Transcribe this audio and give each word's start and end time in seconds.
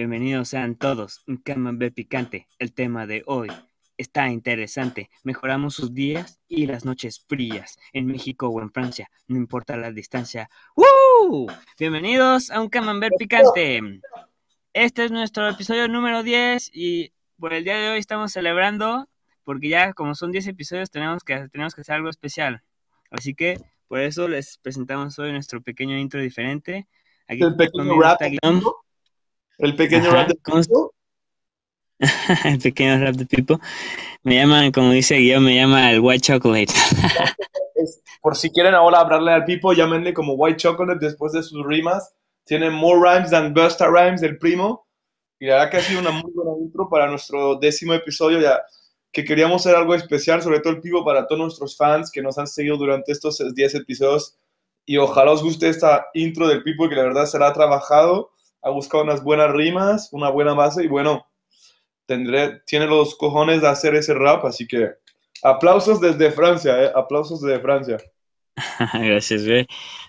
Bienvenidos 0.00 0.48
sean 0.48 0.76
todos. 0.76 1.22
Un 1.26 1.36
camembert 1.36 1.92
picante. 1.92 2.48
El 2.58 2.72
tema 2.72 3.06
de 3.06 3.22
hoy 3.26 3.48
está 3.98 4.30
interesante. 4.30 5.10
Mejoramos 5.24 5.74
sus 5.74 5.92
días 5.92 6.40
y 6.48 6.64
las 6.64 6.86
noches 6.86 7.22
frías 7.28 7.78
en 7.92 8.06
México 8.06 8.48
o 8.48 8.62
en 8.62 8.72
Francia. 8.72 9.10
No 9.28 9.36
importa 9.36 9.76
la 9.76 9.92
distancia. 9.92 10.48
¡Woo! 10.74 11.48
Bienvenidos 11.78 12.50
a 12.50 12.62
un 12.62 12.70
camembert 12.70 13.12
picante. 13.18 14.00
Este 14.72 15.04
es 15.04 15.10
nuestro 15.10 15.46
episodio 15.46 15.86
número 15.86 16.22
10 16.22 16.70
y 16.72 17.12
por 17.38 17.52
el 17.52 17.64
día 17.64 17.76
de 17.76 17.90
hoy 17.90 17.98
estamos 17.98 18.32
celebrando 18.32 19.06
porque 19.44 19.68
ya 19.68 19.92
como 19.92 20.14
son 20.14 20.32
10 20.32 20.46
episodios 20.46 20.90
tenemos 20.90 21.24
que, 21.24 21.46
tenemos 21.50 21.74
que 21.74 21.82
hacer 21.82 21.96
algo 21.96 22.08
especial. 22.08 22.62
Así 23.10 23.34
que 23.34 23.60
por 23.86 24.00
eso 24.00 24.28
les 24.28 24.56
presentamos 24.56 25.18
hoy 25.18 25.30
nuestro 25.32 25.60
pequeño 25.60 25.98
intro 25.98 26.22
diferente. 26.22 26.88
Aquí 27.28 27.42
el 27.42 27.54
pequeño 27.54 28.00
rap. 28.00 28.18
El 29.60 29.76
pequeño 29.76 30.10
rap 30.10 30.28
de 30.28 30.34
Pipo. 30.36 30.94
el 32.44 32.58
pequeño 32.58 32.98
rap 32.98 33.14
de 33.14 33.26
Pipo. 33.26 33.60
Me 34.22 34.36
llaman, 34.36 34.72
como 34.72 34.90
dice 34.92 35.16
Guillaume, 35.16 35.46
me 35.50 35.56
llama 35.56 35.92
el 35.92 36.00
White 36.00 36.20
Chocolate. 36.20 36.72
por 38.22 38.36
si 38.36 38.50
quieren 38.50 38.74
ahora 38.74 39.00
hablarle 39.00 39.32
al 39.32 39.44
Pipo, 39.44 39.72
llámenle 39.74 40.14
como 40.14 40.34
White 40.34 40.56
Chocolate 40.56 41.04
después 41.04 41.32
de 41.32 41.42
sus 41.42 41.64
rimas. 41.66 42.14
Tiene 42.44 42.70
more 42.70 42.98
rhymes 42.98 43.30
than 43.30 43.52
Busta 43.52 43.86
Rhymes, 43.86 44.22
el 44.22 44.38
primo. 44.38 44.86
Y 45.38 45.46
la 45.46 45.54
verdad 45.54 45.70
que 45.70 45.76
ha 45.76 45.80
sido 45.82 46.00
una 46.00 46.10
muy 46.10 46.32
buena 46.34 46.52
intro 46.58 46.88
para 46.88 47.06
nuestro 47.06 47.56
décimo 47.56 47.92
episodio. 47.92 48.40
Ya 48.40 48.62
que 49.12 49.24
queríamos 49.24 49.66
hacer 49.66 49.76
algo 49.76 49.94
especial, 49.94 50.40
sobre 50.40 50.60
todo 50.60 50.72
el 50.72 50.80
Pipo, 50.80 51.04
para 51.04 51.26
todos 51.26 51.40
nuestros 51.40 51.76
fans 51.76 52.10
que 52.10 52.22
nos 52.22 52.38
han 52.38 52.46
seguido 52.46 52.78
durante 52.78 53.12
estos 53.12 53.42
10 53.54 53.74
episodios. 53.74 54.38
Y 54.86 54.96
ojalá 54.96 55.32
os 55.32 55.42
guste 55.42 55.68
esta 55.68 56.06
intro 56.14 56.48
del 56.48 56.62
Pipo, 56.62 56.88
que 56.88 56.94
la 56.94 57.02
verdad 57.02 57.26
será 57.26 57.52
trabajado 57.52 58.30
ha 58.62 58.70
buscado 58.70 59.04
unas 59.04 59.22
buenas 59.22 59.52
rimas, 59.52 60.08
una 60.12 60.30
buena 60.30 60.54
base 60.54 60.84
y 60.84 60.88
bueno, 60.88 61.26
tendré, 62.06 62.60
tiene 62.66 62.86
los 62.86 63.16
cojones 63.16 63.62
de 63.62 63.68
hacer 63.68 63.94
ese 63.94 64.14
rap, 64.14 64.44
así 64.44 64.66
que 64.66 64.90
aplausos 65.42 66.00
desde 66.00 66.30
Francia, 66.32 66.84
eh, 66.84 66.92
aplausos 66.94 67.40
desde 67.40 67.60
Francia. 67.60 67.98
Gracias, 68.94 69.46
güey. 69.46 69.66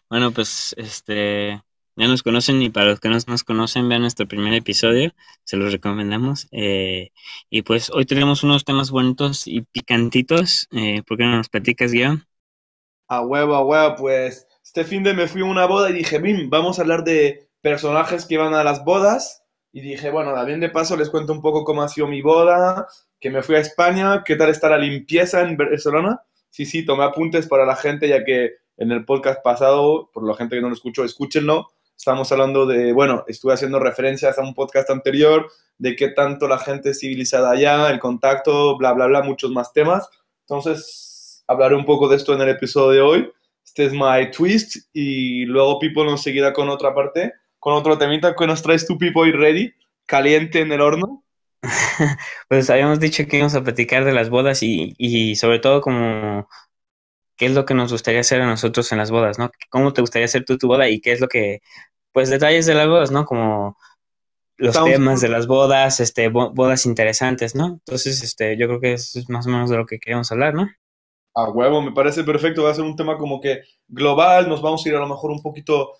Bueno, 0.09 0.31
pues 0.31 0.73
este 0.77 1.61
ya 1.95 2.07
nos 2.07 2.23
conocen 2.23 2.61
y 2.61 2.69
para 2.69 2.87
los 2.87 2.99
que 2.99 3.09
no 3.09 3.17
nos 3.27 3.43
conocen, 3.43 3.87
vean 3.89 4.01
nuestro 4.01 4.27
primer 4.27 4.53
episodio, 4.53 5.13
se 5.43 5.57
los 5.57 5.71
recomendamos. 5.71 6.47
Eh, 6.51 7.11
y 7.49 7.61
pues 7.61 7.89
hoy 7.91 8.05
tenemos 8.05 8.43
unos 8.43 8.63
temas 8.65 8.91
bonitos 8.91 9.45
y 9.45 9.61
picantitos. 9.61 10.67
Eh, 10.71 11.03
¿Por 11.03 11.17
qué 11.17 11.25
no 11.25 11.37
nos 11.37 11.49
platicas, 11.49 11.91
Guión? 11.91 12.25
A 13.07 13.21
huevo, 13.21 13.55
a 13.55 13.63
huevo, 13.63 13.95
pues 13.97 14.47
este 14.63 14.85
fin 14.85 15.03
de 15.03 15.13
me 15.13 15.27
fui 15.27 15.41
a 15.41 15.45
una 15.45 15.65
boda 15.65 15.89
y 15.89 15.93
dije, 15.93 16.17
Bim, 16.17 16.49
vamos 16.49 16.79
a 16.79 16.83
hablar 16.83 17.03
de 17.03 17.50
personajes 17.61 18.25
que 18.25 18.35
iban 18.35 18.53
a 18.53 18.63
las 18.63 18.83
bodas 18.83 19.43
y 19.71 19.81
dije, 19.81 20.09
bueno, 20.09 20.33
también 20.33 20.59
de 20.59 20.69
paso 20.69 20.97
les 20.97 21.09
cuento 21.09 21.31
un 21.31 21.41
poco 21.41 21.63
cómo 21.63 21.81
ha 21.81 21.87
sido 21.87 22.07
mi 22.07 22.21
boda, 22.21 22.87
que 23.19 23.29
me 23.29 23.41
fui 23.41 23.55
a 23.55 23.59
España, 23.59 24.23
qué 24.25 24.35
tal 24.35 24.49
está 24.49 24.69
la 24.69 24.77
limpieza 24.77 25.41
en 25.41 25.55
Barcelona. 25.55 26.21
Sí, 26.49 26.65
sí, 26.65 26.85
tomé 26.85 27.05
apuntes 27.05 27.47
para 27.47 27.65
la 27.65 27.77
gente, 27.77 28.09
ya 28.09 28.25
que 28.25 28.55
en 28.77 28.91
el 28.91 29.05
podcast 29.05 29.41
pasado, 29.41 30.09
por 30.11 30.27
la 30.27 30.35
gente 30.35 30.55
que 30.55 30.61
no 30.61 30.67
lo 30.67 30.73
escuchó, 30.73 31.05
escúchenlo. 31.05 31.69
Estamos 31.95 32.31
hablando 32.31 32.65
de, 32.65 32.91
bueno, 32.91 33.23
estuve 33.27 33.53
haciendo 33.53 33.79
referencias 33.79 34.37
a 34.37 34.41
un 34.41 34.53
podcast 34.53 34.89
anterior, 34.89 35.49
de 35.77 35.95
qué 35.95 36.09
tanto 36.09 36.47
la 36.47 36.57
gente 36.57 36.93
civilizada 36.93 37.51
allá, 37.51 37.89
el 37.89 37.99
contacto, 37.99 38.77
bla, 38.77 38.91
bla, 38.91 39.07
bla, 39.07 39.21
muchos 39.21 39.51
más 39.51 39.71
temas. 39.71 40.09
Entonces, 40.41 41.43
hablaré 41.47 41.75
un 41.75 41.85
poco 41.85 42.09
de 42.09 42.17
esto 42.17 42.33
en 42.33 42.41
el 42.41 42.49
episodio 42.49 42.91
de 42.91 43.01
hoy. 43.01 43.31
Este 43.63 43.85
es 43.85 43.93
my 43.93 44.31
twist 44.35 44.89
y 44.91 45.45
luego 45.45 45.79
Pipo 45.79 46.03
nos 46.03 46.23
seguirá 46.23 46.51
con 46.51 46.67
otra 46.67 46.93
parte 46.93 47.33
con 47.61 47.75
otro 47.75 47.99
temita 47.99 48.35
que 48.35 48.47
nos 48.47 48.63
traes 48.63 48.87
tu 48.87 48.97
Pipo 48.97 49.23
y 49.27 49.31
Ready, 49.31 49.75
caliente 50.07 50.61
en 50.61 50.71
el 50.71 50.81
horno. 50.81 51.23
pues 52.49 52.71
habíamos 52.71 52.99
dicho 52.99 53.27
que 53.27 53.37
íbamos 53.37 53.53
a 53.53 53.63
platicar 53.63 54.03
de 54.03 54.13
las 54.13 54.31
bodas 54.31 54.63
y, 54.63 54.95
y 54.97 55.35
sobre 55.35 55.59
todo 55.59 55.79
como 55.79 56.49
qué 57.37 57.45
es 57.45 57.53
lo 57.53 57.63
que 57.65 57.75
nos 57.75 57.91
gustaría 57.91 58.21
hacer 58.21 58.41
a 58.41 58.47
nosotros 58.47 58.91
en 58.91 58.97
las 58.97 59.11
bodas, 59.11 59.37
¿no? 59.37 59.51
¿Cómo 59.69 59.93
te 59.93 60.01
gustaría 60.01 60.25
hacer 60.25 60.43
tú 60.43 60.57
tu 60.57 60.67
boda 60.67 60.89
y 60.89 61.01
qué 61.01 61.11
es 61.11 61.21
lo 61.21 61.27
que, 61.27 61.61
pues 62.11 62.31
detalles 62.31 62.65
de 62.65 62.73
las 62.73 62.87
bodas, 62.87 63.11
¿no? 63.11 63.25
Como 63.25 63.77
los 64.57 64.83
temas 64.83 65.21
de 65.21 65.29
las 65.29 65.45
bodas, 65.45 65.99
este, 65.99 66.29
bodas 66.29 66.87
interesantes, 66.87 67.53
¿no? 67.53 67.65
Entonces, 67.65 68.23
este, 68.23 68.57
yo 68.57 68.67
creo 68.67 68.79
que 68.79 68.93
eso 68.93 69.19
es 69.19 69.29
más 69.29 69.45
o 69.45 69.51
menos 69.51 69.69
de 69.69 69.77
lo 69.77 69.85
que 69.85 69.99
queríamos 69.99 70.31
hablar, 70.31 70.55
¿no? 70.55 70.67
A 71.35 71.47
huevo, 71.49 71.79
me 71.79 71.91
parece 71.91 72.23
perfecto, 72.23 72.63
va 72.63 72.71
a 72.71 72.75
ser 72.75 72.85
un 72.85 72.95
tema 72.95 73.19
como 73.19 73.39
que 73.39 73.61
global, 73.87 74.49
nos 74.49 74.63
vamos 74.63 74.83
a 74.83 74.89
ir 74.89 74.95
a 74.95 74.99
lo 74.99 75.07
mejor 75.07 75.29
un 75.29 75.43
poquito 75.43 75.93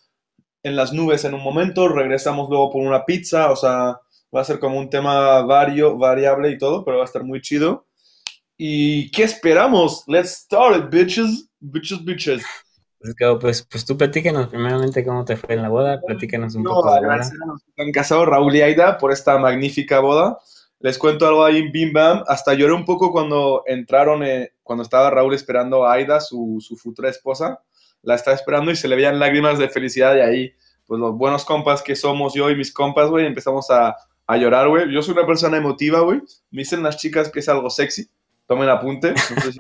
en 0.63 0.75
las 0.75 0.94
nubes 0.94 1.25
en 1.25 1.33
un 1.33 1.44
momento, 1.44 1.88
regresamos 1.88 2.49
luego 2.49 2.72
por 2.72 2.81
una 2.81 3.05
pizza, 3.05 3.51
o 3.51 3.55
sea, 3.55 3.99
va 4.35 4.41
a 4.41 4.45
ser 4.45 4.59
como 4.59 4.77
un 4.77 4.89
tema 4.89 5.41
vario, 5.41 5.97
variable 5.97 6.49
y 6.51 6.57
todo, 6.57 6.85
pero 6.85 6.97
va 6.97 7.03
a 7.03 7.05
estar 7.05 7.23
muy 7.23 7.41
chido. 7.41 7.88
¿Y 8.57 9.09
qué 9.11 9.23
esperamos? 9.23 10.03
Let's 10.07 10.44
start 10.44 10.77
it, 10.77 10.89
bitches, 10.91 11.49
bitches, 11.59 12.05
bitches. 12.05 12.44
Pues, 12.99 13.16
pues, 13.39 13.67
pues 13.69 13.85
tú 13.85 13.97
platícanos 13.97 14.47
primeramente 14.49 15.03
cómo 15.03 15.25
te 15.25 15.35
fue 15.35 15.55
en 15.55 15.63
la 15.63 15.69
boda, 15.69 15.99
platícanos 16.05 16.53
un 16.53 16.63
poco. 16.63 16.93
De 16.93 17.01
la 17.01 17.28
han 17.78 17.91
casado 17.91 18.25
Raúl 18.25 18.55
y 18.55 18.61
Aida 18.61 18.99
por 18.99 19.11
esta 19.11 19.39
magnífica 19.39 19.99
boda. 19.99 20.38
Les 20.79 20.99
cuento 20.99 21.28
algo 21.28 21.43
ahí 21.43 21.57
en 21.57 21.72
Bim 21.72 21.91
Bam. 21.91 22.23
Hasta 22.28 22.53
lloré 22.53 22.73
un 22.73 22.85
poco 22.85 23.11
cuando 23.11 23.63
entraron, 23.66 24.23
eh, 24.23 24.53
cuando 24.61 24.83
estaba 24.83 25.09
Raúl 25.09 25.33
esperando 25.33 25.83
a 25.83 25.93
Aida, 25.93 26.19
su, 26.19 26.57
su 26.59 26.78
futura 26.78 27.09
esposa 27.09 27.59
la 28.03 28.16
estaba 28.16 28.35
esperando 28.35 28.72
y 28.72 28.75
se 28.75 28.88
le 28.88 28.95
veían 28.95 29.19
lágrimas 29.19 29.59
de 29.59 29.69
felicidad 29.69 30.16
y 30.16 30.19
ahí, 30.22 30.53
pues 30.85 31.00
los 31.00 31.16
buenos 31.16 31.45
compas 31.45 31.81
que 31.81 31.95
somos 31.95 32.34
yo 32.34 32.50
y 32.50 32.56
mis 32.56 32.73
compas, 32.73 33.09
güey, 33.09 33.25
empezamos 33.25 33.69
a, 33.69 33.95
a 34.28 34.38
llorar, 34.38 34.69
güey. 34.69 34.91
Yo 34.91 35.01
soy 35.01 35.13
una 35.13 35.25
persona 35.25 35.57
emotiva, 35.57 36.00
güey. 36.01 36.19
Me 36.51 36.61
dicen 36.61 36.84
las 36.84 36.97
chicas 36.97 37.29
que 37.29 37.40
es 37.40 37.50
algo 37.50 37.69
sexy. 37.69 38.09
Tomen 38.47 38.69
apunte. 38.69 39.11
No 39.11 39.41
sé 39.41 39.51
si 39.51 39.57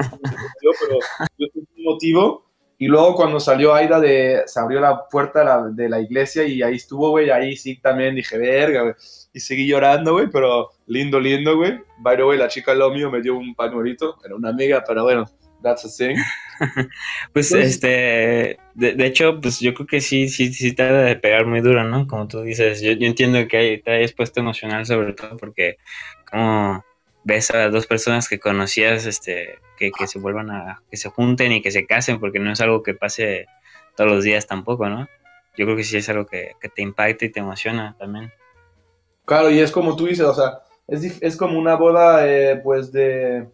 yo, 0.61 0.71
pero 0.79 0.99
yo 1.37 1.47
soy 1.53 1.67
emotivo. 1.77 2.51
Y 2.77 2.87
luego 2.87 3.13
cuando 3.15 3.39
salió 3.39 3.75
Aida, 3.75 3.99
de, 3.99 4.41
se 4.47 4.59
abrió 4.59 4.79
la 4.79 5.07
puerta 5.07 5.69
de 5.69 5.87
la 5.87 5.99
iglesia 5.99 6.43
y 6.45 6.63
ahí 6.63 6.77
estuvo, 6.77 7.11
güey. 7.11 7.29
Ahí 7.29 7.55
sí 7.55 7.79
también 7.79 8.15
dije, 8.15 8.37
verga, 8.37 8.81
güey. 8.81 8.95
Y 9.33 9.39
seguí 9.39 9.67
llorando, 9.67 10.13
güey, 10.13 10.27
pero 10.31 10.69
lindo, 10.87 11.19
lindo, 11.19 11.57
güey. 11.57 11.79
By 11.99 12.17
the 12.17 12.23
way, 12.23 12.37
la 12.37 12.47
chica 12.47 12.73
lado 12.73 12.91
mío 12.91 13.11
me 13.11 13.21
dio 13.21 13.35
un 13.35 13.53
pañuelito. 13.53 14.17
Era 14.25 14.35
una 14.35 14.49
amiga, 14.49 14.83
pero 14.87 15.03
bueno, 15.03 15.25
that's 15.61 15.85
a 15.85 15.89
thing. 15.89 16.17
pues 17.33 17.51
este, 17.51 18.57
de, 18.75 19.05
hecho, 19.05 19.39
pues 19.41 19.59
yo 19.59 19.73
creo 19.73 19.87
que 19.87 20.01
sí, 20.01 20.29
sí, 20.29 20.53
sí 20.53 20.73
te 20.73 20.83
de 20.83 21.15
pegar 21.15 21.45
muy 21.45 21.61
duro, 21.61 21.83
¿no? 21.83 22.07
Como 22.07 22.27
tú 22.27 22.41
dices, 22.41 22.81
yo, 22.81 22.91
entiendo 22.91 23.47
que 23.47 23.57
hay, 23.57 23.81
te 23.81 23.91
hayas 23.91 24.13
puesto 24.13 24.39
emocional 24.39 24.85
sobre 24.85 25.13
todo 25.13 25.37
porque 25.37 25.77
como 26.29 26.83
ves 27.23 27.51
a 27.51 27.69
dos 27.69 27.87
personas 27.87 28.27
que 28.27 28.39
conocías, 28.39 29.05
este, 29.05 29.59
que, 29.77 29.91
se 30.07 30.19
vuelvan 30.19 30.51
a, 30.51 30.81
que 30.89 30.97
se 30.97 31.09
junten 31.09 31.51
y 31.51 31.61
que 31.61 31.71
se 31.71 31.85
casen, 31.85 32.19
porque 32.19 32.39
no 32.39 32.51
es 32.51 32.61
algo 32.61 32.83
que 32.83 32.93
pase 32.93 33.47
todos 33.95 34.11
los 34.11 34.23
días 34.23 34.47
tampoco, 34.47 34.87
¿no? 34.89 35.07
Yo 35.57 35.65
creo 35.65 35.75
que 35.75 35.83
sí 35.83 35.97
es 35.97 36.09
algo 36.09 36.25
que, 36.25 36.55
te 36.75 36.81
impacta 36.81 37.25
y 37.25 37.29
te 37.29 37.39
emociona 37.39 37.95
también. 37.99 38.31
Claro, 39.25 39.49
y 39.49 39.59
es 39.59 39.71
como 39.71 39.95
tú 39.95 40.07
dices, 40.07 40.25
o 40.25 40.33
sea, 40.33 40.59
es, 40.87 41.21
es 41.21 41.37
como 41.37 41.59
una 41.59 41.75
boda, 41.75 42.27
eh, 42.27 42.59
pues, 42.63 42.91
de 42.91 43.47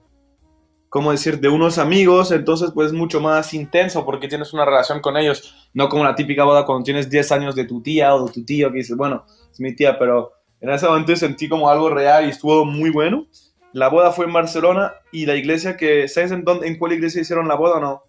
¿cómo 0.89 1.11
decir?, 1.11 1.39
de 1.39 1.49
unos 1.49 1.77
amigos, 1.77 2.31
entonces 2.31 2.71
pues 2.73 2.87
es 2.87 2.93
mucho 2.93 3.19
más 3.19 3.53
intenso 3.53 4.05
porque 4.05 4.27
tienes 4.27 4.53
una 4.53 4.65
relación 4.65 5.01
con 5.01 5.17
ellos, 5.17 5.69
no 5.73 5.89
como 5.89 6.03
la 6.03 6.15
típica 6.15 6.43
boda 6.43 6.65
cuando 6.65 6.83
tienes 6.83 7.09
10 7.09 7.31
años 7.31 7.55
de 7.55 7.65
tu 7.65 7.81
tía 7.81 8.15
o 8.15 8.25
de 8.25 8.33
tu 8.33 8.45
tío 8.45 8.71
que 8.71 8.79
dices, 8.79 8.95
bueno, 8.95 9.25
es 9.51 9.59
mi 9.59 9.75
tía, 9.75 9.97
pero 9.97 10.33
en 10.61 10.69
ese 10.69 10.87
momento 10.87 11.15
sentí 11.15 11.47
como 11.47 11.69
algo 11.69 11.89
real 11.89 12.25
y 12.25 12.29
estuvo 12.29 12.65
muy 12.65 12.89
bueno. 12.89 13.27
La 13.73 13.89
boda 13.89 14.11
fue 14.11 14.25
en 14.25 14.33
Barcelona 14.33 14.93
y 15.11 15.25
la 15.25 15.35
iglesia 15.35 15.77
que, 15.77 16.07
¿sabes 16.07 16.31
en, 16.31 16.43
dónde, 16.43 16.67
en 16.67 16.77
cuál 16.77 16.93
iglesia 16.93 17.21
hicieron 17.21 17.47
la 17.47 17.55
boda 17.55 17.77
o 17.77 17.79
no? 17.79 18.03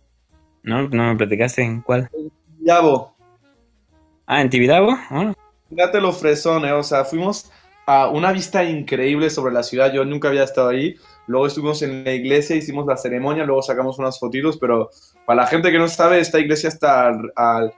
No, 0.63 0.89
no 0.89 1.05
me 1.05 1.17
platicaste, 1.17 1.63
¿en 1.63 1.83
cuál? 1.83 2.09
En 2.13 2.31
Tibidabo. 2.57 3.15
Ah, 4.27 4.41
¿en 4.41 4.51
Tibidabo? 4.51 4.97
Oh. 5.11 5.33
Fíjate 5.69 6.01
lo 6.01 6.13
fresón, 6.13 6.65
o 6.65 6.83
sea, 6.83 7.05
fuimos 7.05 7.51
a 7.87 8.09
una 8.09 8.33
vista 8.33 8.65
increíble 8.65 9.31
sobre 9.31 9.53
la 9.53 9.63
ciudad, 9.63 9.93
yo 9.93 10.05
nunca 10.05 10.29
había 10.29 10.45
estado 10.45 10.69
ahí, 10.69 10.97
Luego 11.29 11.47
estuvimos 11.47 11.83
en 11.83 12.05
la 12.05 12.13
iglesia, 12.13 12.57
hicimos 12.57 12.87
la 12.87 12.97
ceremonia, 12.97 13.45
luego 13.45 13.63
sacamos 13.63 13.99
unas 13.99 14.19
fotitos, 14.19 14.57
pero 14.57 14.91
para 15.27 15.43
la 15.43 15.47
gente 15.47 15.71
que 15.71 15.79
no 15.79 15.87
sabe, 15.87 16.21
esta 16.21 16.41
iglesia 16.41 16.69
está 16.69 17.09
al, 17.37 17.75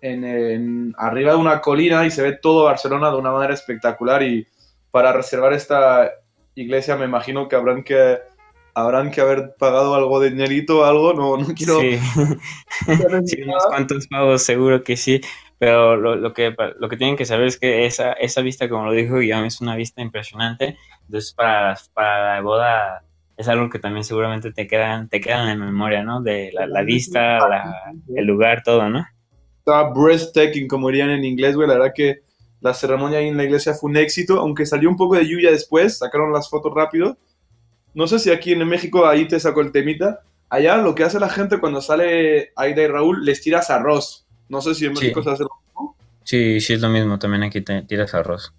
en, 0.00 0.94
arriba 0.96 1.32
de 1.32 1.38
una 1.38 1.60
colina 1.60 2.06
y 2.06 2.12
se 2.12 2.22
ve 2.22 2.38
todo 2.40 2.64
Barcelona 2.64 3.10
de 3.10 3.16
una 3.16 3.32
manera 3.32 3.54
espectacular 3.54 4.22
y 4.22 4.46
para 4.92 5.12
reservar 5.12 5.52
esta 5.52 6.10
iglesia 6.54 6.96
me 6.96 7.06
imagino 7.06 7.48
que 7.48 7.56
habrán 7.56 7.82
que 7.82 8.18
habrán 8.72 9.10
que 9.10 9.20
haber 9.20 9.56
pagado 9.58 9.96
algo 9.96 10.20
de 10.20 10.30
dinerito 10.30 10.78
o 10.78 10.84
algo, 10.84 11.12
no, 11.12 11.36
no 11.36 11.54
quiero... 11.54 11.80
Sí. 11.80 11.98
sí, 13.26 13.42
unos 13.42 13.66
cuantos 13.66 14.06
pagos 14.06 14.44
seguro 14.44 14.84
que 14.84 14.96
sí, 14.96 15.20
pero 15.60 15.94
lo, 15.96 16.16
lo, 16.16 16.32
que, 16.32 16.56
lo 16.80 16.88
que 16.88 16.96
tienen 16.96 17.16
que 17.16 17.24
saber 17.24 17.46
es 17.46 17.60
que 17.60 17.86
esa, 17.86 18.14
esa 18.14 18.40
vista, 18.40 18.68
como 18.68 18.86
lo 18.86 18.92
dijo 18.92 19.18
Guillaume, 19.18 19.46
es 19.46 19.60
una 19.60 19.76
vista 19.76 20.02
impresionante 20.02 20.76
entonces, 21.10 21.32
para, 21.32 21.76
para 21.92 22.36
la 22.36 22.40
boda 22.40 23.04
es 23.36 23.48
algo 23.48 23.68
que 23.68 23.80
también 23.80 24.04
seguramente 24.04 24.52
te 24.52 24.68
quedan, 24.68 25.08
te 25.08 25.20
quedan 25.20 25.48
en 25.48 25.58
memoria, 25.58 26.04
¿no? 26.04 26.22
De 26.22 26.52
la, 26.52 26.82
vista, 26.82 27.40
el 28.14 28.26
lugar, 28.26 28.62
todo, 28.62 28.88
¿no? 28.88 29.04
Estaba 29.58 29.92
breathtaking, 29.92 30.68
como 30.68 30.86
dirían 30.86 31.10
en 31.10 31.24
inglés, 31.24 31.56
güey. 31.56 31.66
La 31.66 31.74
verdad 31.74 31.92
que 31.92 32.20
la 32.60 32.74
ceremonia 32.74 33.18
ahí 33.18 33.26
en 33.26 33.36
la 33.36 33.42
iglesia 33.42 33.74
fue 33.74 33.90
un 33.90 33.96
éxito, 33.96 34.38
aunque 34.38 34.66
salió 34.66 34.88
un 34.88 34.96
poco 34.96 35.16
de 35.16 35.26
lluvia 35.26 35.50
después, 35.50 35.98
sacaron 35.98 36.32
las 36.32 36.48
fotos 36.48 36.72
rápido. 36.72 37.18
No 37.92 38.06
sé 38.06 38.20
si 38.20 38.30
aquí 38.30 38.52
en 38.52 38.68
México 38.68 39.08
ahí 39.08 39.26
te 39.26 39.40
sacó 39.40 39.62
el 39.62 39.72
temita. 39.72 40.20
Allá 40.48 40.76
lo 40.76 40.94
que 40.94 41.02
hace 41.02 41.18
la 41.18 41.28
gente 41.28 41.58
cuando 41.58 41.80
sale 41.80 42.52
Aida 42.54 42.82
y 42.82 42.86
Raúl, 42.86 43.24
les 43.24 43.40
tiras 43.40 43.68
arroz. 43.68 44.28
No 44.50 44.60
sé 44.60 44.74
si 44.74 44.84
en 44.84 44.92
México 44.92 45.22
se 45.22 45.30
hace 45.30 45.44
lo 45.44 45.50
mismo. 45.64 45.96
Sí, 46.24 46.60
sí 46.60 46.74
es 46.74 46.80
lo 46.80 46.88
mismo, 46.88 47.18
también 47.18 47.44
aquí 47.44 47.60
te 47.60 47.82
tiras 47.82 48.12
arroz. 48.14 48.52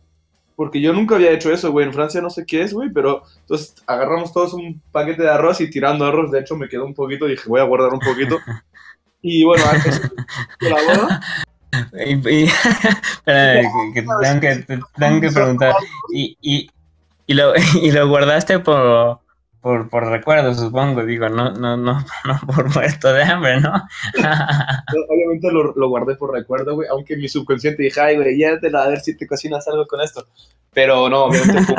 Porque 0.56 0.80
yo 0.82 0.94
nunca 0.94 1.16
había 1.16 1.32
hecho 1.32 1.52
eso, 1.52 1.72
güey. 1.72 1.86
En 1.86 1.94
Francia 1.94 2.22
no 2.22 2.30
sé 2.30 2.46
qué 2.46 2.62
es, 2.62 2.74
güey, 2.74 2.90
pero 2.92 3.24
entonces 3.42 3.76
agarramos 3.86 4.32
todos 4.32 4.54
un 4.54 4.82
paquete 4.92 5.24
de 5.24 5.30
arroz 5.30 5.60
y 5.60 5.70
tirando 5.70 6.06
arroz. 6.06 6.32
De 6.32 6.40
hecho, 6.40 6.56
me 6.56 6.70
quedó 6.70 6.86
un 6.86 6.94
poquito, 6.94 7.26
dije, 7.26 7.44
voy 7.48 7.60
a 7.60 7.66
guardar 7.66 7.94
un 7.94 8.00
poquito. 8.00 8.40
y 9.22 9.44
bueno, 9.44 9.64
antes 9.70 10.02
de 10.60 10.70
la 10.70 10.76
boda. 10.76 11.22
Y, 12.06 12.30
y 12.30 12.44
espera, 13.14 13.62
que, 13.94 14.02
tengo 14.02 14.40
que, 14.40 14.80
tengo 14.98 15.22
que 15.22 15.32
preguntar. 15.32 15.76
¿Y, 16.14 16.38
y, 16.42 16.70
y, 17.28 17.34
lo, 17.34 17.54
¿Y 17.82 17.92
lo 17.92 18.08
guardaste 18.08 18.60
por, 18.60 19.21
por, 19.62 19.90
por 19.90 20.08
recuerdo, 20.08 20.54
supongo? 20.54 21.06
Digo, 21.06 21.30
no, 21.30 21.52
no, 21.52 21.78
no, 21.78 22.04
no 22.26 22.40
por 22.48 22.74
muerto 22.74 23.14
de 23.14 23.24
hambre, 23.24 23.62
¿no? 23.62 23.74
Obviamente 25.10 25.52
lo, 25.52 25.74
lo, 25.76 25.90
guardé 25.90 26.16
por 26.16 26.34
recuerdo, 26.34 26.76
güey. 26.76 26.88
Aunque 26.90 27.16
mi 27.16 27.30
subconsciente 27.30 27.84
dije, 27.84 28.02
ay, 28.02 28.16
güey, 28.18 28.38
ya 28.38 28.50
a 28.52 28.88
ver 28.88 29.00
si 29.00 29.16
te 29.16 29.28
cocinas 29.28 29.68
algo 29.68 29.86
con 29.86 30.02
esto. 30.02 30.26
Pero 30.74 31.10
no, 31.10 31.26
obviamente 31.26 31.62
fue 31.64 31.76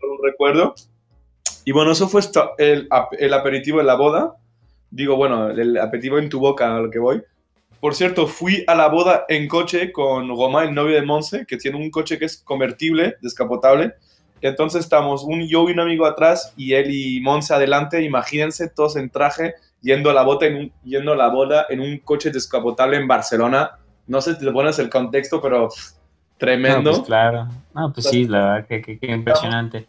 por 0.00 0.10
un 0.10 0.24
recuerdo. 0.24 0.74
Y 1.64 1.72
bueno, 1.72 1.92
eso 1.92 2.08
fue 2.08 2.22
el, 2.58 2.88
el 3.18 3.34
aperitivo 3.34 3.78
de 3.78 3.84
la 3.84 3.94
boda. 3.94 4.34
Digo, 4.90 5.16
bueno, 5.16 5.50
el 5.50 5.78
aperitivo 5.78 6.18
en 6.18 6.28
tu 6.28 6.40
boca, 6.40 6.74
a 6.74 6.80
lo 6.80 6.90
que 6.90 6.98
voy. 6.98 7.22
Por 7.80 7.94
cierto, 7.94 8.26
fui 8.26 8.64
a 8.66 8.74
la 8.74 8.88
boda 8.88 9.24
en 9.28 9.48
coche 9.48 9.90
con 9.92 10.28
Roma, 10.28 10.64
el 10.64 10.74
novio 10.74 10.94
de 10.94 11.02
Monse, 11.02 11.46
que 11.46 11.56
tiene 11.56 11.78
un 11.78 11.90
coche 11.90 12.18
que 12.18 12.26
es 12.26 12.38
convertible, 12.38 13.16
descapotable. 13.20 13.94
Entonces 14.42 14.80
estamos 14.80 15.22
un 15.22 15.46
yo 15.46 15.68
y 15.68 15.72
un 15.72 15.80
amigo 15.80 16.04
atrás 16.04 16.52
y 16.56 16.74
él 16.74 16.90
y 16.90 17.20
Monse 17.20 17.54
adelante. 17.54 18.02
Imagínense 18.02 18.68
todos 18.68 18.96
en 18.96 19.08
traje 19.08 19.54
yendo 19.80 20.10
a 20.10 20.12
la 20.12 20.22
boda 20.22 20.46
en 20.46 20.56
un, 20.56 20.72
yendo 20.84 21.12
a 21.12 21.16
la 21.16 21.28
boda 21.28 21.66
en 21.68 21.80
un 21.80 21.98
coche 21.98 22.30
descapotable 22.30 22.96
en 22.96 23.06
Barcelona. 23.06 23.78
No 24.06 24.20
sé 24.20 24.34
si 24.34 24.44
te 24.44 24.50
pones 24.50 24.78
el 24.78 24.90
contexto, 24.90 25.40
pero 25.40 25.68
tremendo. 26.38 26.90
No, 26.90 26.96
pues 26.96 27.06
claro. 27.06 27.48
No, 27.72 27.92
pues 27.92 28.08
sí, 28.08 28.26
la 28.26 28.44
verdad 28.44 28.66
que, 28.66 28.82
que, 28.82 28.98
que 28.98 29.06
impresionante. 29.06 29.86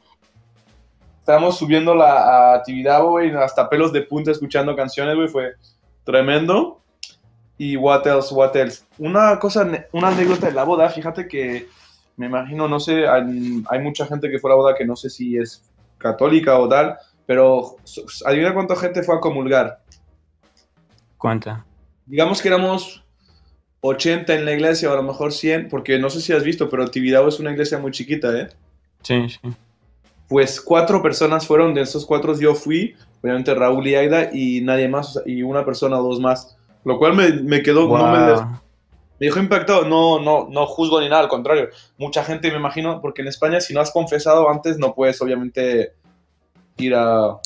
Estábamos 1.19 1.57
subiendo 1.57 1.95
la 1.95 2.53
actividad, 2.53 3.01
güey, 3.01 3.31
hasta 3.31 3.69
pelos 3.69 3.93
de 3.93 4.01
punta 4.01 4.31
escuchando 4.31 4.75
canciones, 4.75 5.15
güey, 5.15 5.29
fue 5.29 5.53
tremendo. 6.03 6.81
Y 7.57 7.77
what 7.77 8.05
else, 8.05 8.33
what 8.33 8.55
else. 8.55 8.83
Una 8.97 9.39
cosa, 9.39 9.65
una 9.93 10.09
anécdota 10.09 10.47
de 10.47 10.53
la 10.53 10.63
boda, 10.63 10.89
fíjate 10.89 11.27
que 11.27 11.69
me 12.17 12.27
imagino, 12.27 12.67
no 12.67 12.79
sé, 12.79 13.07
hay, 13.07 13.63
hay 13.69 13.79
mucha 13.79 14.05
gente 14.05 14.29
que 14.29 14.39
fue 14.39 14.51
a 14.51 14.53
la 14.53 14.57
boda 14.57 14.75
que 14.75 14.85
no 14.85 14.95
sé 14.95 15.09
si 15.09 15.37
es 15.37 15.63
católica 15.97 16.57
o 16.59 16.67
tal, 16.67 16.97
pero 17.25 17.77
adivina 18.25 18.53
cuánta 18.53 18.75
gente 18.75 19.03
fue 19.03 19.15
a 19.15 19.19
comulgar. 19.19 19.79
¿Cuánta? 21.17 21.65
Digamos 22.05 22.41
que 22.41 22.49
éramos 22.49 23.03
80 23.81 24.33
en 24.35 24.45
la 24.45 24.51
iglesia, 24.53 24.89
o 24.89 24.93
a 24.93 24.97
lo 24.97 25.03
mejor 25.03 25.31
100, 25.31 25.69
porque 25.69 25.97
no 25.99 26.09
sé 26.09 26.21
si 26.21 26.33
has 26.33 26.43
visto, 26.43 26.69
pero 26.69 26.89
Tibidabo 26.89 27.27
es 27.29 27.39
una 27.39 27.51
iglesia 27.51 27.77
muy 27.79 27.91
chiquita, 27.91 28.37
¿eh? 28.37 28.49
Sí, 29.01 29.27
sí. 29.29 29.39
Pues 30.27 30.61
cuatro 30.61 31.01
personas 31.01 31.45
fueron, 31.47 31.73
de 31.73 31.81
esos 31.81 32.05
cuatro 32.05 32.37
yo 32.39 32.55
fui, 32.55 32.95
obviamente 33.21 33.53
Raúl 33.53 33.87
y 33.87 33.95
Aida, 33.95 34.29
y 34.33 34.61
nadie 34.61 34.87
más, 34.87 35.21
y 35.25 35.43
una 35.43 35.65
persona 35.65 35.99
o 35.99 36.03
dos 36.03 36.19
más. 36.19 36.57
Lo 36.85 36.97
cual 36.97 37.13
me, 37.15 37.29
me 37.31 37.61
quedó, 37.61 37.87
Wow. 37.87 37.97
no 37.97 38.11
me, 38.11 38.59
me 39.19 39.27
dejó 39.27 39.39
impactado. 39.39 39.85
No, 39.85 40.19
no, 40.19 40.47
no 40.49 40.65
juzgo 40.65 40.99
ni 41.01 41.09
nada, 41.09 41.21
al 41.23 41.27
contrario. 41.29 41.69
Mucha 41.97 42.23
gente, 42.23 42.51
me 42.51 42.57
imagino, 42.57 42.99
porque 43.01 43.21
en 43.21 43.27
España, 43.27 43.59
si 43.61 43.73
no 43.73 43.81
has 43.81 43.91
confesado 43.91 44.49
antes, 44.49 44.77
no 44.77 44.93
puedes, 44.95 45.21
obviamente, 45.21 45.93
ir 46.77 46.95
a, 46.95 47.37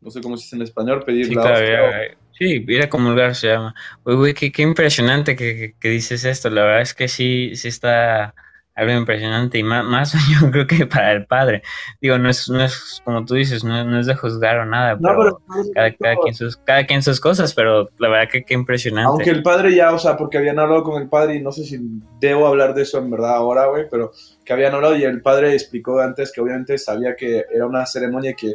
no 0.00 0.10
sé 0.10 0.20
cómo 0.20 0.36
se 0.36 0.44
dice 0.44 0.56
en 0.56 0.62
español, 0.62 1.02
pedir 1.04 1.26
Sí, 1.26 1.34
la 1.34 1.42
claro, 1.42 1.58
hostia 1.58 1.82
o- 1.82 1.90
ya- 1.90 2.18
sí, 2.38 2.64
ir 2.68 2.82
a 2.82 2.88
comulgar 2.88 3.34
se 3.34 3.48
llama. 3.48 3.74
Uy, 4.04 4.14
güey, 4.16 4.34
qué, 4.34 4.52
qué 4.52 4.62
impresionante 4.62 5.34
que, 5.36 5.54
que- 5.56 5.74
que 5.80 5.88
dices 5.88 6.24
esto. 6.24 6.50
La 6.50 6.62
verdad 6.62 6.82
es 6.82 6.94
que 6.94 7.08
sí, 7.08 7.56
sí 7.56 7.68
está 7.68 8.34
algo 8.74 8.92
impresionante 8.92 9.58
y 9.58 9.62
más, 9.62 9.84
más 9.84 10.14
yo 10.40 10.50
creo 10.50 10.66
que 10.66 10.86
para 10.86 11.12
el 11.12 11.26
padre. 11.26 11.62
Digo, 12.00 12.18
no 12.18 12.28
es, 12.28 12.48
no 12.48 12.62
es 12.62 13.00
como 13.04 13.24
tú 13.24 13.34
dices, 13.34 13.64
no, 13.64 13.84
no 13.84 14.00
es 14.00 14.06
de 14.06 14.14
juzgar 14.14 14.58
o 14.58 14.66
nada, 14.66 14.96
No, 15.00 15.10
pero 15.16 15.40
pero 15.46 15.70
cada, 15.74 15.92
cada 15.94 16.16
quien 16.16 16.34
sus, 16.34 16.56
cada 16.56 16.84
quien 16.84 17.02
sus 17.02 17.20
cosas, 17.20 17.54
pero 17.54 17.88
la 17.98 18.08
verdad 18.08 18.30
que 18.30 18.44
qué 18.44 18.54
impresionante. 18.54 19.08
Aunque 19.08 19.30
el 19.30 19.42
padre 19.42 19.74
ya, 19.74 19.92
o 19.92 19.98
sea, 19.98 20.16
porque 20.16 20.38
habían 20.38 20.58
hablado 20.58 20.82
con 20.82 21.00
el 21.00 21.08
padre 21.08 21.36
y 21.36 21.42
no 21.42 21.52
sé 21.52 21.64
si 21.64 21.78
debo 22.20 22.46
hablar 22.46 22.74
de 22.74 22.82
eso 22.82 22.98
en 22.98 23.10
verdad 23.10 23.36
ahora, 23.36 23.66
güey, 23.66 23.86
pero 23.90 24.12
que 24.44 24.52
habían 24.52 24.74
hablado 24.74 24.96
y 24.96 25.04
el 25.04 25.22
padre 25.22 25.52
explicó 25.52 26.00
antes 26.00 26.32
que 26.32 26.40
obviamente 26.40 26.76
sabía 26.78 27.14
que 27.16 27.44
era 27.52 27.66
una 27.66 27.86
ceremonia 27.86 28.34
que 28.34 28.54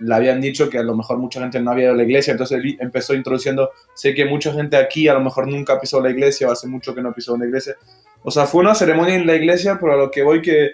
le 0.00 0.14
habían 0.14 0.40
dicho 0.40 0.70
que 0.70 0.78
a 0.78 0.82
lo 0.82 0.94
mejor 0.94 1.18
mucha 1.18 1.40
gente 1.40 1.60
no 1.60 1.72
había 1.72 1.84
ido 1.84 1.92
a 1.94 1.96
la 1.96 2.04
iglesia, 2.04 2.30
entonces 2.30 2.58
él 2.58 2.76
empezó 2.80 3.14
introduciendo, 3.14 3.70
sé 3.94 4.14
que 4.14 4.24
mucha 4.24 4.52
gente 4.52 4.76
aquí 4.76 5.08
a 5.08 5.14
lo 5.14 5.20
mejor 5.20 5.48
nunca 5.48 5.80
pisó 5.80 6.00
la 6.00 6.10
iglesia 6.10 6.48
o 6.48 6.52
hace 6.52 6.68
mucho 6.68 6.94
que 6.94 7.02
no 7.02 7.12
pisó 7.12 7.36
la 7.36 7.46
iglesia. 7.46 7.74
O 8.22 8.30
sea, 8.30 8.46
fue 8.46 8.60
una 8.62 8.74
ceremonia 8.74 9.14
en 9.14 9.26
la 9.26 9.34
iglesia, 9.36 9.78
pero 9.80 9.94
a 9.94 9.96
lo 9.96 10.10
que 10.10 10.22
voy 10.22 10.42
que, 10.42 10.72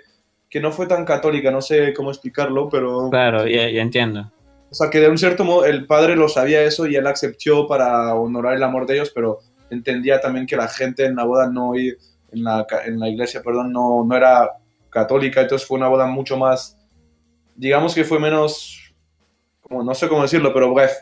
que 0.49 0.61
no 0.61 0.73
fue 0.73 0.87
tan 0.87 1.05
católica, 1.05 1.51
no 1.51 1.61
sé 1.61 1.93
cómo 1.95 2.11
explicarlo, 2.11 2.69
pero... 2.69 3.11
Claro, 3.11 3.47
ya, 3.47 3.69
ya 3.71 3.83
entiendo. 3.83 4.31
O 4.71 4.75
sea, 4.75 4.91
que 4.91 4.99
de 5.01 5.09
un 5.09 5.19
cierto 5.19 5.45
modo 5.45 5.65
el 5.65 5.87
padre 5.87 6.17
lo 6.17 6.29
sabía 6.29 6.63
eso 6.63 6.87
y 6.87 6.97
él 6.97 7.07
aceptó 7.07 7.69
para 7.69 8.15
honorar 8.15 8.55
el 8.55 8.63
amor 8.63 8.87
de 8.87 8.95
ellos, 8.95 9.13
pero 9.15 9.39
entendía 9.71 10.21
también 10.21 10.47
que 10.47 10.57
la 10.57 10.67
gente 10.69 11.05
en 11.05 11.15
la 11.17 11.25
boda 11.25 11.49
no, 11.49 11.75
en 11.77 11.95
la, 12.33 12.67
en 12.87 12.99
la 12.99 13.09
iglesia, 13.09 13.41
perdón, 13.43 13.73
no, 13.73 14.05
no 14.05 14.17
era 14.17 14.51
católica, 14.91 15.43
entonces 15.43 15.67
fue 15.69 15.77
una 15.79 15.89
boda 15.89 16.07
mucho 16.07 16.37
más, 16.37 16.77
digamos 17.55 17.95
que 17.95 18.05
fue 18.05 18.19
menos, 18.19 18.95
como, 19.61 19.83
no 19.85 19.95
sé 19.95 20.09
cómo 20.09 20.23
decirlo, 20.23 20.53
pero 20.53 20.73
bref. 20.75 20.93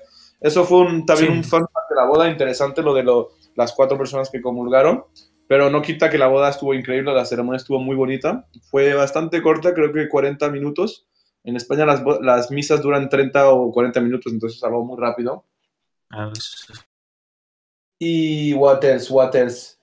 Eso 0.40 0.64
fue 0.64 0.80
un, 0.80 1.06
también 1.06 1.32
Sí. 1.32 1.38
un 1.38 1.44
fact 1.44 1.66
de 1.88 1.96
la 1.96 2.04
boda, 2.06 2.28
interesante 2.28 2.82
lo 2.82 2.92
de 2.94 3.04
lo- 3.04 3.30
las 3.54 3.72
cuatro 3.72 3.96
personas 3.96 4.28
que 4.28 4.40
comulgaron, 4.42 5.04
pero 5.48 5.70
no 5.70 5.82
quita 5.82 6.10
que 6.10 6.18
la 6.18 6.28
boda 6.28 6.50
estuvo 6.50 6.74
increíble, 6.74 7.12
la 7.12 7.24
ceremonia 7.24 7.58
estuvo 7.58 7.78
muy 7.80 7.96
bonita, 7.96 8.46
fue 8.70 8.94
bastante 8.94 9.42
corta, 9.42 9.74
creo 9.74 9.92
que 9.92 10.08
40 10.08 10.50
minutos, 10.50 11.06
en 11.44 11.56
España 11.56 11.86
las, 11.86 12.02
las 12.20 12.50
misas 12.50 12.82
duran 12.82 13.08
30 13.08 13.50
o 13.50 13.70
40 13.72 14.00
minutos, 14.00 14.32
entonces 14.32 14.58
es 14.58 14.64
algo 14.64 14.84
muy 14.84 14.98
rápido. 15.00 15.44
Ah, 16.10 16.32
Y 17.98 18.52
what 18.54 18.84
else, 18.84 19.12
what 19.12 19.34
else. 19.36 19.76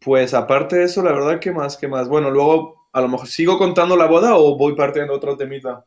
Pues 0.00 0.34
aparte 0.34 0.76
de 0.76 0.84
eso, 0.84 1.02
la 1.02 1.12
verdad, 1.12 1.40
¿qué 1.40 1.52
más? 1.52 1.76
¿Qué 1.76 1.88
más? 1.88 2.08
Bueno, 2.08 2.30
luego 2.30 2.88
a 2.92 3.00
lo 3.00 3.08
mejor 3.08 3.26
sigo 3.26 3.58
contando 3.58 3.96
la 3.96 4.06
boda 4.06 4.36
o 4.36 4.56
voy 4.56 4.74
partiendo 4.74 5.14
otro 5.14 5.36
temita. 5.36 5.84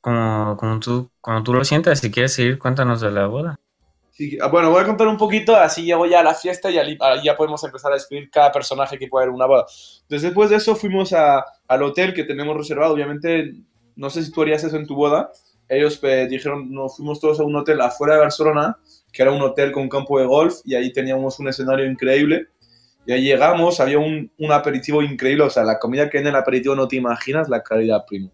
Como, 0.00 0.56
como 0.56 0.80
tú, 0.80 1.10
como 1.20 1.42
tú 1.44 1.52
lo 1.54 1.64
sientas, 1.64 2.00
si 2.00 2.10
quieres 2.10 2.32
seguir, 2.32 2.58
cuéntanos 2.58 3.00
de 3.00 3.10
la 3.12 3.26
boda. 3.26 3.60
Sí, 4.18 4.36
ah, 4.42 4.48
bueno, 4.48 4.72
voy 4.72 4.82
a 4.82 4.84
contar 4.84 5.06
un 5.06 5.16
poquito, 5.16 5.54
así 5.54 5.84
llego 5.84 6.04
ya 6.04 6.18
a 6.18 6.24
la 6.24 6.34
fiesta 6.34 6.68
y 6.72 6.74
ya 7.22 7.36
podemos 7.36 7.62
empezar 7.62 7.92
a 7.92 7.94
describir 7.94 8.28
cada 8.32 8.50
personaje 8.50 8.98
que 8.98 9.06
puede 9.06 9.22
haber 9.22 9.28
en 9.30 9.36
una 9.36 9.46
boda. 9.46 9.64
Entonces, 10.02 10.22
después 10.22 10.50
de 10.50 10.56
eso 10.56 10.74
fuimos 10.74 11.12
a- 11.12 11.44
al 11.68 11.82
hotel 11.84 12.12
que 12.12 12.24
tenemos 12.24 12.56
reservado. 12.56 12.94
Obviamente, 12.94 13.52
no 13.94 14.10
sé 14.10 14.24
si 14.24 14.32
tú 14.32 14.42
harías 14.42 14.64
eso 14.64 14.76
en 14.76 14.88
tu 14.88 14.96
boda. 14.96 15.30
Ellos 15.68 16.00
eh, 16.02 16.26
dijeron, 16.28 16.68
nos 16.74 16.96
fuimos 16.96 17.20
todos 17.20 17.38
a 17.38 17.44
un 17.44 17.54
hotel 17.54 17.80
afuera 17.80 18.14
de 18.14 18.20
Barcelona, 18.22 18.76
que 19.12 19.22
era 19.22 19.30
un 19.30 19.40
hotel 19.40 19.70
con 19.70 19.88
campo 19.88 20.18
de 20.18 20.26
golf, 20.26 20.56
y 20.64 20.74
ahí 20.74 20.92
teníamos 20.92 21.38
un 21.38 21.46
escenario 21.46 21.86
increíble. 21.86 22.48
Y 23.06 23.12
ahí 23.12 23.22
llegamos, 23.22 23.78
había 23.78 24.00
un, 24.00 24.32
un 24.36 24.50
aperitivo 24.50 25.00
increíble, 25.00 25.44
o 25.44 25.50
sea, 25.50 25.62
la 25.62 25.78
comida 25.78 26.10
que 26.10 26.18
hay 26.18 26.22
en 26.22 26.28
el 26.30 26.34
aperitivo 26.36 26.74
no 26.74 26.88
te 26.88 26.96
imaginas 26.96 27.48
la 27.48 27.62
calidad, 27.62 28.04
primo. 28.04 28.32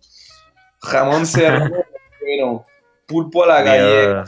Jamón 0.81 1.26
serrano, 1.26 2.64
pulpo 3.07 3.45
a 3.45 3.49
la 3.49 3.62
gallega, 3.62 4.25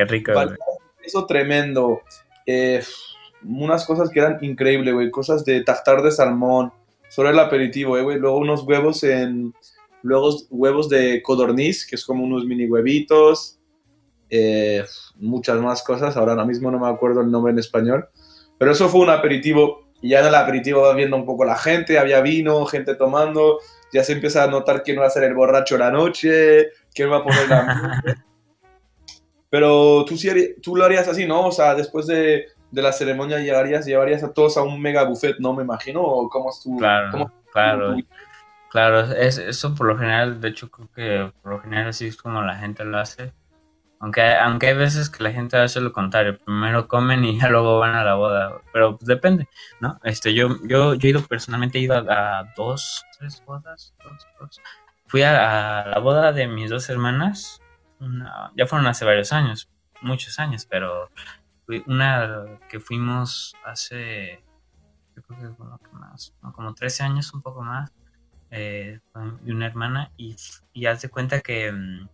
qué 0.00 0.04
rico. 0.06 0.32
Vale. 0.32 0.56
eso 1.02 1.26
tremendo. 1.26 2.00
Eh, 2.46 2.82
unas 3.44 3.84
cosas 3.84 4.10
que 4.10 4.20
eran 4.20 4.38
increíbles, 4.42 4.94
güey. 4.94 5.10
Cosas 5.10 5.44
de 5.44 5.62
tartar 5.62 6.02
de 6.02 6.10
salmón. 6.10 6.72
Solo 7.08 7.30
el 7.30 7.38
aperitivo, 7.38 7.98
eh, 7.98 8.02
güey. 8.02 8.18
Luego 8.18 8.38
unos 8.38 8.62
huevos 8.62 9.02
en. 9.04 9.52
Luego 10.02 10.30
huevos 10.48 10.88
de 10.88 11.20
codorniz, 11.22 11.86
que 11.86 11.96
es 11.96 12.04
como 12.04 12.24
unos 12.24 12.46
mini 12.46 12.66
huevitos. 12.66 13.58
Eh, 14.30 14.84
muchas 15.16 15.60
más 15.60 15.82
cosas. 15.82 16.16
Ahora 16.16 16.44
mismo 16.44 16.70
no 16.70 16.78
me 16.78 16.88
acuerdo 16.88 17.20
el 17.20 17.30
nombre 17.30 17.52
en 17.52 17.58
español. 17.58 18.08
Pero 18.58 18.72
eso 18.72 18.88
fue 18.88 19.02
un 19.02 19.10
aperitivo. 19.10 19.90
Y 20.00 20.10
ya 20.10 20.20
en 20.20 20.26
el 20.28 20.34
aperitivo 20.34 20.82
va 20.82 20.94
viendo 20.94 21.16
un 21.16 21.26
poco 21.26 21.44
la 21.44 21.56
gente. 21.56 21.98
Había 21.98 22.22
vino, 22.22 22.64
gente 22.64 22.94
tomando. 22.94 23.58
Ya 23.92 24.02
se 24.02 24.12
empieza 24.12 24.44
a 24.44 24.46
notar 24.46 24.82
quién 24.82 24.98
va 24.98 25.06
a 25.06 25.10
ser 25.10 25.24
el 25.24 25.34
borracho 25.34 25.76
la 25.76 25.90
noche. 25.90 26.68
Quién 26.94 27.10
va 27.10 27.18
a 27.18 27.24
poner 27.24 27.48
la. 27.48 28.24
Pero 29.50 30.04
tú, 30.06 30.16
sí 30.16 30.28
harí- 30.28 30.54
tú 30.62 30.76
lo 30.76 30.84
harías 30.84 31.08
así, 31.08 31.26
¿no? 31.26 31.46
O 31.48 31.52
sea, 31.52 31.74
después 31.74 32.06
de, 32.06 32.46
de 32.70 32.82
la 32.82 32.92
ceremonia 32.92 33.38
llegarías, 33.40 33.84
llevarías 33.84 34.22
a 34.22 34.32
todos 34.32 34.56
a 34.56 34.62
un 34.62 34.80
mega 34.80 35.02
buffet, 35.04 35.36
¿no? 35.40 35.52
Me 35.52 35.62
imagino. 35.64 36.02
¿O 36.02 36.28
cómo 36.28 36.50
es 36.50 36.60
tu, 36.62 36.78
Claro, 36.78 37.08
cómo- 37.10 37.32
claro, 37.52 37.94
tu- 37.96 38.04
claro. 38.70 39.00
Es, 39.12 39.38
eso 39.38 39.74
por 39.74 39.86
lo 39.88 39.98
general, 39.98 40.40
de 40.40 40.48
hecho, 40.48 40.70
creo 40.70 40.88
que 40.94 41.32
por 41.42 41.52
lo 41.52 41.60
general 41.60 41.88
así 41.88 42.06
es 42.06 42.16
como 42.16 42.42
la 42.42 42.56
gente 42.56 42.84
lo 42.84 42.98
hace. 42.98 43.32
Aunque, 44.02 44.22
aunque 44.34 44.68
hay 44.68 44.76
veces 44.76 45.10
que 45.10 45.22
la 45.22 45.30
gente 45.30 45.58
hace 45.58 45.78
lo 45.80 45.92
contrario, 45.92 46.38
primero 46.38 46.88
comen 46.88 47.22
y 47.24 47.38
ya 47.40 47.48
luego 47.50 47.78
van 47.80 47.94
a 47.96 48.04
la 48.04 48.14
boda, 48.14 48.60
pero 48.72 48.96
pues 48.96 49.06
depende, 49.06 49.46
¿no? 49.80 49.98
Este, 50.04 50.32
yo, 50.32 50.56
yo, 50.64 50.94
yo 50.94 51.06
he 51.06 51.10
ido 51.10 51.20
personalmente, 51.22 51.76
he 51.78 51.82
ido 51.82 51.96
a, 52.08 52.44
dos, 52.56 53.04
tres 53.18 53.42
bodas, 53.44 53.92
dos, 54.02 54.26
dos. 54.40 54.60
Fui 55.06 55.22
a, 55.22 55.84
la 55.86 55.98
boda 55.98 56.32
de 56.32 56.46
mis 56.46 56.70
dos 56.70 56.88
hermanas, 56.88 57.60
ya 58.56 58.66
fueron 58.66 58.86
hace 58.86 59.04
varios 59.04 59.32
años, 59.32 59.70
muchos 60.00 60.38
años, 60.38 60.66
pero 60.66 61.10
una 61.86 62.58
que 62.68 62.80
fuimos 62.80 63.54
hace, 63.64 64.42
creo 65.14 65.54
que 65.56 65.62
más, 65.92 66.34
como 66.54 66.74
13 66.74 67.02
años, 67.04 67.32
un 67.34 67.42
poco 67.42 67.62
más, 67.62 67.92
eh, 68.50 69.00
de 69.42 69.52
una 69.52 69.66
hermana, 69.66 70.10
y, 70.16 70.36
y 70.72 70.86
haz 70.86 71.02
de 71.02 71.08
cuenta 71.08 71.40
que 71.40 71.70
mm, 71.70 72.08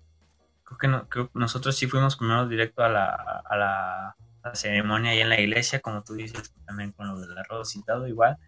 creo 0.64 0.78
que, 0.78 0.88
no, 0.88 1.08
creo 1.08 1.30
nosotros 1.34 1.76
sí 1.76 1.86
fuimos 1.86 2.16
primero 2.16 2.46
directo 2.46 2.82
a 2.82 2.88
la, 2.88 3.42
a 3.44 3.56
la, 3.56 4.16
ceremonia 4.54 5.10
ahí 5.10 5.20
en 5.20 5.28
la 5.28 5.40
iglesia, 5.40 5.80
como 5.80 6.04
tú 6.04 6.14
dices, 6.14 6.54
también 6.66 6.92
con 6.92 7.08
lo 7.08 7.18
del 7.18 7.36
arroz 7.36 7.74
y 7.74 7.82
todo 7.82 8.06
igual. 8.06 8.38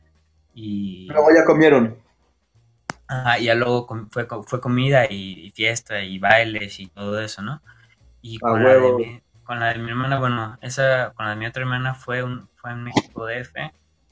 Y 0.54 1.08
luego 1.08 1.28
ya 1.34 1.44
comieron. 1.44 1.98
Y 3.38 3.44
ya 3.44 3.54
luego 3.54 3.86
fue, 4.10 4.26
fue 4.46 4.60
comida 4.60 5.06
y, 5.10 5.50
fiesta 5.54 6.02
y 6.02 6.18
bailes 6.18 6.78
y 6.80 6.88
todo 6.88 7.20
eso, 7.20 7.42
¿no? 7.42 7.62
Y 8.20 8.38
con, 8.38 8.62
la 8.62 8.74
de 8.74 8.92
mi, 8.92 9.22
con, 9.44 9.60
la 9.60 9.72
de 9.72 9.78
mi, 9.78 9.90
hermana, 9.90 10.18
bueno, 10.18 10.58
esa, 10.60 11.12
con 11.14 11.26
la 11.26 11.30
de 11.30 11.36
mi 11.36 11.46
otra 11.46 11.62
hermana 11.62 11.94
fue, 11.94 12.22
un, 12.22 12.48
fue 12.56 12.72
en 12.72 12.84
México 12.84 13.26
DF, 13.26 13.54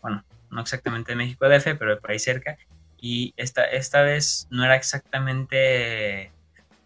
bueno, 0.00 0.24
no 0.50 0.60
exactamente 0.60 1.12
en 1.12 1.18
México 1.18 1.48
DF, 1.48 1.76
pero 1.78 2.00
por 2.00 2.10
ahí 2.10 2.18
cerca. 2.18 2.56
Y 2.98 3.34
esta, 3.36 3.64
esta 3.64 4.02
vez 4.02 4.46
no 4.50 4.64
era 4.64 4.76
exactamente 4.76 6.32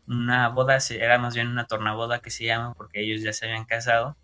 una 0.08 0.48
boda, 0.48 0.78
era 0.90 1.18
más 1.18 1.34
bien 1.34 1.48
una 1.48 1.66
tornaboda 1.66 2.20
que 2.20 2.30
se 2.30 2.44
llama, 2.44 2.74
porque 2.74 3.00
ellos 3.00 3.22
ya 3.22 3.32
se 3.32 3.46
habían 3.46 3.64
casado. 3.64 4.16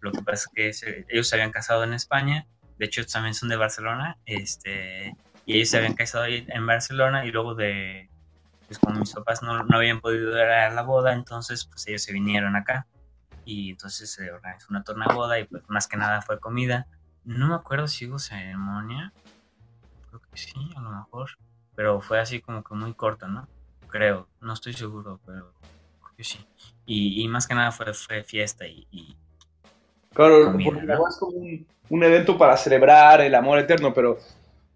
Lo 0.00 0.12
que 0.12 0.22
pasa 0.22 0.48
es 0.54 0.76
que 0.76 1.04
ellos 1.08 1.28
se 1.28 1.36
habían 1.36 1.52
casado 1.52 1.84
en 1.84 1.94
España, 1.94 2.46
de 2.78 2.86
hecho 2.86 3.04
también 3.06 3.34
son 3.34 3.48
de 3.48 3.56
Barcelona, 3.56 4.18
este, 4.26 5.14
y 5.50 5.56
ellos 5.56 5.68
se 5.68 5.78
habían 5.78 5.94
casado 5.94 6.26
en 6.26 6.66
Barcelona 6.66 7.26
y 7.26 7.32
luego 7.32 7.54
de, 7.54 8.08
pues 8.66 8.78
como 8.78 9.00
mis 9.00 9.12
papás 9.12 9.42
no, 9.42 9.64
no 9.64 9.76
habían 9.76 10.00
podido 10.00 10.30
ir 10.30 10.44
a 10.44 10.70
la 10.70 10.82
boda, 10.82 11.12
entonces 11.12 11.64
pues 11.64 11.86
ellos 11.88 12.02
se 12.02 12.12
vinieron 12.12 12.54
acá 12.54 12.86
y 13.44 13.70
entonces 13.70 14.12
se 14.12 14.30
organizó 14.30 14.68
una 14.70 14.84
tornaboda 14.84 15.40
y 15.40 15.44
pues 15.44 15.64
más 15.68 15.88
que 15.88 15.96
nada 15.96 16.22
fue 16.22 16.38
comida. 16.38 16.86
No 17.24 17.48
me 17.48 17.54
acuerdo 17.56 17.88
si 17.88 18.06
hubo 18.06 18.20
ceremonia, 18.20 19.12
creo 20.08 20.20
que 20.20 20.36
sí, 20.36 20.72
a 20.76 20.80
lo 20.80 20.90
mejor, 20.90 21.30
pero 21.74 22.00
fue 22.00 22.20
así 22.20 22.40
como 22.40 22.62
que 22.62 22.74
muy 22.74 22.94
corto, 22.94 23.26
¿no? 23.26 23.48
creo, 23.90 24.28
no 24.40 24.52
estoy 24.52 24.72
seguro, 24.72 25.20
pero 25.26 25.52
creo 26.00 26.16
que 26.16 26.24
sí. 26.24 26.38
Y, 26.86 27.26
más 27.28 27.46
que 27.46 27.54
nada 27.54 27.72
fue, 27.72 27.92
fue 27.92 28.22
fiesta 28.22 28.66
y... 28.66 29.16
claro, 30.14 30.52
porque 30.64 30.68
es 30.68 31.16
como 31.18 31.36
un, 31.88 32.04
evento 32.04 32.38
para 32.38 32.56
celebrar 32.56 33.20
el 33.20 33.34
amor 33.34 33.58
eterno, 33.58 33.92
pero 33.92 34.18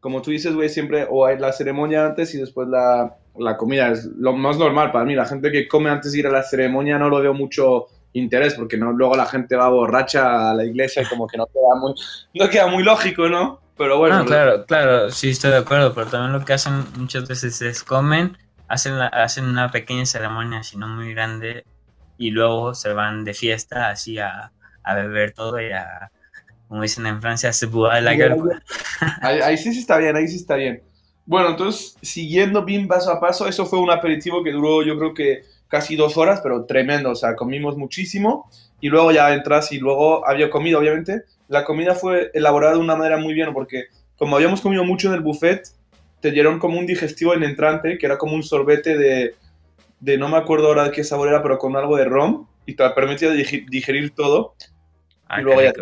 como 0.04 0.20
tú 0.20 0.32
dices, 0.32 0.54
güey, 0.54 0.68
siempre 0.68 1.06
o 1.08 1.24
hay 1.24 1.38
la 1.38 1.50
ceremonia 1.50 2.04
antes 2.04 2.34
y 2.34 2.38
después 2.38 2.68
la, 2.68 3.16
la 3.38 3.56
comida. 3.56 3.88
Es 3.88 4.04
lo 4.04 4.34
más 4.34 4.58
normal 4.58 4.92
para 4.92 5.06
mí. 5.06 5.14
La 5.14 5.24
gente 5.24 5.50
que 5.50 5.66
come 5.66 5.88
antes 5.88 6.12
de 6.12 6.18
ir 6.18 6.26
a 6.26 6.30
la 6.30 6.42
ceremonia 6.42 6.98
no 6.98 7.08
lo 7.08 7.22
veo 7.22 7.32
mucho 7.32 7.86
interés, 8.12 8.52
porque 8.52 8.76
no, 8.76 8.92
luego 8.92 9.16
la 9.16 9.24
gente 9.24 9.56
va 9.56 9.70
borracha 9.70 10.50
a 10.50 10.54
la 10.54 10.62
iglesia 10.62 11.00
y 11.00 11.06
como 11.06 11.26
que 11.26 11.38
no 11.38 11.46
queda 11.46 11.80
muy, 11.80 11.94
no 12.34 12.50
queda 12.50 12.66
muy 12.66 12.82
lógico, 12.82 13.30
¿no? 13.30 13.62
Pero 13.78 13.96
bueno. 13.96 14.18
No, 14.18 14.24
claro, 14.26 14.66
claro, 14.66 15.10
sí 15.10 15.30
estoy 15.30 15.52
de 15.52 15.56
acuerdo, 15.56 15.94
pero 15.94 16.06
también 16.08 16.34
lo 16.34 16.44
que 16.44 16.52
hacen 16.52 16.84
muchas 16.98 17.26
veces 17.26 17.62
es 17.62 17.82
comen 17.82 18.36
hacen, 18.68 19.00
hacen 19.00 19.46
una 19.46 19.70
pequeña 19.70 20.04
ceremonia, 20.04 20.62
si 20.64 20.76
no 20.76 20.86
muy 20.86 21.14
grande, 21.14 21.64
y 22.18 22.30
luego 22.30 22.74
se 22.74 22.92
van 22.92 23.24
de 23.24 23.32
fiesta 23.32 23.88
así 23.88 24.18
a, 24.18 24.52
a 24.82 24.94
beber 24.94 25.32
todo 25.32 25.62
y 25.62 25.72
a, 25.72 26.10
como 26.68 26.82
dicen 26.82 27.06
en 27.06 27.20
Francia, 27.20 27.52
se 27.52 27.66
la 27.66 28.10
ahí, 29.20 29.40
ahí 29.40 29.56
sí, 29.56 29.72
sí 29.72 29.80
está 29.80 29.98
bien, 29.98 30.16
ahí 30.16 30.28
sí 30.28 30.36
está 30.36 30.56
bien. 30.56 30.82
Bueno, 31.26 31.50
entonces, 31.50 31.96
siguiendo 32.02 32.64
bien 32.64 32.86
paso 32.86 33.10
a 33.10 33.20
paso, 33.20 33.46
eso 33.46 33.64
fue 33.66 33.78
un 33.78 33.90
aperitivo 33.90 34.42
que 34.42 34.52
duró 34.52 34.82
yo 34.82 34.98
creo 34.98 35.14
que 35.14 35.42
casi 35.68 35.96
dos 35.96 36.16
horas, 36.16 36.40
pero 36.42 36.64
tremendo, 36.64 37.10
o 37.10 37.14
sea, 37.14 37.34
comimos 37.34 37.76
muchísimo 37.76 38.50
y 38.80 38.88
luego 38.88 39.12
ya 39.12 39.32
entras 39.32 39.72
y 39.72 39.78
luego 39.78 40.26
había 40.28 40.50
comida, 40.50 40.78
obviamente. 40.78 41.24
La 41.48 41.64
comida 41.64 41.94
fue 41.94 42.30
elaborada 42.34 42.74
de 42.74 42.80
una 42.80 42.96
manera 42.96 43.16
muy 43.16 43.34
bien 43.34 43.52
porque 43.52 43.86
como 44.16 44.36
habíamos 44.36 44.60
comido 44.60 44.84
mucho 44.84 45.08
en 45.08 45.14
el 45.14 45.20
buffet, 45.20 45.68
te 46.20 46.30
dieron 46.30 46.58
como 46.58 46.78
un 46.78 46.86
digestivo 46.86 47.34
en 47.34 47.42
entrante, 47.42 47.98
que 47.98 48.06
era 48.06 48.18
como 48.18 48.34
un 48.34 48.42
sorbete 48.42 48.96
de, 48.96 49.34
de 50.00 50.18
no 50.18 50.28
me 50.28 50.36
acuerdo 50.36 50.68
ahora 50.68 50.84
de 50.84 50.90
qué 50.90 51.04
sabor 51.04 51.28
era, 51.28 51.42
pero 51.42 51.58
con 51.58 51.76
algo 51.76 51.96
de 51.96 52.04
rom, 52.04 52.46
y 52.66 52.74
te 52.74 52.88
permitía 52.90 53.30
digerir 53.30 54.14
todo. 54.14 54.54
Y 55.38 55.42
luego 55.42 55.62
ya 55.62 55.72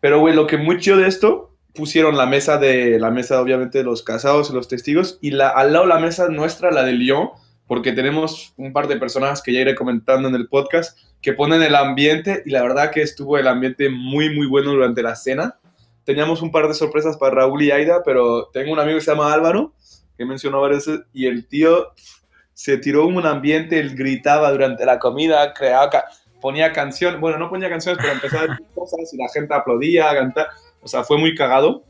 Pero, 0.00 0.20
güey, 0.20 0.34
lo 0.34 0.46
que 0.46 0.56
muy 0.56 0.78
chido 0.78 0.98
de 0.98 1.08
esto, 1.08 1.56
pusieron 1.74 2.16
la 2.16 2.26
mesa 2.26 2.58
de, 2.58 2.98
la 2.98 3.10
mesa 3.10 3.40
obviamente 3.40 3.78
de 3.78 3.84
los 3.84 4.02
casados 4.02 4.50
y 4.50 4.54
los 4.54 4.68
testigos, 4.68 5.18
y 5.20 5.30
la, 5.30 5.48
al 5.50 5.72
lado 5.72 5.86
la 5.86 5.98
mesa 5.98 6.28
nuestra, 6.28 6.70
la 6.70 6.82
de 6.82 6.92
Lyon, 6.92 7.30
porque 7.66 7.92
tenemos 7.92 8.54
un 8.56 8.72
par 8.72 8.88
de 8.88 8.96
personas 8.96 9.42
que 9.42 9.52
ya 9.52 9.60
iré 9.60 9.74
comentando 9.74 10.28
en 10.28 10.34
el 10.34 10.48
podcast, 10.48 10.98
que 11.20 11.32
ponen 11.32 11.62
el 11.62 11.74
ambiente, 11.74 12.42
y 12.46 12.50
la 12.50 12.62
verdad 12.62 12.90
que 12.90 13.02
estuvo 13.02 13.38
el 13.38 13.48
ambiente 13.48 13.88
muy, 13.90 14.34
muy 14.34 14.46
bueno 14.46 14.70
durante 14.70 15.02
la 15.02 15.16
cena. 15.16 15.58
Teníamos 16.04 16.42
un 16.42 16.52
par 16.52 16.68
de 16.68 16.74
sorpresas 16.74 17.16
para 17.16 17.34
Raúl 17.34 17.62
y 17.62 17.70
Aida, 17.70 18.02
pero 18.04 18.48
tengo 18.52 18.72
un 18.72 18.78
amigo 18.78 18.98
que 18.98 19.04
se 19.04 19.10
llama 19.10 19.32
Álvaro, 19.32 19.72
que 20.16 20.24
mencionó 20.24 20.60
varias 20.60 20.86
veces, 20.86 21.04
y 21.12 21.26
el 21.26 21.46
tío 21.46 21.92
se 22.54 22.78
tiró 22.78 23.06
un 23.06 23.26
ambiente, 23.26 23.78
él 23.78 23.94
gritaba 23.94 24.50
durante 24.50 24.86
la 24.86 24.98
comida, 24.98 25.52
creaba, 25.52 25.90
ponía 26.40 26.72
canciones, 26.72 27.20
bueno, 27.20 27.38
no 27.38 27.48
ponía 27.48 27.68
canciones, 27.68 27.98
pero 28.00 28.14
empezaba 28.14 28.44
a 28.44 28.46
decir 28.48 28.66
cosas 28.74 29.12
y 29.12 29.16
la 29.16 29.28
gente 29.28 29.54
aplaudía, 29.54 30.14
cantaba, 30.14 30.48
o 30.80 30.88
sea, 30.88 31.04
fue 31.04 31.18
muy 31.18 31.34
cagado. 31.34 31.84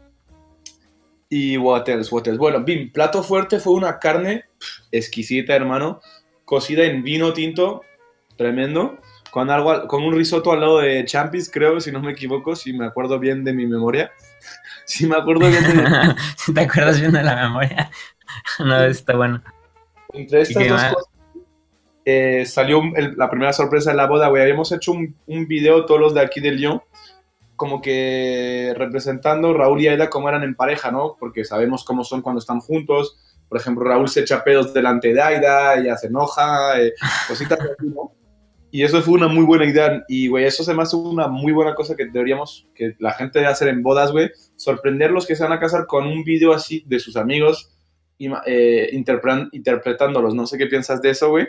Y 1.29 1.57
Waters, 1.57 2.13
Waters. 2.13 2.39
Bueno, 2.39 2.63
Bim, 2.63 2.93
plato 2.93 3.23
fuerte 3.23 3.59
fue 3.59 3.73
una 3.73 3.99
carne 3.99 4.45
exquisita, 4.93 5.57
hermano, 5.57 6.01
cocida 6.45 6.85
en 6.85 7.03
vino 7.03 7.33
tinto, 7.33 7.83
tremendo 8.37 9.01
con, 9.37 9.51
algo, 9.51 9.87
con 9.87 10.03
un 10.03 10.15
risotto 10.15 10.53
al 10.53 10.61
lado 10.61 10.79
de 10.79 11.05
Champis, 11.05 11.51
creo, 11.53 11.79
si 11.79 11.93
no 11.93 12.01
me 12.01 12.13
equivoco, 12.13 12.57
si 12.57 12.73
me 12.73 12.87
acuerdo 12.87 13.19
bien 13.19 13.45
de 13.45 13.53
mi 13.53 13.67
memoria. 13.67 14.11
si 14.87 15.07
me 15.07 15.17
acuerdo 15.17 15.49
bien 15.49 15.63
de... 15.63 16.15
¿Te 16.55 16.61
acuerdas 16.63 16.99
bien 16.99 17.13
de 17.13 17.23
la 17.23 17.37
memoria? 17.37 17.91
no, 18.61 18.83
está 18.85 19.15
bueno. 19.15 19.43
Entre 20.15 20.41
estas 20.41 20.69
dos 20.69 20.85
cosas 20.85 21.16
eh, 22.09 22.47
salió 22.47 22.81
la 23.17 23.29
primera 23.29 23.53
sorpresa 23.53 23.91
de 23.91 23.97
la 23.97 24.07
boda, 24.07 24.29
güey. 24.29 24.41
Habíamos 24.41 24.71
hecho 24.71 24.93
un, 24.93 25.17
un, 25.27 25.49
video 25.49 25.87
todos 25.87 26.01
los 26.01 26.15
de 26.15 26.21
aquí 26.21 26.41
de 26.41 26.53
Lyon, 26.53 26.81
como 27.57 27.83
que 27.83 28.73
representando 28.77 29.53
Raúl 29.53 29.81
y 29.81 29.89
Aida 29.89 30.09
como 30.09 30.29
eran 30.29 30.45
en 30.45 30.55
pareja, 30.55 30.93
¿no? 30.93 31.17
Porque 31.19 31.45
sabemos 31.45 31.85
cómo 31.85 32.05
son 32.05 32.23
cuando 32.23 32.39
están 32.39 32.61
juntos. 32.61 33.19
Por 33.49 33.59
ejemplo, 33.59 33.85
Raúl 33.85 34.09
se 34.09 34.21
echa 34.21 34.45
pedos 34.45 34.73
delante 34.73 35.13
de 35.13 35.21
Aida, 35.21 35.75
ella 35.75 35.97
se 35.97 36.07
enoja, 36.07 36.81
eh, 36.81 36.95
cositas 37.27 37.59
así, 37.59 37.89
¿no? 37.89 38.13
Y 38.71 38.85
eso 38.85 39.03
fue 39.03 39.15
una 39.15 39.27
muy 39.27 39.45
buena 39.45 39.65
idea. 39.65 40.05
Y, 40.07 40.29
güey, 40.29 40.45
eso 40.45 40.63
se 40.63 40.75
me 40.75 40.85
una 40.93 41.27
muy 41.27 41.53
buena 41.53 41.75
cosa 41.75 41.97
que 41.97 42.07
deberíamos, 42.07 42.69
que 42.73 42.95
la 43.01 43.15
gente 43.15 43.41
debe 43.41 43.51
hacer 43.51 43.67
en 43.67 43.83
bodas, 43.83 44.13
güey. 44.13 44.31
Sorprender 44.55 45.11
los 45.11 45.27
que 45.27 45.35
se 45.35 45.43
van 45.43 45.53
a 45.53 45.59
casar 45.59 45.87
con 45.87 46.07
un 46.07 46.23
video 46.23 46.53
así 46.53 46.85
de 46.87 47.01
sus 47.01 47.17
amigos 47.17 47.73
eh, 48.47 48.91
interpretándolos. 48.93 50.35
No 50.35 50.47
sé 50.47 50.57
qué 50.57 50.67
piensas 50.67 51.03
de 51.03 51.11
eso, 51.11 51.31
güey. 51.31 51.49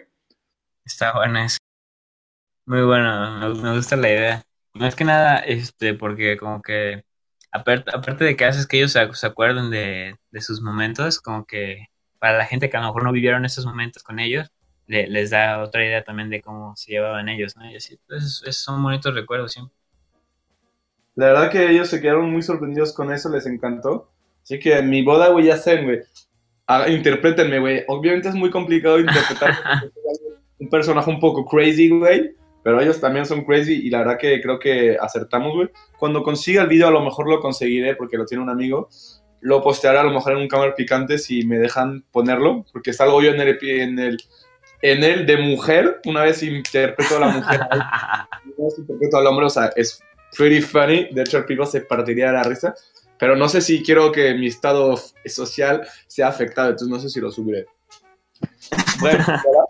Está 0.88 1.14
bueno 1.14 1.40
eso. 1.40 1.58
Muy 2.66 2.82
bueno, 2.84 3.54
me, 3.56 3.76
gusta 3.76 3.98
la 3.98 4.10
idea. 4.10 4.44
Más 4.74 4.96
que 4.96 5.04
nada, 5.04 5.40
este, 5.40 5.94
porque 5.94 6.38
como 6.38 6.62
que, 6.62 7.04
aparte, 7.52 7.92
aparte 7.94 8.24
de 8.24 8.38
que 8.38 8.46
haces 8.46 8.66
que 8.66 8.78
ellos 8.78 8.94
se, 8.94 9.28
acuerden 9.28 9.70
de, 9.70 10.16
de 10.32 10.42
sus 10.42 10.62
momentos, 10.62 11.20
como 11.20 11.46
que 11.46 11.88
para 12.20 12.38
la 12.38 12.46
gente 12.46 12.70
que 12.70 12.78
a 12.78 12.80
lo 12.80 12.88
mejor 12.88 13.04
no 13.04 13.12
vivieron 13.12 13.44
esos 13.44 13.66
momentos 13.66 14.02
con 14.02 14.20
ellos, 14.20 14.50
les 14.88 15.30
da 15.30 15.62
otra 15.62 15.84
idea 15.86 16.06
también 16.06 16.30
de 16.30 16.42
cómo 16.42 16.74
se 16.78 16.94
llevaban 16.94 17.28
ellos, 17.28 17.58
¿no? 17.58 17.70
Y 17.70 17.76
así, 17.76 18.00
pues, 18.08 18.42
esos 18.46 18.64
son 18.64 18.82
bonitos 18.82 19.14
recuerdos 19.14 19.52
siempre. 19.52 19.76
La 21.16 21.28
verdad 21.28 21.52
que 21.52 21.70
ellos 21.70 21.90
se 21.90 22.00
quedaron 22.00 22.32
muy 22.32 22.44
sorprendidos 22.44 22.94
con 22.94 23.12
eso, 23.12 23.30
les 23.30 23.46
encantó. 23.46 24.10
Así 24.42 24.58
que 24.58 24.78
en 24.78 24.90
mi 24.90 25.04
boda, 25.04 25.30
güey, 25.30 25.48
ya 25.48 25.58
sé, 25.58 25.84
güey. 25.84 26.00
Ah, 26.66 26.88
interprétenme, 26.88 27.60
güey. 27.60 27.84
Obviamente 27.90 28.30
es 28.30 28.36
muy 28.36 28.50
complicado 28.50 29.00
interpretar 29.00 29.54
un 30.60 30.70
personaje 30.70 31.10
un 31.10 31.20
poco 31.20 31.46
crazy, 31.46 31.90
güey. 31.90 32.36
Pero 32.64 32.82
ellos 32.82 33.00
también 33.00 33.26
son 33.26 33.46
crazy 33.46 33.74
y 33.86 33.90
la 33.90 34.00
verdad 34.00 34.18
que 34.18 34.42
creo 34.42 34.60
que 34.60 34.98
acertamos, 35.00 35.54
güey. 35.54 35.70
Cuando 35.98 36.22
consiga 36.22 36.64
el 36.64 36.68
video, 36.68 36.88
a 36.88 36.92
lo 36.92 37.02
mejor 37.02 37.30
lo 37.30 37.40
conseguiré 37.40 37.96
porque 37.96 38.18
lo 38.18 38.26
tiene 38.26 38.44
un 38.44 38.50
amigo. 38.50 38.90
Lo 39.40 39.62
postearé 39.62 40.00
a 40.00 40.04
lo 40.04 40.12
mejor 40.12 40.34
en 40.34 40.40
un 40.40 40.48
cámara 40.48 40.76
picante 40.76 41.18
si 41.18 41.46
me 41.46 41.60
dejan 41.60 42.04
ponerlo, 42.12 42.66
porque 42.74 42.92
salgo 42.92 43.22
yo 43.22 43.32
en 43.32 43.40
el, 43.40 43.58
en 43.62 44.00
el 44.00 44.18
en 44.82 45.04
el 45.04 45.26
de 45.26 45.38
mujer, 45.38 46.02
una 46.06 46.24
vez 46.24 46.44
interpreto 46.44 47.18
a 47.18 47.20
la 47.20 47.28
mujer, 47.30 47.62
una 47.72 48.68
vez 48.68 48.78
interpreto 48.78 49.18
al 49.18 49.28
hombre, 49.28 49.46
o 49.46 49.50
sea, 49.50 49.72
es 49.76 50.00
pretty 50.36 50.62
funny. 50.62 51.08
De 51.12 51.22
hecho, 51.22 51.38
el 51.38 51.46
pico 51.46 51.66
se 51.66 51.82
partiría 51.82 52.28
de 52.28 52.34
la 52.34 52.44
risa. 52.44 52.76
Pero 53.20 53.36
no 53.36 53.50
sé 53.50 53.62
si 53.62 53.82
quiero 53.82 54.12
que 54.12 54.36
mi 54.36 54.48
estado 54.48 54.96
social 55.26 55.88
sea 56.08 56.28
afectado, 56.28 56.70
entonces 56.70 56.88
no 56.88 57.00
sé 57.00 57.10
si 57.10 57.20
lo 57.20 57.32
subiré. 57.32 57.66
Bueno, 59.00 59.26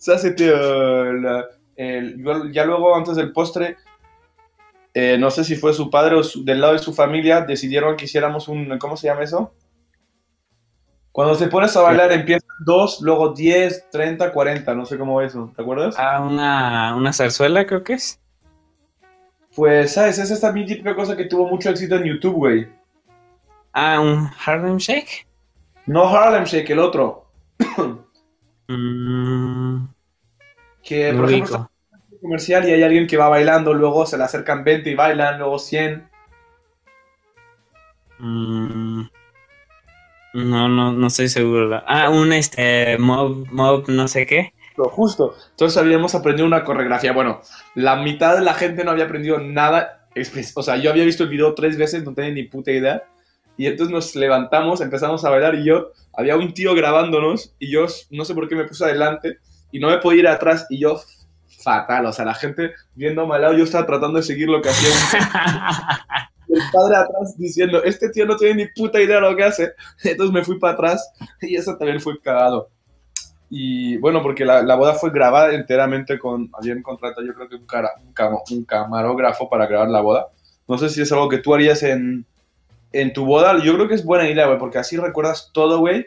ça 0.00 0.16
c'était 0.18 0.48
euh, 0.50 1.42
el- 1.76 2.52
ya 2.52 2.64
luego, 2.64 2.94
antes 2.96 3.14
del 3.16 3.32
postre, 3.32 3.76
eh, 4.94 5.16
no 5.18 5.30
sé 5.30 5.44
si 5.44 5.54
fue 5.56 5.72
su 5.72 5.88
padre 5.90 6.16
o 6.16 6.22
su- 6.24 6.44
del 6.44 6.60
lado 6.60 6.72
de 6.72 6.78
su 6.80 6.92
familia, 6.92 7.42
decidieron 7.42 7.96
que 7.96 8.06
hiciéramos 8.06 8.48
un, 8.48 8.76
¿cómo 8.78 8.96
se 8.96 9.06
llama 9.06 9.22
eso? 9.22 9.52
Cuando 11.12 11.36
te 11.36 11.48
pones 11.48 11.76
a 11.76 11.82
bailar 11.82 12.12
empiezan 12.12 12.48
2, 12.64 13.00
luego 13.02 13.32
10, 13.34 13.88
30, 13.90 14.32
40, 14.32 14.74
no 14.74 14.86
sé 14.86 14.96
cómo 14.96 15.20
es 15.20 15.32
eso, 15.32 15.52
¿te 15.54 15.62
acuerdas? 15.62 15.94
Ah, 15.98 16.20
una, 16.20 16.94
una 16.96 17.12
zarzuela 17.12 17.66
creo 17.66 17.82
que 17.82 17.94
es. 17.94 18.20
Pues, 19.56 19.92
¿sabes? 19.94 20.18
Esa 20.18 20.34
es 20.34 20.40
también 20.40 20.66
típica 20.66 20.94
cosa 20.94 21.16
que 21.16 21.24
tuvo 21.24 21.48
mucho 21.48 21.68
éxito 21.70 21.96
en 21.96 22.04
YouTube, 22.04 22.34
güey. 22.34 22.68
Ah, 23.72 24.00
un 24.00 24.28
Harlem 24.46 24.76
Shake. 24.78 25.26
No 25.86 26.08
Harlem 26.08 26.44
Shake, 26.44 26.70
el 26.70 26.78
otro. 26.78 27.26
Mm, 28.70 29.88
Que, 30.82 31.12
por 31.14 31.26
ejemplo, 31.26 31.70
en 31.92 31.98
un 32.12 32.18
comercial 32.20 32.68
y 32.68 32.72
hay 32.72 32.82
alguien 32.82 33.06
que 33.06 33.16
va 33.16 33.28
bailando, 33.28 33.74
luego 33.74 34.06
se 34.06 34.18
le 34.18 34.24
acercan 34.24 34.64
20 34.64 34.90
y 34.90 34.94
bailan, 34.94 35.38
luego 35.38 35.58
100. 35.58 36.08
Mm, 38.20 39.08
no, 40.34 40.68
no, 40.68 40.92
no 40.92 41.06
estoy 41.06 41.28
seguro. 41.28 41.82
Ah, 41.86 42.10
un 42.10 42.32
este 42.32 42.98
mob, 42.98 43.46
mob, 43.50 43.88
no 43.88 44.08
sé 44.08 44.26
qué. 44.26 44.52
Lo 44.76 44.88
justo. 44.88 45.34
Entonces 45.50 45.76
habíamos 45.76 46.14
aprendido 46.14 46.46
una 46.46 46.64
coreografía. 46.64 47.12
Bueno, 47.12 47.40
la 47.74 47.96
mitad 47.96 48.36
de 48.36 48.42
la 48.42 48.54
gente 48.54 48.84
no 48.84 48.90
había 48.92 49.04
aprendido 49.04 49.38
nada. 49.38 50.08
O 50.54 50.62
sea, 50.62 50.76
yo 50.76 50.90
había 50.90 51.04
visto 51.04 51.24
el 51.24 51.28
video 51.28 51.54
tres 51.54 51.76
veces, 51.76 52.04
no 52.04 52.14
tenía 52.14 52.32
ni 52.32 52.44
puta 52.44 52.70
idea. 52.72 53.04
Y 53.56 53.66
entonces 53.66 53.92
nos 53.92 54.14
levantamos, 54.14 54.80
empezamos 54.80 55.24
a 55.24 55.30
bailar 55.30 55.54
y 55.54 55.64
yo, 55.64 55.92
había 56.14 56.36
un 56.36 56.54
tío 56.54 56.74
grabándonos 56.74 57.54
y 57.58 57.70
yo 57.70 57.86
no 58.10 58.24
sé 58.24 58.34
por 58.34 58.48
qué 58.48 58.56
me 58.56 58.64
puse 58.64 58.84
adelante 58.84 59.38
y 59.70 59.78
no 59.78 59.88
me 59.88 59.98
podía 59.98 60.20
ir 60.20 60.28
atrás 60.28 60.66
y 60.70 60.78
yo 60.78 61.00
fatal. 61.62 62.06
O 62.06 62.12
sea, 62.12 62.24
la 62.24 62.34
gente 62.34 62.72
viendo 62.94 63.30
al 63.32 63.42
lado, 63.42 63.54
yo 63.54 63.64
estaba 63.64 63.86
tratando 63.86 64.18
de 64.18 64.24
seguir 64.24 64.48
lo 64.48 64.62
que 64.62 64.70
hacía 64.70 64.88
un 64.88 66.30
el 66.56 66.62
padre 66.72 66.96
atrás 66.96 67.36
diciendo, 67.38 67.82
este 67.84 68.08
tío 68.10 68.26
no 68.26 68.36
tiene 68.36 68.64
ni 68.64 68.66
puta 68.72 69.00
idea 69.00 69.16
de 69.16 69.22
lo 69.22 69.36
que 69.36 69.44
hace. 69.44 69.72
Entonces 70.02 70.32
me 70.32 70.44
fui 70.44 70.58
para 70.58 70.74
atrás 70.74 71.12
y 71.40 71.56
eso 71.56 71.76
también 71.76 72.00
fue 72.00 72.20
cagado. 72.20 72.70
Y 73.48 73.96
bueno, 73.98 74.22
porque 74.22 74.44
la, 74.44 74.62
la 74.62 74.76
boda 74.76 74.94
fue 74.94 75.10
grabada 75.10 75.52
enteramente 75.54 76.18
con, 76.18 76.50
habían 76.52 76.82
contratado 76.82 77.26
yo 77.26 77.34
creo 77.34 77.48
que 77.48 77.56
un, 77.56 77.66
cara, 77.66 77.90
un, 77.98 78.56
un 78.58 78.64
camarógrafo 78.64 79.48
para 79.48 79.66
grabar 79.66 79.88
la 79.88 80.00
boda. 80.00 80.28
No 80.68 80.78
sé 80.78 80.88
si 80.88 81.02
es 81.02 81.10
algo 81.10 81.28
que 81.28 81.38
tú 81.38 81.52
harías 81.52 81.82
en, 81.82 82.26
en 82.92 83.12
tu 83.12 83.24
boda. 83.24 83.62
Yo 83.62 83.74
creo 83.74 83.88
que 83.88 83.94
es 83.94 84.04
buena 84.04 84.28
idea, 84.28 84.46
güey, 84.46 84.58
porque 84.58 84.78
así 84.78 84.96
recuerdas 84.96 85.50
todo, 85.52 85.78
güey. 85.78 86.06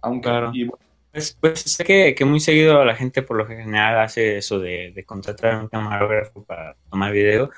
Aunque, 0.00 0.28
Claro. 0.28 0.50
y, 0.54 0.68
Pues, 1.12 1.36
pues 1.40 1.60
sé 1.60 1.82
que, 1.84 2.14
que 2.14 2.24
muy 2.26 2.40
seguido 2.40 2.84
la 2.84 2.94
gente 2.94 3.22
por 3.22 3.38
lo 3.38 3.46
general 3.46 3.98
hace 4.00 4.36
eso 4.36 4.58
de, 4.60 4.92
de 4.94 5.04
contratar 5.04 5.54
a 5.54 5.60
un 5.60 5.68
camarógrafo 5.68 6.44
para 6.44 6.76
tomar 6.90 7.10
video. 7.12 7.50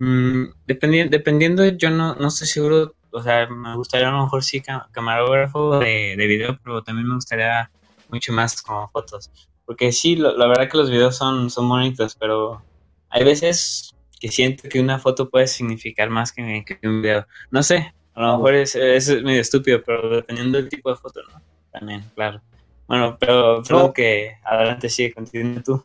Mm, 0.00 0.46
dependi- 0.66 1.08
dependiendo, 1.08 1.64
yo 1.68 1.90
no, 1.90 2.14
no 2.16 2.28
estoy 2.28 2.48
seguro, 2.48 2.94
o 3.12 3.22
sea, 3.22 3.46
me 3.48 3.76
gustaría 3.76 4.08
a 4.08 4.10
lo 4.10 4.22
mejor 4.24 4.42
sí 4.42 4.60
ca- 4.60 4.88
camarógrafo 4.90 5.78
de, 5.78 6.14
de 6.16 6.26
video, 6.26 6.58
pero 6.64 6.82
también 6.82 7.06
me 7.08 7.14
gustaría 7.14 7.70
mucho 8.08 8.32
más 8.32 8.60
como 8.60 8.88
fotos. 8.88 9.30
Porque 9.64 9.92
sí, 9.92 10.16
lo- 10.16 10.36
la 10.36 10.46
verdad 10.48 10.68
que 10.68 10.76
los 10.78 10.90
videos 10.90 11.16
son, 11.16 11.48
son 11.48 11.68
bonitos, 11.68 12.16
pero 12.16 12.62
hay 13.08 13.24
veces 13.24 13.94
que 14.20 14.28
siento 14.32 14.68
que 14.68 14.80
una 14.80 14.98
foto 14.98 15.30
puede 15.30 15.46
significar 15.46 16.10
más 16.10 16.32
que, 16.32 16.64
que 16.66 16.88
un 16.88 17.02
video. 17.02 17.26
No 17.52 17.62
sé, 17.62 17.94
a 18.16 18.26
lo 18.28 18.36
mejor 18.38 18.54
es, 18.54 18.74
es 18.74 19.22
medio 19.22 19.40
estúpido, 19.40 19.82
pero 19.84 20.08
dependiendo 20.16 20.58
del 20.58 20.68
tipo 20.68 20.90
de 20.90 20.96
foto, 20.96 21.20
¿no? 21.32 21.40
También, 21.70 22.02
claro. 22.14 22.40
Bueno, 22.88 23.16
pero 23.18 23.62
creo 23.62 23.78
No. 23.84 23.92
que 23.92 24.36
adelante 24.44 24.88
sigue, 24.88 25.12
continúa 25.12 25.62
tú. 25.62 25.82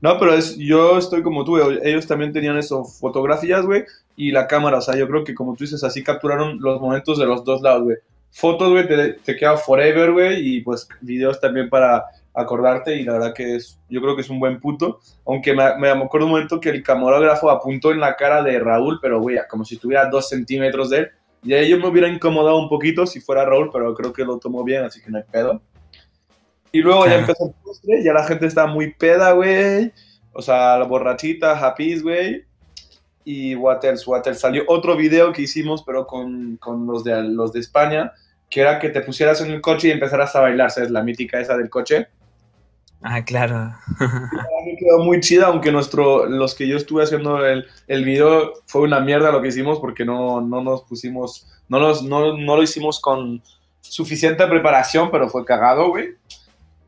No, 0.00 0.18
pero 0.18 0.34
es, 0.34 0.56
yo 0.56 0.98
estoy 0.98 1.22
como 1.22 1.44
tú, 1.44 1.58
güey. 1.62 1.78
Ellos 1.82 2.06
también 2.06 2.32
tenían 2.32 2.56
eso, 2.58 2.84
fotografías, 2.84 3.64
güey, 3.64 3.84
y 4.16 4.30
la 4.30 4.46
cámara. 4.46 4.78
O 4.78 4.80
sea, 4.80 4.94
yo 4.96 5.08
creo 5.08 5.24
que 5.24 5.34
como 5.34 5.54
tú 5.56 5.64
dices, 5.64 5.82
así 5.84 6.04
capturaron 6.04 6.58
los 6.60 6.80
momentos 6.80 7.18
de 7.18 7.26
los 7.26 7.44
dos 7.44 7.60
lados, 7.62 7.82
güey. 7.84 7.96
Fotos, 8.30 8.70
güey, 8.70 8.86
te, 8.86 9.14
te 9.14 9.36
queda 9.36 9.56
forever, 9.56 10.12
güey, 10.12 10.56
y 10.56 10.60
pues 10.60 10.86
videos 11.00 11.40
también 11.40 11.70
para 11.70 12.04
acordarte. 12.34 12.94
Y 12.94 13.04
la 13.04 13.14
verdad 13.14 13.34
que 13.34 13.56
es, 13.56 13.78
yo 13.88 14.00
creo 14.02 14.14
que 14.14 14.20
es 14.20 14.28
un 14.30 14.38
buen 14.38 14.60
punto. 14.60 15.00
Aunque 15.26 15.54
me, 15.54 15.76
me 15.78 15.88
acuerdo 15.88 16.26
un 16.26 16.32
momento 16.32 16.60
que 16.60 16.68
el 16.68 16.82
camarógrafo 16.82 17.50
apuntó 17.50 17.90
en 17.90 18.00
la 18.00 18.14
cara 18.16 18.42
de 18.42 18.58
Raúl, 18.60 18.98
pero, 19.00 19.20
güey, 19.20 19.38
como 19.48 19.64
si 19.64 19.78
tuviera 19.78 20.08
dos 20.10 20.28
centímetros 20.28 20.90
de 20.90 20.98
él. 20.98 21.10
Y 21.46 21.54
ahí 21.54 21.70
yo 21.70 21.78
me 21.78 21.86
hubiera 21.86 22.08
incomodado 22.08 22.58
un 22.58 22.68
poquito 22.68 23.06
si 23.06 23.20
fuera 23.20 23.44
Raúl, 23.44 23.70
pero 23.72 23.94
creo 23.94 24.12
que 24.12 24.24
lo 24.24 24.36
tomó 24.38 24.64
bien, 24.64 24.82
así 24.82 25.00
que 25.00 25.10
no 25.10 25.18
hay 25.18 25.24
pedo. 25.30 25.62
Y 26.72 26.80
luego 26.80 27.06
ya 27.06 27.20
empezó 27.20 27.46
el 27.46 27.54
postre, 27.62 28.02
ya 28.02 28.12
la 28.12 28.24
gente 28.24 28.46
estaba 28.46 28.66
muy 28.66 28.92
peda, 28.94 29.30
güey. 29.30 29.92
O 30.32 30.42
sea, 30.42 30.76
la 30.76 30.84
borrachita, 30.84 31.56
happy, 31.56 32.00
güey. 32.00 32.44
Y 33.24 33.54
what 33.54 33.84
else, 33.84 34.10
what 34.10 34.26
else. 34.26 34.40
Salió 34.40 34.64
otro 34.66 34.96
video 34.96 35.32
que 35.32 35.42
hicimos, 35.42 35.84
pero 35.84 36.04
con, 36.04 36.56
con 36.56 36.84
los, 36.84 37.04
de, 37.04 37.22
los 37.22 37.52
de 37.52 37.60
España, 37.60 38.12
que 38.50 38.62
era 38.62 38.80
que 38.80 38.88
te 38.88 39.00
pusieras 39.02 39.40
en 39.40 39.52
el 39.52 39.60
coche 39.60 39.86
y 39.86 39.92
empezaras 39.92 40.34
a 40.34 40.40
bailar, 40.40 40.72
¿sabes? 40.72 40.90
La 40.90 41.04
mítica 41.04 41.38
esa 41.38 41.56
del 41.56 41.70
coche. 41.70 42.08
Ah, 43.08 43.24
claro. 43.24 43.72
Mí 44.64 44.76
quedó 44.76 44.98
muy 45.04 45.20
chida, 45.20 45.46
aunque 45.46 45.70
nuestro, 45.70 46.26
los 46.26 46.56
que 46.56 46.66
yo 46.66 46.76
estuve 46.76 47.04
haciendo 47.04 47.46
el, 47.46 47.64
el 47.86 48.04
video 48.04 48.54
fue 48.66 48.82
una 48.82 48.98
mierda 48.98 49.30
lo 49.30 49.40
que 49.40 49.48
hicimos 49.48 49.78
porque 49.78 50.04
no, 50.04 50.40
no 50.40 50.60
nos 50.60 50.82
pusimos, 50.82 51.46
no, 51.68 51.78
nos, 51.78 52.02
no, 52.02 52.36
no 52.36 52.56
lo 52.56 52.62
hicimos 52.64 52.98
con 52.98 53.40
suficiente 53.80 54.44
preparación, 54.48 55.12
pero 55.12 55.28
fue 55.28 55.44
cagado, 55.44 55.90
güey. 55.90 56.16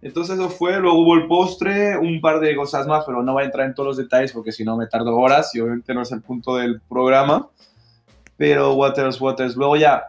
Entonces 0.03 0.37
eso 0.37 0.49
fue, 0.51 0.81
luego 0.81 0.99
hubo 0.99 1.15
el 1.15 1.29
postre, 1.29 1.97
un 1.97 2.21
par 2.21 2.41
de 2.41 2.57
cosas 2.57 2.89
más, 2.89 3.05
pero 3.05 3.23
no 3.23 3.35
voy 3.35 3.45
a 3.45 3.47
entrar 3.47 3.69
en 3.69 3.75
todos 3.75 3.87
los 3.87 3.97
detalles 3.97 4.33
porque 4.33 4.51
si 4.51 4.65
no 4.65 4.77
me 4.77 4.89
tardo 4.89 5.17
horas 5.17 5.55
y 5.55 5.61
obviamente 5.61 5.95
no 5.95 6.03
es 6.03 6.11
el 6.11 6.23
punto 6.23 6.57
del 6.57 6.81
programa. 6.81 7.49
Pero 8.37 8.75
Waters, 8.75 9.21
Waters. 9.21 9.55
Luego 9.55 9.77
ya 9.77 10.03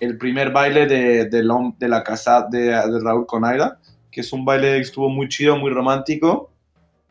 el 0.00 0.18
primer 0.18 0.50
baile 0.50 0.86
de, 0.86 1.26
de 1.26 1.88
la 1.88 2.02
casa 2.02 2.48
de, 2.50 2.62
de 2.62 3.00
Raúl 3.00 3.26
con 3.26 3.44
Aida, 3.44 3.78
que 4.16 4.22
es 4.22 4.32
un 4.32 4.46
baile 4.46 4.76
que 4.76 4.80
estuvo 4.80 5.10
muy 5.10 5.28
chido, 5.28 5.58
muy 5.58 5.70
romántico. 5.70 6.50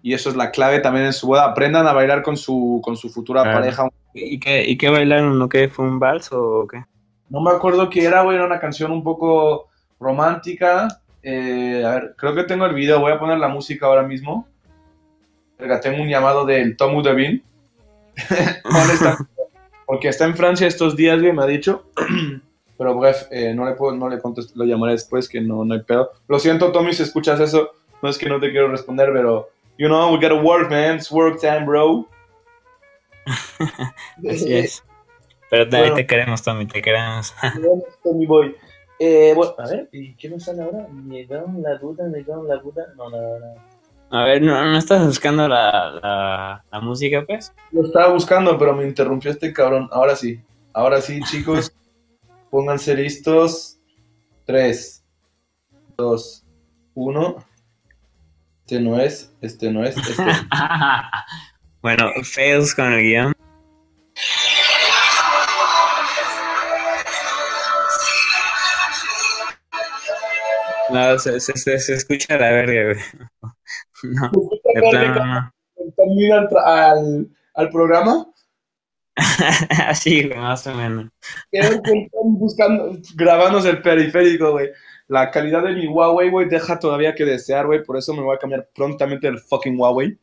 Y 0.02 0.16
eso 0.16 0.28
es 0.28 0.36
la 0.36 0.50
clave 0.50 0.80
también 0.80 1.06
en 1.06 1.14
su 1.14 1.28
boda. 1.28 1.46
Aprendan 1.46 1.86
a 1.86 1.94
bailar 1.94 2.24
con 2.24 2.36
su, 2.36 2.82
con 2.84 2.98
su 2.98 3.12
futura 3.12 3.44
Claro. 3.44 3.60
pareja. 3.60 3.88
¿Y 4.16 4.40
qué, 4.40 4.68
¿Y 4.68 4.76
qué 4.76 4.90
bailaron? 4.90 5.38
¿No 5.38 5.48
qué? 5.48 5.68
¿Fue 5.68 5.86
un 5.86 6.00
vals 6.00 6.32
o 6.32 6.66
qué? 6.68 6.84
No 7.30 7.42
me 7.42 7.52
acuerdo 7.52 7.92
qué 7.92 8.06
era, 8.06 8.24
güey, 8.24 8.38
era 8.38 8.48
una 8.48 8.60
canción 8.60 8.92
un 8.92 9.04
poco 9.04 9.68
romántica. 10.00 10.88
Eh, 11.22 11.84
a 11.86 11.92
ver, 11.92 12.16
creo 12.18 12.34
que 12.34 12.46
tengo 12.46 12.66
el 12.66 12.74
video, 12.74 13.00
voy 13.00 13.12
a 13.12 13.20
poner 13.20 13.38
la 13.38 13.50
música 13.50 13.86
ahora 13.86 14.02
mismo. 14.02 14.48
Verga, 15.60 15.80
tengo 15.80 16.02
un 16.02 16.10
llamado 16.10 16.44
del 16.44 16.76
Tomu 16.76 17.04
Devin. 17.04 17.44
Porque 19.86 20.08
está 20.08 20.26
en 20.26 20.36
Francia 20.36 20.66
estos 20.66 20.96
días, 20.96 21.22
güey, 21.22 21.34
me 21.34 21.44
ha 21.44 21.48
dicho. 21.48 21.86
Pero, 22.78 22.98
bref, 23.00 23.28
eh, 23.32 23.54
no 23.54 23.66
le 23.66 23.74
puedo, 23.74 23.96
no 23.96 24.10
le 24.10 24.20
contesto, 24.20 24.54
lo 24.56 24.66
llamaré 24.66 24.94
después, 24.94 25.30
que 25.30 25.40
no, 25.42 25.64
no 25.64 25.74
hay 25.74 25.82
pedo. 25.82 26.12
Lo 26.28 26.40
siento, 26.40 26.72
Tommy, 26.72 26.94
si 26.94 27.04
escuchas 27.04 27.40
eso, 27.40 27.72
no 28.02 28.10
es 28.10 28.18
que 28.18 28.28
no 28.28 28.40
te 28.40 28.52
quiero 28.52 28.68
responder, 28.68 29.10
pero, 29.14 29.50
you 29.78 29.88
know, 29.88 30.12
we 30.14 30.18
gotta 30.20 30.42
work, 30.42 30.70
man, 30.70 30.96
it's 30.98 31.12
work 31.12 31.40
time, 31.40 31.66
bro. 31.66 32.08
Así 34.30 34.54
es. 34.54 34.84
Pero 35.50 35.70
te, 35.70 35.78
Bueno. 35.78 35.96
te 35.96 36.06
queremos, 36.06 36.44
Tommy, 36.44 36.66
te 36.66 36.82
queremos. 36.82 37.34
Tommy 38.04 38.26
Boy. 38.26 38.56
Eh, 39.00 39.34
bueno, 39.36 39.54
a 39.58 39.68
ver, 39.68 39.90
¿y 39.92 40.14
qué 40.16 40.30
nos 40.30 40.44
sale 40.44 40.64
ahora? 40.64 40.88
Me 40.92 41.26
dan 41.26 41.62
la 41.62 41.76
duda, 41.78 42.06
me 42.08 42.24
dan 42.24 42.48
la 42.48 42.56
duda. 42.58 42.86
No, 42.96 43.10
no, 43.10 43.18
no. 43.40 43.56
A 44.12 44.24
ver, 44.24 44.42
¿no, 44.42 44.64
no 44.64 44.78
estás 44.78 45.06
buscando 45.06 45.48
la, 45.48 46.00
la, 46.02 46.64
la 46.72 46.80
música, 46.80 47.24
pues? 47.26 47.54
Lo 47.72 47.86
estaba 47.86 48.14
buscando, 48.14 48.58
pero 48.58 48.74
me 48.74 48.86
interrumpió 48.86 49.32
este 49.32 49.52
cabrón. 49.52 49.90
Ahora 49.92 50.16
sí. 50.16 50.40
Ahora 50.74 51.02
sí, 51.02 51.20
chicos. 51.24 51.74
Pónganse 52.50 52.96
listos. 52.96 53.80
3, 54.46 55.04
2, 55.98 56.46
1. 56.94 57.46
Este 58.62 58.80
no 58.80 59.00
es, 59.00 59.32
este 59.42 59.72
no 59.72 59.84
es, 59.84 59.96
este. 59.98 60.24
bueno, 61.82 62.10
fails 62.24 62.74
con 62.74 62.92
el 62.94 63.02
guion. 63.04 63.34
No, 70.92 71.18
se, 71.20 71.40
se, 71.40 71.54
se, 71.58 71.80
se 71.80 71.94
escucha 71.96 72.38
la 72.38 72.52
verga, 72.52 72.84
güey. 72.94 72.98
No, 74.04 74.30
de 74.32 74.82
plano 74.92 75.26
no. 75.26 75.54
¿Están 75.88 76.16
bien 76.16 76.34
al, 76.34 76.48
tra- 76.48 76.64
al, 76.64 77.28
al 77.56 77.70
programa? 77.70 78.28
Así, 79.88 80.30
más 80.36 80.68
o 80.68 80.74
menos. 80.74 81.12
Están 81.52 82.10
buscando, 82.38 82.98
grabándose 83.16 83.70
el 83.70 83.82
periférico, 83.82 84.52
güey. 84.52 84.70
La 85.08 85.32
calidad 85.32 85.64
de 85.64 85.74
mi 85.74 85.88
Huawei, 85.88 86.30
güey, 86.30 86.50
deja 86.50 86.80
todavía 86.80 87.16
que 87.16 87.26
desear, 87.26 87.68
güey. 87.68 87.84
Por 87.84 87.98
eso 87.98 88.14
me 88.14 88.22
voy 88.22 88.36
a 88.36 88.40
cambiar 88.40 88.70
prontamente 88.74 89.28
el 89.28 89.40
fucking 89.40 89.80
Huawei. 89.80 90.18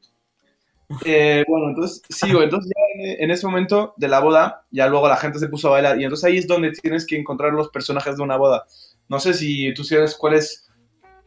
Eh, 1.05 1.45
bueno, 1.49 1.71
entonces, 1.71 2.03
sí, 2.09 2.33
güey. 2.33 2.45
Entonces, 2.45 2.71
ya 2.75 3.11
en, 3.13 3.25
en 3.25 3.31
ese 3.31 3.47
momento 3.47 3.95
de 3.97 4.09
la 4.09 4.21
boda, 4.21 4.67
ya 4.71 4.89
luego 4.89 5.09
la 5.09 5.17
gente 5.17 5.39
se 5.39 5.49
puso 5.49 5.69
a 5.69 5.73
bailar. 5.73 6.01
Y 6.01 6.05
entonces 6.05 6.25
ahí 6.25 6.39
es 6.39 6.47
donde 6.47 6.73
tienes 6.73 7.07
que 7.07 7.17
encontrar 7.17 7.53
los 7.53 7.71
personajes 7.71 8.17
de 8.17 8.23
una 8.23 8.37
boda. 8.37 8.67
No 9.09 9.21
sé 9.21 9.35
si 9.35 9.73
tú 9.75 9.85
sabes 9.85 10.17
cuáles. 10.17 10.69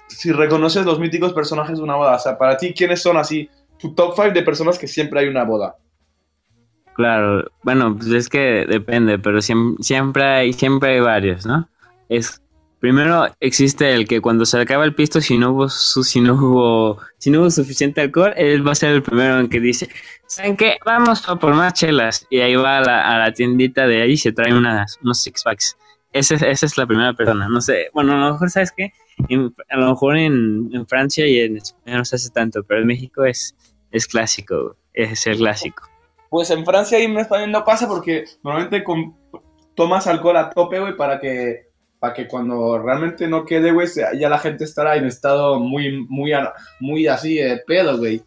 Si 0.08 0.32
reconoces 0.32 0.86
los 0.86 1.00
míticos 1.00 1.34
personajes 1.34 1.78
de 1.78 1.84
una 1.84 1.96
boda. 1.96 2.16
O 2.16 2.20
sea, 2.20 2.38
para 2.38 2.58
ti, 2.58 2.74
¿quiénes 2.74 3.02
son 3.02 3.18
así 3.18 3.50
tu 3.78 3.94
top 3.94 4.14
5 4.16 4.32
de 4.32 4.42
personas 4.42 4.78
que 4.78 4.88
siempre 4.88 5.20
hay 5.20 5.28
una 5.28 5.44
boda. 5.44 5.78
Claro, 6.96 7.52
bueno, 7.64 7.96
pues 7.98 8.08
es 8.12 8.30
que 8.30 8.66
depende, 8.68 9.20
pero 9.20 9.42
siempre, 9.42 9.84
siempre 9.84 10.24
hay, 10.24 10.54
siempre 10.54 10.94
hay 10.94 11.00
varios, 11.02 11.46
¿no? 11.46 11.68
Es 12.08 12.42
primero 12.80 13.28
existe 13.40 13.94
el 13.94 14.08
que 14.08 14.22
cuando 14.22 14.46
se 14.46 14.60
acaba 14.60 14.86
el 14.86 14.94
pisto, 14.94 15.20
si 15.20 15.38
no 15.38 15.52
hubo 15.52 15.70
si 15.70 16.22
no 16.22 16.36
hubo, 16.36 17.00
si 17.18 17.32
no 17.32 17.42
hubo 17.42 17.50
suficiente 17.50 18.00
alcohol, 18.00 18.34
él 18.38 18.66
va 18.66 18.74
a 18.74 18.76
ser 18.76 18.92
el 18.92 19.02
primero 19.04 19.40
en 19.40 19.50
que 19.50 19.60
dice, 19.60 19.90
¿saben 20.28 20.56
qué? 20.56 20.78
Vamos 20.86 21.28
a 21.28 21.36
por 21.36 21.54
más 21.54 21.74
chelas. 21.74 22.28
Y 22.30 22.40
ahí 22.40 22.56
va 22.56 22.78
a 22.78 23.18
la, 23.18 23.34
tiendita 23.34 23.88
de 23.88 24.04
ahí 24.04 24.12
y 24.12 24.18
se 24.18 24.32
trae 24.32 24.54
unas, 24.54 25.00
unos 25.02 25.22
six 25.22 25.44
packs. 25.44 25.76
Ese, 26.14 26.36
esa 26.36 26.66
es 26.66 26.78
la 26.78 26.86
primera 26.86 27.14
persona. 27.14 27.50
No 27.50 27.60
sé, 27.60 27.90
bueno, 27.94 28.14
a 28.14 28.28
lo 28.28 28.34
mejor, 28.34 28.50
¿sabes 28.50 28.72
qué? 28.72 28.94
a 29.70 29.78
lo 29.78 29.90
mejor 29.90 30.18
en, 30.18 30.86
Francia 30.88 31.28
y 31.28 31.40
en 31.40 31.58
España 31.58 31.98
no 31.98 32.06
se 32.06 32.18
hace 32.18 32.30
tanto, 32.30 32.64
pero 32.64 32.82
en 32.82 32.88
México 32.88 33.26
es, 33.26 33.56
es 33.92 34.08
clásico, 34.08 34.78
es 34.94 35.26
el 35.28 35.38
clásico. 35.38 35.90
Pues 36.36 36.50
en 36.50 36.66
Francia 36.66 37.00
y 37.00 37.04
en 37.04 37.18
España 37.18 37.48
no 37.48 37.64
pasa 37.64 37.88
porque 37.88 38.26
normalmente 38.44 38.84
con, 38.84 39.16
tomas 39.74 40.06
alcohol 40.06 40.36
a 40.36 40.50
tope, 40.50 40.82
güey, 40.82 40.98
para 40.98 41.18
que, 41.18 41.70
para 41.98 42.14
que 42.14 42.28
cuando 42.28 42.78
realmente 42.78 43.26
no 43.26 43.46
quede, 43.46 43.72
güey, 43.72 43.88
ya 44.20 44.28
la 44.28 44.38
gente 44.38 44.66
estará 44.66 44.98
en 44.98 45.06
estado 45.06 45.62
muy, 45.62 46.06
muy, 46.10 46.34
muy 46.82 47.08
así 47.08 47.36
de 47.36 47.64
pedo, 47.66 47.98
güey. 47.98 48.22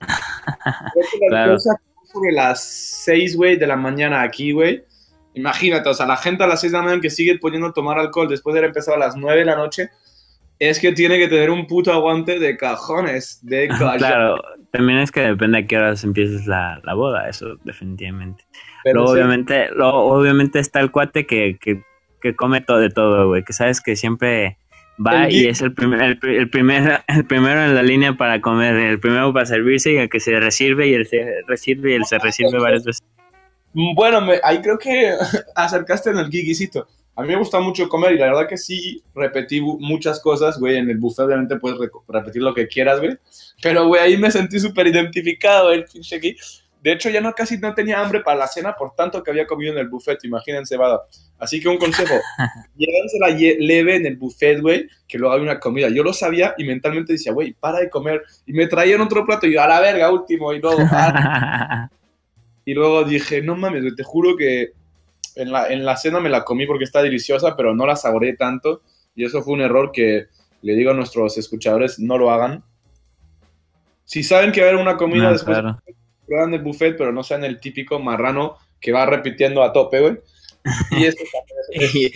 claro. 1.28 1.56
Sobre 1.60 2.32
las 2.32 2.64
6, 3.04 3.36
güey, 3.36 3.56
de 3.56 3.68
la 3.68 3.76
mañana 3.76 4.22
aquí, 4.22 4.50
güey. 4.50 4.84
Imagínate, 5.34 5.88
o 5.88 5.94
sea, 5.94 6.06
la 6.06 6.16
gente 6.16 6.42
a 6.42 6.48
las 6.48 6.62
6 6.62 6.72
de 6.72 6.78
la 6.78 6.82
mañana 6.82 7.00
que 7.00 7.10
sigue 7.10 7.38
poniendo 7.38 7.72
tomar 7.72 7.96
alcohol 7.96 8.28
después 8.28 8.54
de 8.54 8.58
haber 8.58 8.70
empezado 8.70 8.96
a 8.96 9.06
las 9.06 9.14
9 9.14 9.38
de 9.38 9.46
la 9.46 9.54
noche, 9.54 9.90
es 10.68 10.78
que 10.78 10.92
tiene 10.92 11.18
que 11.18 11.26
tener 11.26 11.50
un 11.50 11.66
puto 11.66 11.92
aguante 11.92 12.38
de 12.38 12.56
cajones, 12.56 13.40
de 13.42 13.66
Claro, 13.98 14.40
también 14.70 15.00
es 15.00 15.10
que 15.10 15.20
depende 15.20 15.58
a 15.58 15.66
qué 15.66 15.76
horas 15.76 16.04
empieces 16.04 16.46
la, 16.46 16.80
boda, 16.94 17.28
eso 17.28 17.56
definitivamente. 17.64 18.44
Pero 18.84 19.04
obviamente, 19.06 19.70
obviamente 19.76 20.60
está 20.60 20.78
el 20.78 20.92
cuate 20.92 21.26
que, 21.26 21.58
come 22.36 22.60
todo 22.60 22.78
de 22.78 22.90
todo, 22.90 23.26
güey, 23.26 23.42
que 23.42 23.52
sabes 23.52 23.80
que 23.80 23.96
siempre 23.96 24.56
va 25.04 25.28
y 25.28 25.46
es 25.48 25.62
el, 25.62 25.74
primer, 25.74 26.00
el, 26.22 26.48
primer, 26.48 27.02
el 27.08 27.24
primero 27.24 27.64
en 27.64 27.74
la 27.74 27.82
línea 27.82 28.12
para 28.12 28.40
comer, 28.40 28.76
el 28.76 29.00
primero 29.00 29.32
para 29.32 29.46
servirse 29.46 29.92
y 29.92 29.96
el 29.96 30.08
que 30.08 30.20
se 30.20 30.38
recibe 30.38 30.86
y 30.86 30.94
el 30.94 31.08
se 31.08 31.42
recibe 31.48 31.90
y 31.90 31.94
el 31.94 32.04
se 32.04 32.20
recibe 32.20 32.56
varias 32.60 32.84
veces. 32.84 33.02
Bueno, 33.96 34.20
ahí 34.44 34.60
creo 34.60 34.78
que 34.78 35.12
acercaste 35.56 36.10
en 36.10 36.18
el 36.18 36.30
giguisito. 36.30 36.86
A 37.14 37.22
mí 37.22 37.28
me 37.28 37.36
gusta 37.36 37.60
mucho 37.60 37.88
comer 37.88 38.12
y 38.12 38.18
la 38.18 38.26
verdad 38.26 38.48
que 38.48 38.56
sí 38.56 39.02
repetí 39.14 39.60
muchas 39.60 40.18
cosas, 40.20 40.58
güey. 40.58 40.76
En 40.76 40.88
el 40.88 40.96
buffet 40.96 41.26
obviamente 41.26 41.58
puedes 41.58 41.78
repetir 42.08 42.42
lo 42.42 42.54
que 42.54 42.66
quieras, 42.68 43.00
güey. 43.00 43.18
Pero, 43.62 43.86
güey, 43.86 44.00
ahí 44.00 44.16
me 44.16 44.30
sentí 44.30 44.58
súper 44.58 44.86
identificado, 44.86 45.72
el 45.72 45.84
pinche 45.84 46.16
aquí. 46.16 46.36
De 46.82 46.92
hecho, 46.92 47.10
ya 47.10 47.20
no 47.20 47.32
casi 47.32 47.58
no 47.58 47.74
tenía 47.74 48.00
hambre 48.00 48.20
para 48.20 48.38
la 48.38 48.46
cena 48.48 48.74
por 48.74 48.94
tanto 48.96 49.22
que 49.22 49.30
había 49.30 49.46
comido 49.46 49.72
en 49.72 49.78
el 49.78 49.88
buffet, 49.88 50.24
imagínense, 50.24 50.76
vada. 50.76 51.02
Así 51.38 51.60
que 51.60 51.68
un 51.68 51.76
consejo, 51.76 52.14
la 53.20 53.28
leve 53.28 53.96
en 53.96 54.06
el 54.06 54.16
buffet, 54.16 54.60
güey, 54.60 54.88
que 55.06 55.18
luego 55.18 55.34
hay 55.34 55.42
una 55.42 55.60
comida. 55.60 55.88
Yo 55.90 56.02
lo 56.02 56.12
sabía 56.12 56.54
y 56.56 56.64
mentalmente 56.64 57.12
decía, 57.12 57.32
güey, 57.32 57.52
para 57.52 57.78
de 57.78 57.90
comer. 57.90 58.22
Y 58.46 58.52
me 58.52 58.66
traían 58.66 59.00
otro 59.00 59.24
plato 59.24 59.46
y 59.46 59.52
yo, 59.52 59.62
a 59.62 59.68
la 59.68 59.80
verga, 59.80 60.10
último, 60.10 60.52
y 60.52 60.60
luego... 60.60 60.78
y 62.64 62.74
luego 62.74 63.04
dije, 63.04 63.42
no 63.42 63.54
mames, 63.54 63.94
te 63.94 64.02
juro 64.02 64.36
que 64.36 64.72
en 65.36 65.52
la, 65.52 65.68
en 65.68 65.84
la 65.84 65.96
cena 65.96 66.20
me 66.20 66.28
la 66.28 66.44
comí 66.44 66.66
porque 66.66 66.84
está 66.84 67.02
deliciosa, 67.02 67.56
pero 67.56 67.74
no 67.74 67.86
la 67.86 67.96
saboreé 67.96 68.36
tanto. 68.36 68.82
Y 69.14 69.24
eso 69.24 69.42
fue 69.42 69.54
un 69.54 69.60
error 69.60 69.92
que 69.92 70.26
le 70.62 70.74
digo 70.74 70.90
a 70.90 70.94
nuestros 70.94 71.36
escuchadores, 71.38 71.98
no 71.98 72.18
lo 72.18 72.30
hagan. 72.30 72.64
Si 74.04 74.22
saben 74.22 74.52
que 74.52 74.60
va 74.60 74.66
a 74.66 74.70
haber 74.70 74.82
una 74.82 74.96
comida 74.96 75.32
después, 75.32 75.58
claro. 75.58 75.80
prueban 76.26 76.54
el 76.54 76.62
buffet, 76.62 76.96
pero 76.96 77.12
no 77.12 77.22
sean 77.22 77.44
el 77.44 77.60
típico 77.60 77.98
marrano 77.98 78.56
que 78.80 78.92
va 78.92 79.06
repitiendo 79.06 79.62
a 79.62 79.72
tope, 79.72 80.00
güey. 80.00 80.18
Y 81.72 82.12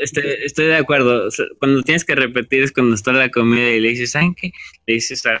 estoy, 0.02 0.66
de 0.66 0.76
acuerdo. 0.76 1.28
Cuando 1.58 1.82
tienes 1.82 2.04
que 2.04 2.14
repetir 2.14 2.62
es 2.62 2.72
cuando 2.72 2.94
está 2.94 3.12
la 3.12 3.30
comida 3.30 3.70
y 3.70 3.80
le 3.80 3.90
dices, 3.90 4.12
¿saben 4.12 4.34
qué? 4.34 4.52
Le 4.86 4.94
dices 4.94 5.24
a, 5.26 5.40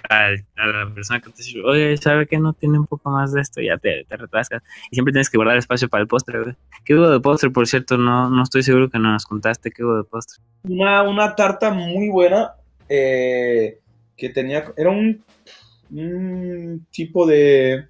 la 0.56 0.94
persona 0.94 1.20
que 1.20 1.30
te 1.30 1.42
dice, 1.42 1.60
oye, 1.64 1.96
¿sabe 1.96 2.26
que 2.26 2.38
no 2.38 2.52
tiene 2.52 2.78
un 2.78 2.86
poco 2.86 3.10
más 3.10 3.32
de 3.32 3.40
esto? 3.40 3.60
Ya 3.60 3.76
te, 3.78 4.04
te 4.04 4.16
retrasas. 4.16 4.62
Y 4.90 4.96
siempre 4.96 5.12
tienes 5.12 5.30
que 5.30 5.38
guardar 5.38 5.56
espacio 5.56 5.88
para 5.88 6.02
el 6.02 6.08
postre, 6.08 6.42
güey. 6.42 6.54
¿Qué 6.84 6.94
hubo 6.94 7.10
de 7.10 7.20
postre, 7.20 7.50
por 7.50 7.66
cierto? 7.66 7.98
No, 7.98 8.30
no 8.30 8.42
estoy 8.42 8.62
seguro 8.62 8.88
que 8.88 8.98
nos 8.98 9.26
contaste 9.26 9.70
qué 9.70 9.84
hubo 9.84 9.96
de 9.96 10.04
postre. 10.04 10.42
Una, 10.64 11.02
una 11.02 11.34
tarta 11.34 11.70
muy 11.70 12.08
buena 12.08 12.52
eh, 12.88 13.78
que 14.16 14.30
tenía, 14.30 14.72
era 14.76 14.90
un, 14.90 15.22
un 15.90 16.86
tipo 16.90 17.26
de, 17.26 17.86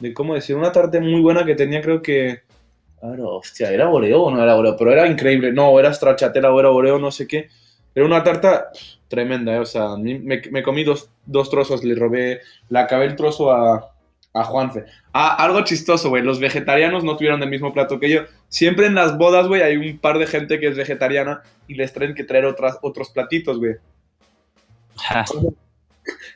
de, 0.00 0.14
¿cómo 0.14 0.34
decir? 0.34 0.56
Una 0.56 0.72
tarta 0.72 1.00
muy 1.00 1.20
buena 1.20 1.44
que 1.44 1.54
tenía 1.54 1.80
creo 1.80 2.02
que 2.02 2.42
Claro, 3.02 3.38
hostia, 3.38 3.72
¿era 3.72 3.90
Oreo 3.90 4.22
o 4.22 4.30
no 4.30 4.40
era 4.40 4.54
Oreo? 4.54 4.76
Pero 4.76 4.92
era 4.92 5.08
increíble. 5.08 5.52
No, 5.52 5.76
era 5.80 5.92
stracciatella 5.92 6.52
o 6.52 6.60
era 6.60 6.70
Oreo, 6.70 7.00
no 7.00 7.10
sé 7.10 7.26
qué. 7.26 7.48
Era 7.96 8.06
una 8.06 8.22
tarta 8.22 8.70
tremenda, 9.08 9.56
¿eh? 9.56 9.58
O 9.58 9.64
sea, 9.64 9.96
me, 9.96 10.62
comí 10.62 10.84
dos, 10.84 11.10
trozos, 11.50 11.82
le 11.82 11.96
robé, 11.96 12.42
le 12.68 12.78
acabé 12.78 13.06
el 13.06 13.16
trozo 13.16 13.50
a, 13.50 13.92
a 14.32 14.44
Juanfe. 14.44 14.84
Ah, 15.12 15.34
algo 15.34 15.64
chistoso, 15.64 16.10
güey. 16.10 16.22
Los 16.22 16.38
vegetarianos 16.38 17.02
no 17.02 17.16
tuvieron 17.16 17.42
el 17.42 17.48
mismo 17.48 17.74
plato 17.74 17.98
que 17.98 18.08
yo. 18.08 18.20
Siempre 18.48 18.86
en 18.86 18.94
las 18.94 19.18
bodas, 19.18 19.48
güey, 19.48 19.62
hay 19.62 19.76
un 19.76 19.98
par 19.98 20.20
de 20.20 20.28
gente 20.28 20.60
que 20.60 20.68
es 20.68 20.76
vegetariana 20.76 21.42
y 21.66 21.74
les 21.74 21.92
traen 21.92 22.14
que 22.14 22.22
traer 22.22 22.44
otras, 22.44 22.78
otros 22.82 23.10
platitos, 23.10 23.58
güey. 23.58 23.74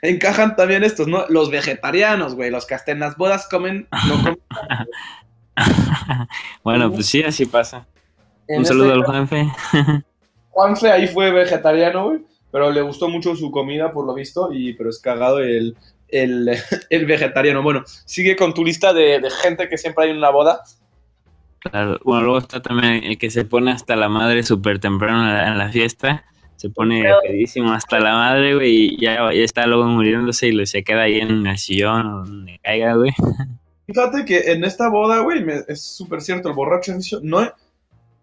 Encajan 0.02 0.57
también 0.57 0.83
estos, 0.83 1.07
¿no? 1.07 1.26
Los 1.29 1.48
vegetarianos, 1.48 2.35
güey. 2.35 2.50
Los 2.50 2.66
que 2.66 2.74
hasta 2.74 2.90
en 2.90 2.98
las 2.98 3.16
bodas 3.16 3.46
comen, 3.48 3.87
no 4.09 4.16
comen 4.16 4.38
bueno, 6.64 6.92
pues 6.92 7.07
sí, 7.07 7.23
así 7.23 7.47
pasa. 7.47 7.87
Un 8.49 8.64
saludo 8.64 8.92
al 8.92 9.05
Juanfe. 9.05 9.49
Juanfe 10.51 10.90
ahí 10.90 11.07
fue 11.07 11.31
vegetariano, 11.31 12.07
güey, 12.07 12.21
pero 12.51 12.71
le 12.71 12.81
gustó 12.81 13.09
mucho 13.09 13.37
su 13.37 13.51
comida, 13.51 13.92
por 13.92 14.07
lo 14.07 14.14
visto, 14.14 14.51
y 14.53 14.73
pero 14.75 14.90
es 14.90 14.99
cagado 14.99 15.40
el, 15.40 15.77
el, 16.09 16.49
vegetariano. 17.07 17.62
Bueno, 17.62 17.83
sigue 18.05 18.37
con 18.37 18.55
tu 18.55 18.64
lista 18.64 18.92
de, 18.92 19.23
gente 19.42 19.69
que 19.69 19.79
siempre 19.79 20.05
hay 20.05 20.11
en 20.11 20.19
una 20.19 20.31
boda. 20.31 20.62
Claro, 21.59 21.99
bueno, 22.05 22.23
luego 22.23 22.38
está 22.38 22.62
también 22.62 23.05
el 23.05 23.19
que 23.19 23.31
se 23.31 23.45
pone 23.45 23.73
hasta 23.73 23.97
la 23.97 24.09
madre 24.09 24.42
súper 24.45 24.79
temprano 24.79 25.29
en 25.29 25.59
la, 25.59 25.69
fiesta. 25.71 26.25
Se 26.57 26.71
pone 26.71 27.05
pedísimo 27.27 27.73
hasta 27.73 27.99
la 27.99 28.12
madre, 28.12 28.55
güey, 28.55 28.95
y 28.95 29.01
ya, 29.01 29.31
ya, 29.33 29.42
está 29.42 29.66
luego 29.66 29.85
muriéndose 29.85 30.49
y 30.49 30.66
se 30.66 30.85
queda 30.85 31.03
ahí 31.03 31.21
en 31.21 31.47
el 31.47 31.59
sillón 31.59 32.25
donde 32.25 32.61
caiga, 32.62 32.95
güey. 32.95 33.12
Fíjate 33.87 34.25
que 34.25 34.53
en 34.53 34.64
esta 34.64 34.88
boda, 34.88 35.20
güey, 35.20 35.44
es 35.68 35.83
súper 35.83 36.20
cierto, 36.20 36.49
el 36.49 36.55
borracho 36.55 36.92
no 37.22 37.49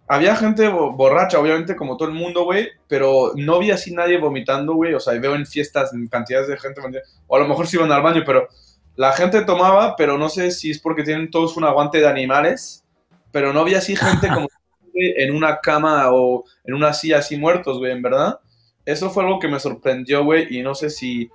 había 0.08 0.36
gente 0.36 0.67
borracha, 0.67 1.39
obviamente, 1.39 1.76
como 1.76 1.95
todo 1.95 2.10
el 2.10 2.13
mundo, 2.13 2.43
güey, 2.43 2.69
pero 2.88 3.32
no 3.36 3.60
vi 3.60 3.71
así 3.71 3.93
nadie 3.93 4.17
vomitando, 4.17 4.73
güey. 4.73 4.93
O 4.93 4.99
sea, 4.99 5.17
veo 5.19 5.36
en 5.36 5.45
fiestas 5.45 5.91
cantidades 6.12 6.47
de 6.49 6.58
gente, 6.58 6.82
o 7.28 7.36
a 7.36 7.39
lo 7.39 7.47
mejor 7.47 7.67
sí 7.67 7.78
iban 7.78 7.91
al 7.91 8.02
baño, 8.02 8.23
pero 8.26 8.47
la 8.95 9.13
gente 9.13 9.43
tomaba, 9.43 9.95
pero 9.95 10.17
no 10.17 10.30
sé 10.30 10.52
si 10.52 10.71
es 10.71 10.80
porque 10.80 11.04
tienen 11.04 11.32
todos 11.32 11.56
un 11.58 11.63
aguante 11.63 11.99
de 11.99 12.08
animales, 12.08 12.84
pero 13.32 13.54
no 13.54 13.63
vi 13.63 13.76
así 13.76 13.95
gente 13.95 14.28
como 14.28 14.47
en 14.93 15.34
una 15.34 15.60
cama 15.60 16.12
o 16.12 16.43
en 16.65 16.73
una 16.73 16.93
silla 16.93 17.19
así 17.19 17.38
muertos, 17.38 17.80
güey, 17.80 17.91
en 17.91 18.02
verdad. 18.02 18.39
Eso 18.86 19.10
fue 19.10 19.23
algo 19.23 19.39
que 19.39 19.47
me 19.47 19.60
sorprendió, 19.60 20.26
güey, 20.26 20.56
y 20.56 20.62
no 20.62 20.76
sé 20.76 20.89
si 20.89 21.32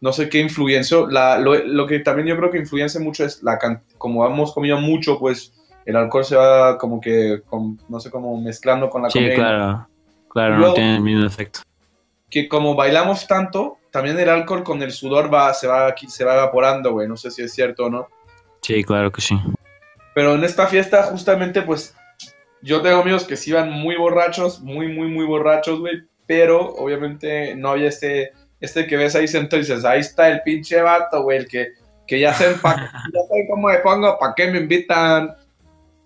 no 0.00 0.12
sé 0.12 0.28
qué 0.28 0.38
influenció. 0.38 1.06
La, 1.06 1.38
lo, 1.38 1.86
que 1.86 2.00
también 2.00 2.28
yo 2.28 2.36
creo 2.36 2.50
que 2.50 2.58
influencia 2.58 3.00
mucho 3.00 3.24
es 3.24 3.42
la 3.42 3.58
como 3.98 4.26
hemos 4.26 4.52
comido 4.52 4.78
mucho, 4.78 5.18
pues 5.18 5.52
el 5.84 5.96
alcohol 5.96 6.24
se 6.24 6.36
va 6.36 6.76
como 6.78 7.00
que, 7.00 7.42
no 7.88 8.00
sé, 8.00 8.10
como 8.10 8.40
mezclando 8.40 8.90
con 8.90 9.02
la 9.02 9.10
sí, 9.10 9.20
claro, 9.34 9.88
claro, 10.28 10.58
no 10.58 10.74
tiene 10.74 10.96
el 10.96 11.02
mismo 11.02 11.26
efecto. 11.26 11.60
Que 12.28 12.48
como 12.48 12.74
bailamos 12.74 13.26
tanto, 13.26 13.78
también 13.90 14.18
el 14.18 14.28
alcohol 14.28 14.64
con 14.64 14.82
el 14.82 14.90
sudor 14.90 15.32
va, 15.32 15.54
se, 15.54 15.68
va, 15.68 15.94
se 15.96 16.24
va 16.24 16.34
evaporando, 16.34 16.92
güey, 16.92 17.08
no 17.08 17.16
sé 17.16 17.30
si 17.30 17.42
es 17.42 17.54
cierto 17.54 17.86
o 17.86 17.90
no. 17.90 18.08
Sí, 18.62 18.82
claro 18.82 19.12
que 19.12 19.20
sí. 19.20 19.38
Pero 20.12 20.34
en 20.34 20.42
esta 20.42 20.66
fiesta, 20.66 21.04
justamente, 21.04 21.62
pues, 21.62 21.94
yo 22.62 22.82
tengo 22.82 23.00
amigos 23.00 23.24
que 23.24 23.36
sí 23.36 23.50
iban 23.50 23.70
muy 23.70 23.96
borrachos, 23.96 24.60
muy, 24.60 24.88
muy, 24.88 25.08
muy 25.08 25.24
borrachos, 25.24 25.78
güey, 25.78 26.02
pero 26.26 26.74
obviamente 26.74 27.54
no 27.54 27.70
había 27.70 27.88
este 27.88 28.32
este 28.60 28.86
que 28.86 28.96
ves 28.96 29.14
ahí 29.14 29.28
sentado 29.28 29.58
y 29.58 29.64
dices, 29.64 29.84
ahí 29.84 30.00
está 30.00 30.28
el 30.28 30.42
pinche 30.42 30.80
vato, 30.80 31.22
güey, 31.22 31.38
el 31.38 31.48
que, 31.48 31.68
que 32.06 32.20
ya 32.20 32.32
sé, 32.32 32.54
ya 32.62 33.20
sé 33.22 33.46
cómo 33.48 33.68
me 33.68 33.78
pongo, 33.78 34.18
¿para 34.18 34.34
qué 34.34 34.50
me 34.50 34.58
invitan? 34.58 35.34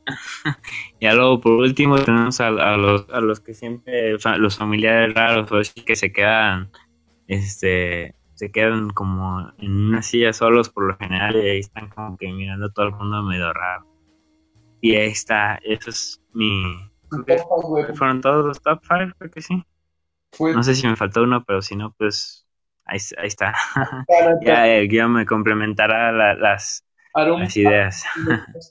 ya 1.01 1.15
luego, 1.15 1.41
por 1.41 1.53
último, 1.53 1.99
tenemos 1.99 2.41
a, 2.41 2.51
los, 2.51 3.07
a 3.11 3.21
los 3.21 3.41
que 3.41 3.55
siempre, 3.55 4.17
los 4.39 4.57
familiares 4.57 5.15
raros, 5.15 5.51
o 5.53 5.85
que 5.85 5.97
se 5.97 6.13
quedan, 6.13 6.71
este, 7.29 8.15
se 8.35 8.51
quedan 8.51 8.91
como 8.91 9.53
en 9.59 9.89
una 9.89 10.03
silla 10.03 10.33
solos 10.33 10.71
por 10.71 10.85
lo 10.85 10.97
general 10.97 11.37
y 11.37 11.49
ahí 11.49 11.59
están 11.59 11.91
como 11.91 12.17
que 12.17 12.33
mirando 12.33 12.67
a 12.67 12.73
todo 12.73 12.87
el 12.87 12.93
mundo 12.93 13.23
medio 13.23 13.53
raro. 13.53 13.87
Y 14.81 14.97
ahí 14.97 15.11
está, 15.11 15.57
eso 15.63 15.91
es 15.91 16.23
mi... 16.33 16.63
Fueron 17.95 18.21
todos 18.21 18.47
los 18.47 18.63
top 18.63 18.81
5, 18.83 19.15
creo 19.19 19.31
que 19.31 19.43
sí. 19.43 19.63
No 20.53 20.63
sé 20.63 20.75
si 20.75 20.87
me 20.87 20.97
faltó 20.97 21.23
uno, 21.23 21.45
pero 21.45 21.63
si 21.63 21.77
no, 21.77 21.93
pues 21.97 22.47
ahí, 22.85 22.99
ahí 23.19 23.29
está. 23.29 23.55
ya 24.41 24.67
el 24.69 24.89
guion 24.89 25.13
me 25.13 25.27
complementará 25.27 26.13
la- 26.13 26.35
las, 26.35 26.85
las 27.37 27.57
ideas. 27.57 28.05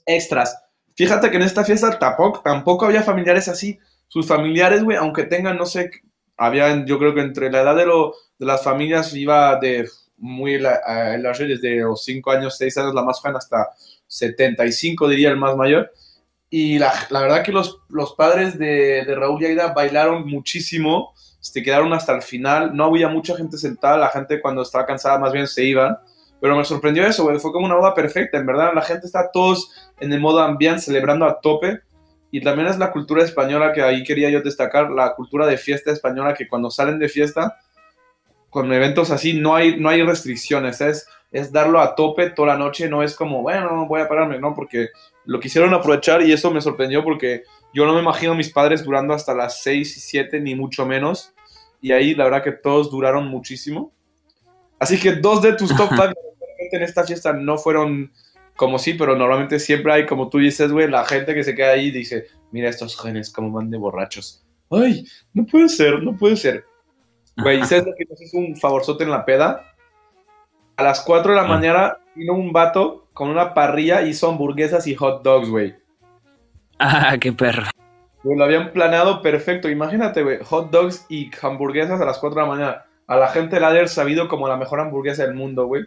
extras. 0.06 0.56
Fíjate 0.96 1.30
que 1.30 1.36
en 1.36 1.42
esta 1.42 1.64
fiesta 1.64 1.98
tampoco, 1.98 2.40
tampoco 2.42 2.86
había 2.86 3.02
familiares 3.02 3.48
así. 3.48 3.78
Sus 4.08 4.26
familiares, 4.26 4.82
güey, 4.84 4.96
aunque 4.96 5.24
tengan, 5.24 5.56
no 5.56 5.66
sé, 5.66 5.90
había, 6.36 6.84
yo 6.84 6.98
creo 6.98 7.14
que 7.14 7.20
entre 7.20 7.50
la 7.50 7.60
edad 7.62 7.76
de, 7.76 7.86
lo- 7.86 8.14
de 8.38 8.46
las 8.46 8.62
familias 8.62 9.14
iba 9.14 9.56
de 9.58 9.88
muy 10.18 10.58
la- 10.58 10.80
a- 10.84 11.14
en 11.14 11.22
las 11.22 11.38
redes, 11.38 11.60
desde 11.62 11.80
los 11.80 12.04
5 12.04 12.30
años, 12.32 12.56
6 12.58 12.76
años, 12.78 12.94
la 12.94 13.02
más 13.02 13.20
joven, 13.20 13.36
hasta 13.36 13.68
75, 14.06 15.08
diría 15.08 15.30
el 15.30 15.36
más 15.36 15.56
mayor. 15.56 15.90
Y 16.50 16.78
la, 16.78 16.92
la 17.10 17.20
verdad 17.20 17.44
que 17.44 17.52
los, 17.52 17.78
los 17.88 18.14
padres 18.14 18.58
de, 18.58 19.04
de 19.04 19.14
Raúl 19.14 19.42
y 19.42 19.46
Aida 19.46 19.72
bailaron 19.72 20.26
muchísimo, 20.26 21.14
se 21.40 21.62
quedaron 21.62 21.92
hasta 21.92 22.14
el 22.14 22.22
final. 22.22 22.76
No 22.76 22.84
había 22.84 23.08
mucha 23.08 23.36
gente 23.36 23.56
sentada, 23.56 23.96
la 23.96 24.10
gente 24.10 24.40
cuando 24.40 24.62
estaba 24.62 24.86
cansada 24.86 25.18
más 25.18 25.32
bien 25.32 25.46
se 25.46 25.64
iban. 25.64 25.96
Pero 26.40 26.56
me 26.56 26.64
sorprendió 26.64 27.06
eso, 27.06 27.24
güey. 27.24 27.38
Fue 27.38 27.52
como 27.52 27.66
una 27.66 27.76
boda 27.76 27.94
perfecta, 27.94 28.38
en 28.38 28.46
verdad. 28.46 28.72
La 28.74 28.82
gente 28.82 29.06
está 29.06 29.30
todos 29.30 29.70
en 30.00 30.12
el 30.12 30.20
modo 30.20 30.40
ambiente, 30.40 30.82
celebrando 30.82 31.26
a 31.26 31.40
tope. 31.40 31.80
Y 32.30 32.40
también 32.40 32.68
es 32.68 32.78
la 32.78 32.92
cultura 32.92 33.24
española 33.24 33.72
que 33.72 33.82
ahí 33.82 34.04
quería 34.04 34.30
yo 34.30 34.40
destacar, 34.40 34.90
la 34.90 35.14
cultura 35.14 35.46
de 35.46 35.58
fiesta 35.58 35.90
española, 35.90 36.34
que 36.34 36.48
cuando 36.48 36.70
salen 36.70 36.98
de 36.98 37.08
fiesta, 37.08 37.58
con 38.48 38.72
eventos 38.72 39.10
así, 39.10 39.34
no 39.34 39.54
hay, 39.54 39.78
no 39.78 39.88
hay 39.88 40.02
restricciones. 40.02 40.80
Es, 40.80 41.06
es 41.30 41.52
darlo 41.52 41.80
a 41.80 41.94
tope 41.94 42.30
toda 42.30 42.48
la 42.48 42.58
noche. 42.58 42.88
No 42.88 43.02
es 43.02 43.14
como, 43.14 43.42
bueno, 43.42 43.86
voy 43.86 44.00
a 44.00 44.08
pararme, 44.08 44.38
no, 44.38 44.54
porque 44.54 44.88
lo 45.26 45.40
quisieron 45.40 45.74
aprovechar 45.74 46.22
y 46.22 46.32
eso 46.32 46.50
me 46.50 46.60
sorprendió 46.60 47.04
porque 47.04 47.42
yo 47.72 47.86
no 47.86 47.94
me 47.94 48.00
imagino 48.00 48.32
a 48.32 48.36
mis 48.36 48.50
padres 48.50 48.84
durando 48.84 49.14
hasta 49.14 49.34
las 49.34 49.62
6 49.62 49.96
y 49.96 50.00
7, 50.00 50.40
ni 50.40 50.54
mucho 50.54 50.86
menos. 50.86 51.32
Y 51.80 51.92
ahí 51.92 52.14
la 52.14 52.24
verdad 52.24 52.42
que 52.44 52.52
todos 52.52 52.90
duraron 52.90 53.28
muchísimo. 53.28 53.92
Así 54.78 54.98
que 54.98 55.12
dos 55.12 55.42
de 55.42 55.54
tus 55.54 55.74
top 55.76 55.88
5 55.90 56.04
en 56.72 56.82
esta 56.82 57.04
fiesta 57.04 57.32
no 57.32 57.58
fueron 57.58 58.12
como 58.56 58.78
sí, 58.78 58.94
pero 58.94 59.16
normalmente 59.16 59.58
siempre 59.58 59.92
hay, 59.92 60.06
como 60.06 60.28
tú 60.28 60.38
dices, 60.38 60.70
güey, 60.70 60.88
la 60.88 61.04
gente 61.04 61.34
que 61.34 61.42
se 61.44 61.54
queda 61.54 61.70
ahí 61.72 61.86
y 61.86 61.90
dice, 61.90 62.26
mira 62.50 62.68
estos 62.68 62.94
jóvenes 62.96 63.32
cómo 63.32 63.50
van 63.50 63.70
de 63.70 63.78
borrachos. 63.78 64.44
Ay, 64.70 65.06
no 65.32 65.46
puede 65.46 65.68
ser, 65.68 66.02
no 66.02 66.16
puede 66.16 66.36
ser. 66.36 66.64
Güey, 67.38 67.58
¿sabes 67.64 67.86
lo 67.86 67.94
que 67.96 68.04
nos 68.04 68.20
hizo 68.20 68.36
un 68.36 68.56
favorzote 68.56 69.04
en 69.04 69.10
la 69.10 69.24
peda? 69.24 69.66
A 70.76 70.82
las 70.82 71.00
4 71.00 71.32
de 71.32 71.36
la 71.36 71.44
Ah. 71.44 71.48
mañana 71.48 71.98
vino 72.14 72.34
un 72.34 72.52
vato 72.52 73.08
con 73.14 73.30
una 73.30 73.54
parrilla, 73.54 74.02
hizo 74.02 74.28
hamburguesas 74.28 74.86
y 74.86 74.94
hot 74.94 75.22
dogs, 75.22 75.48
güey. 75.48 75.74
Ah, 76.80 77.16
qué 77.20 77.32
perro. 77.32 77.64
Güey, 78.22 78.36
Lo 78.38 78.44
habían 78.44 78.72
planeado 78.72 79.22
perfecto. 79.22 79.68
Imagínate, 79.68 80.22
güey, 80.22 80.38
hot 80.42 80.70
dogs 80.70 81.06
y 81.08 81.30
hamburguesas 81.42 82.00
a 82.00 82.04
las 82.04 82.18
4 82.18 82.40
de 82.40 82.46
la 82.48 82.54
mañana. 82.54 82.84
A 83.06 83.16
la 83.16 83.28
gente 83.28 83.58
le 83.60 83.66
ha 83.66 83.70
de 83.70 83.76
haber 83.78 83.88
sabido 83.88 84.28
como 84.28 84.48
la 84.48 84.56
mejor 84.56 84.80
hamburguesa 84.80 85.24
del 85.26 85.34
mundo, 85.34 85.66
güey. 85.66 85.84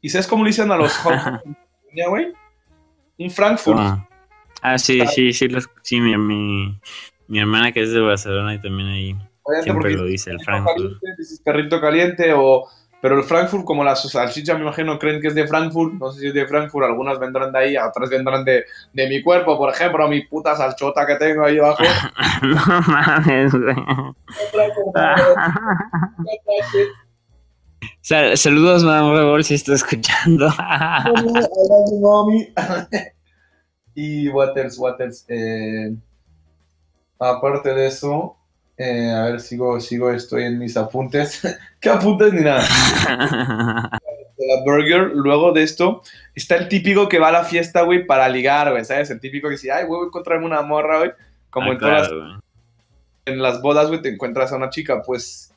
¿Y 0.00 0.10
sabes 0.10 0.26
cómo 0.26 0.44
le 0.44 0.50
dicen 0.50 0.70
a 0.70 0.76
los 0.76 0.96
hot 0.98 1.14
dogs 1.14 1.26
en 1.44 1.56
España, 1.86 2.08
güey? 2.08 2.32
Un 3.18 3.30
Frankfurt. 3.30 3.78
Ah, 3.80 4.04
Ah, 4.60 4.76
sí, 4.76 5.00
sí, 5.06 5.32
sí, 5.32 5.48
los- 5.48 5.70
sí, 5.82 6.00
mi, 6.00 6.16
mi, 6.18 6.80
mi 7.28 7.38
hermana 7.38 7.70
que 7.70 7.82
es 7.82 7.92
de 7.92 8.00
Barcelona 8.00 8.54
y 8.54 8.60
también 8.60 8.88
ahí 8.88 9.12
Obviamente 9.44 9.62
siempre 9.70 9.92
lo 9.94 10.04
dice, 10.04 10.32
el 10.32 10.40
Frankfurt. 10.40 10.74
caliente, 10.76 11.06
dices 11.16 11.40
perrito 11.44 11.80
caliente 11.80 12.32
o 12.34 12.66
pero 13.00 13.16
el 13.16 13.22
Frankfurt 13.24 13.64
como 13.64 13.84
la 13.84 13.94
salchicha 13.94 14.54
me 14.54 14.62
imagino 14.62 14.98
creen 14.98 15.20
que 15.20 15.28
es 15.28 15.34
de 15.34 15.46
Frankfurt 15.46 15.94
no 15.94 16.10
sé 16.10 16.20
si 16.20 16.26
es 16.28 16.34
de 16.34 16.46
Frankfurt 16.46 16.86
algunas 16.86 17.18
vendrán 17.18 17.52
de 17.52 17.58
ahí 17.58 17.76
otras 17.76 18.10
vendrán 18.10 18.44
de, 18.44 18.64
de 18.92 19.08
mi 19.08 19.22
cuerpo 19.22 19.56
por 19.56 19.70
ejemplo 19.72 20.08
mi 20.08 20.22
puta 20.24 20.56
salchota 20.56 21.06
que 21.06 21.14
tengo 21.16 21.44
ahí 21.44 21.58
abajo 21.58 21.82
no 22.42 22.80
mames, 22.88 23.52
güey. 23.52 23.76
Sal- 28.00 28.36
saludos, 28.36 28.82
mamá, 28.84 29.08
por 29.08 29.18
favor, 29.18 29.44
si 29.44 29.54
está 29.54 29.74
escuchando. 29.74 30.48
y 33.94 34.28
Waters 34.28 34.78
Waters 34.78 35.24
eh, 35.28 35.94
aparte 37.18 37.74
de 37.74 37.86
eso 37.86 38.36
eh, 38.78 39.10
a 39.10 39.24
ver 39.24 39.40
sigo 39.40 39.80
sigo 39.80 40.10
estoy 40.10 40.44
en 40.44 40.58
mis 40.58 40.76
apuntes 40.76 41.42
qué 41.80 41.90
apuntes 41.90 42.32
ni 42.32 42.42
nada 42.42 42.62
de 44.38 44.46
la 44.46 44.62
burger, 44.64 45.10
luego 45.14 45.52
de 45.52 45.64
esto, 45.64 46.02
está 46.34 46.56
el 46.56 46.68
típico 46.68 47.08
que 47.08 47.18
va 47.18 47.28
a 47.28 47.32
la 47.32 47.44
fiesta, 47.44 47.82
güey, 47.82 48.06
para 48.06 48.28
ligar, 48.28 48.70
güey, 48.70 48.84
¿sabes? 48.84 49.10
El 49.10 49.20
típico 49.20 49.48
que 49.48 49.54
dice, 49.54 49.72
ay, 49.72 49.84
güey, 49.84 49.98
voy 49.98 50.04
a 50.04 50.08
encontrarme 50.08 50.46
una 50.46 50.62
morra, 50.62 50.98
güey. 50.98 51.10
Como 51.50 51.70
Ah, 51.70 51.72
en 51.72 51.78
todas 51.78 52.08
claro, 52.08 52.40
en 53.26 53.42
las 53.42 53.60
bodas, 53.60 53.88
güey, 53.88 54.00
te 54.00 54.08
encuentras 54.08 54.52
a 54.52 54.56
una 54.56 54.70
chica. 54.70 55.02
Pues, 55.02 55.52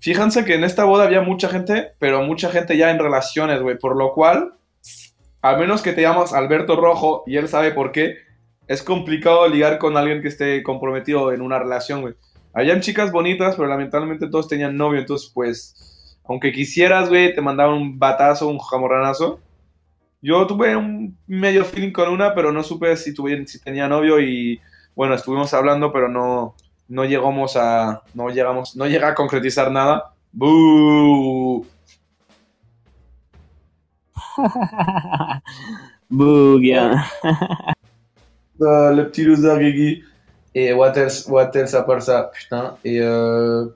fíjense 0.00 0.44
que 0.44 0.54
en 0.54 0.64
esta 0.64 0.84
boda 0.84 1.04
había 1.04 1.20
mucha 1.20 1.48
gente, 1.48 1.92
pero 1.98 2.22
mucha 2.22 2.50
gente 2.50 2.76
ya 2.76 2.90
en 2.90 2.98
relaciones, 2.98 3.60
güey. 3.60 3.78
Por 3.78 3.96
lo 3.96 4.12
cual, 4.12 4.54
a 5.42 5.56
menos 5.56 5.82
que 5.82 5.92
te 5.92 6.02
llamas 6.02 6.32
Alberto 6.32 6.76
Rojo 6.76 7.24
y 7.26 7.36
él 7.36 7.48
sabe 7.48 7.72
por 7.72 7.92
qué, 7.92 8.18
es 8.66 8.82
complicado 8.82 9.46
ligar 9.48 9.78
con 9.78 9.96
alguien 9.96 10.22
que 10.22 10.28
esté 10.28 10.62
comprometido 10.62 11.32
en 11.32 11.42
una 11.42 11.58
relación, 11.58 12.00
güey. 12.00 12.14
Habían 12.54 12.80
chicas 12.80 13.10
bonitas, 13.10 13.56
pero 13.56 13.68
lamentablemente 13.68 14.28
todos 14.28 14.46
tenían 14.48 14.76
novio, 14.76 15.00
entonces, 15.00 15.30
pues, 15.34 16.16
aunque 16.24 16.52
quisieras, 16.52 17.08
güey, 17.08 17.34
te 17.34 17.40
mandaban 17.40 17.74
un 17.74 17.98
batazo, 17.98 18.48
un 18.48 18.58
jamorranazo. 18.58 19.40
Yo 20.22 20.46
tuve 20.46 20.76
un 20.76 21.18
medio 21.26 21.64
feeling 21.64 21.92
con 21.92 22.08
una, 22.08 22.34
pero 22.34 22.52
no 22.52 22.62
supe 22.62 22.96
si, 22.96 23.12
tuve, 23.12 23.46
si 23.46 23.60
tenía 23.60 23.88
novio 23.88 24.20
y, 24.20 24.60
bueno, 24.94 25.14
estuvimos 25.14 25.52
hablando, 25.52 25.92
pero 25.92 26.08
no, 26.08 26.54
no 26.88 27.04
llegamos 27.04 27.56
a, 27.56 28.02
no 28.14 28.28
llegamos, 28.30 28.76
no 28.76 28.86
llega 28.86 29.08
a 29.08 29.14
concretizar 29.14 29.70
nada. 29.70 30.14
¡Bú! 30.32 31.66
Bugia. 36.08 37.04
Le 38.58 39.04
petit 39.04 39.24
loser 39.26 39.58
Guigui. 39.58 40.04
Et 40.54 40.72
what 40.72 40.92
else, 40.96 41.26
what 41.28 41.50
else 41.54 41.74
à 41.74 41.82
part 41.82 42.02
ça 42.02 42.30
Putain. 42.32 42.76
Et 42.84 43.00
euh, 43.00 43.66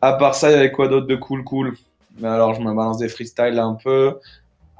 à 0.00 0.12
part 0.14 0.34
ça, 0.34 0.50
il 0.50 0.52
y 0.52 0.56
avait 0.56 0.70
quoi 0.72 0.86
d'autre 0.88 1.06
de 1.06 1.16
cool 1.16 1.42
cool 1.44 1.76
Alors, 2.22 2.54
je 2.54 2.60
me 2.60 2.72
balance 2.72 2.98
des 2.98 3.08
freestyles 3.08 3.58
un 3.58 3.74
peu. 3.82 4.18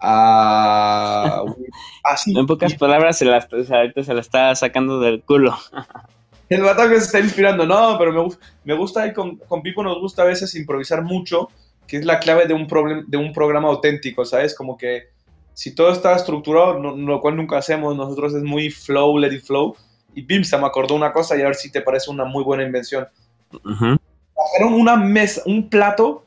Ah, 0.01 1.43
oui. 1.45 1.67
ah 2.05 2.17
sí. 2.17 2.37
En 2.37 2.47
pocas 2.47 2.75
palabras, 2.75 3.19
se 3.19 3.25
la, 3.25 3.39
ahorita 3.71 4.03
se 4.05 4.15
la 4.15 4.21
está 4.21 4.55
sacando 4.55 5.01
del 5.01 5.23
culo. 5.23 5.55
El 6.51 6.61
vato 6.63 6.83
que 6.89 6.99
se 7.01 7.07
está 7.07 7.21
inspirando. 7.21 7.65
No, 7.67 7.97
pero 7.99 8.13
me, 8.13 8.29
me 8.65 8.75
gusta, 8.75 9.07
y 9.07 9.13
con, 9.15 9.37
con 9.49 9.63
Pipo 9.63 9.83
nos 9.83 9.99
gusta 9.99 10.23
a 10.23 10.27
veces 10.27 10.55
improvisar 10.55 11.03
mucho, 11.03 11.49
que 11.87 11.97
es 11.97 12.05
la 12.05 12.19
clave 12.21 12.47
de 12.47 12.53
un, 12.55 12.69
problem- 12.69 13.07
de 13.07 13.17
un 13.17 13.33
programa 13.33 13.69
auténtico, 13.69 14.25
¿sabes? 14.27 14.55
Como 14.55 14.77
que 14.77 15.05
si 15.55 15.75
todo 15.75 15.91
está 15.91 16.15
estructurado, 16.15 16.79
no- 16.79 16.97
lo 16.97 17.21
cual 17.21 17.37
nunca 17.37 17.57
hacemos, 17.57 17.97
nosotros 17.97 18.35
es 18.35 18.43
muy 18.43 18.71
flow, 18.71 19.17
let 19.19 19.33
it 19.33 19.43
flow. 19.43 19.75
Y 20.15 20.23
Bim 20.23 20.45
se 20.45 20.57
me 20.59 20.67
acordó 20.67 20.95
una 20.95 21.13
cosa 21.13 21.37
y 21.37 21.43
a 21.43 21.47
ver 21.47 21.55
si 21.55 21.71
te 21.71 21.81
parece 21.81 22.11
una 22.11 22.25
muy 22.25 22.45
buena 22.45 22.63
invención. 22.63 23.07
Trajeron 23.51 24.75
una 24.75 24.97
mesa, 24.97 25.43
un 25.47 25.69
plato 25.69 26.25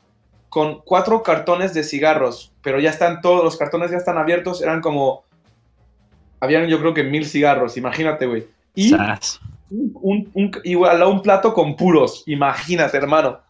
con 0.48 0.80
cuatro 0.80 1.22
cartones 1.22 1.74
de 1.74 1.84
cigarros, 1.84 2.52
pero 2.62 2.80
ya 2.80 2.90
están 2.90 3.20
todos, 3.20 3.44
los 3.44 3.56
cartones 3.56 3.90
ya 3.90 3.98
están 3.98 4.18
abiertos, 4.18 4.62
eran 4.62 4.80
como, 4.80 5.24
habían 6.40 6.66
yo 6.68 6.80
creo 6.80 6.94
que 6.94 7.04
mil 7.04 7.26
cigarros, 7.26 7.76
imagínate, 7.76 8.26
güey. 8.26 8.46
Y 8.74 8.94
un, 9.70 10.30
un, 10.32 10.50
igual 10.64 10.92
al 10.92 10.98
lado 11.00 11.10
un 11.10 11.22
plato 11.22 11.52
con 11.52 11.76
puros, 11.76 12.22
imagínate, 12.26 12.96
hermano. 12.96 13.40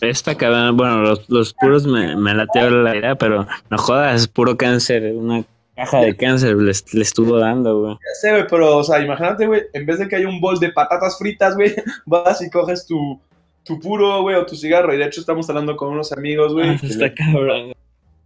Esta 0.00 0.36
cabrón, 0.36 0.76
bueno, 0.76 0.98
los, 0.98 1.28
los 1.28 1.52
puros 1.54 1.86
me, 1.86 2.16
me 2.16 2.34
lateo 2.34 2.70
la 2.70 2.96
idea, 2.96 3.14
pero 3.16 3.46
no 3.68 3.78
jodas, 3.78 4.14
es 4.22 4.28
puro 4.28 4.56
cáncer. 4.56 5.12
Una 5.14 5.44
caja 5.78 6.00
de 6.00 6.16
cáncer 6.16 6.56
le, 6.56 6.72
le 6.92 7.02
estuvo 7.02 7.38
dando, 7.38 7.80
güey. 7.80 7.92
Ya 7.94 8.14
sé, 8.20 8.30
güey, 8.30 8.46
pero, 8.50 8.76
o 8.78 8.84
sea, 8.84 9.00
imagínate, 9.00 9.46
güey, 9.46 9.62
en 9.72 9.86
vez 9.86 9.98
de 9.98 10.08
que 10.08 10.16
haya 10.16 10.28
un 10.28 10.40
bol 10.40 10.58
de 10.58 10.70
patatas 10.72 11.16
fritas, 11.18 11.54
güey, 11.54 11.74
vas 12.06 12.42
y 12.42 12.50
coges 12.50 12.86
tu, 12.86 13.20
tu 13.64 13.78
puro, 13.80 14.22
güey, 14.22 14.36
o 14.36 14.44
tu 14.44 14.56
cigarro. 14.56 14.92
Y 14.92 14.98
de 14.98 15.04
hecho 15.06 15.20
estamos 15.20 15.48
hablando 15.48 15.76
con 15.76 15.88
unos 15.90 16.12
amigos, 16.12 16.52
güey, 16.52 16.70
Ah, 16.70 16.78
Está 16.82 17.14
cabrón. 17.14 17.72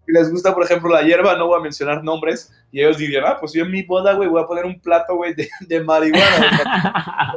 les 0.07 0.31
gusta, 0.31 0.55
por 0.55 0.65
ejemplo, 0.65 0.89
la 0.91 1.03
hierba, 1.03 1.37
no 1.37 1.47
voy 1.47 1.59
a 1.61 1.63
mencionar 1.63 2.03
nombres, 2.03 2.51
y 2.73 2.81
ellos 2.81 2.97
dirían, 2.99 3.25
ah, 3.27 3.37
pues 3.39 3.53
yo 3.53 3.65
en 3.65 3.71
mi 3.71 3.83
boda, 3.83 4.15
güey, 4.15 4.29
voy 4.29 4.43
a 4.43 4.47
poner 4.47 4.65
un 4.65 4.81
plato, 4.81 5.15
güey, 5.17 5.35
de, 5.35 5.49
de 5.69 5.81
marihuana. 5.81 7.37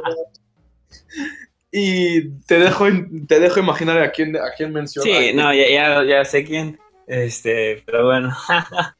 y 1.72 2.28
te 2.46 2.58
dejo, 2.58 2.86
te 3.28 3.38
dejo 3.40 3.60
imaginar 3.60 4.00
a 4.00 4.10
quién, 4.10 4.36
a 4.36 4.50
quién 4.56 4.72
mencionar. 4.72 5.22
Sí, 5.22 5.32
no, 5.34 5.52
ya, 5.52 5.68
ya, 5.68 6.04
ya 6.04 6.24
sé 6.24 6.44
quién. 6.44 6.78
Este, 7.06 7.82
pero 7.86 8.06
bueno. 8.06 8.34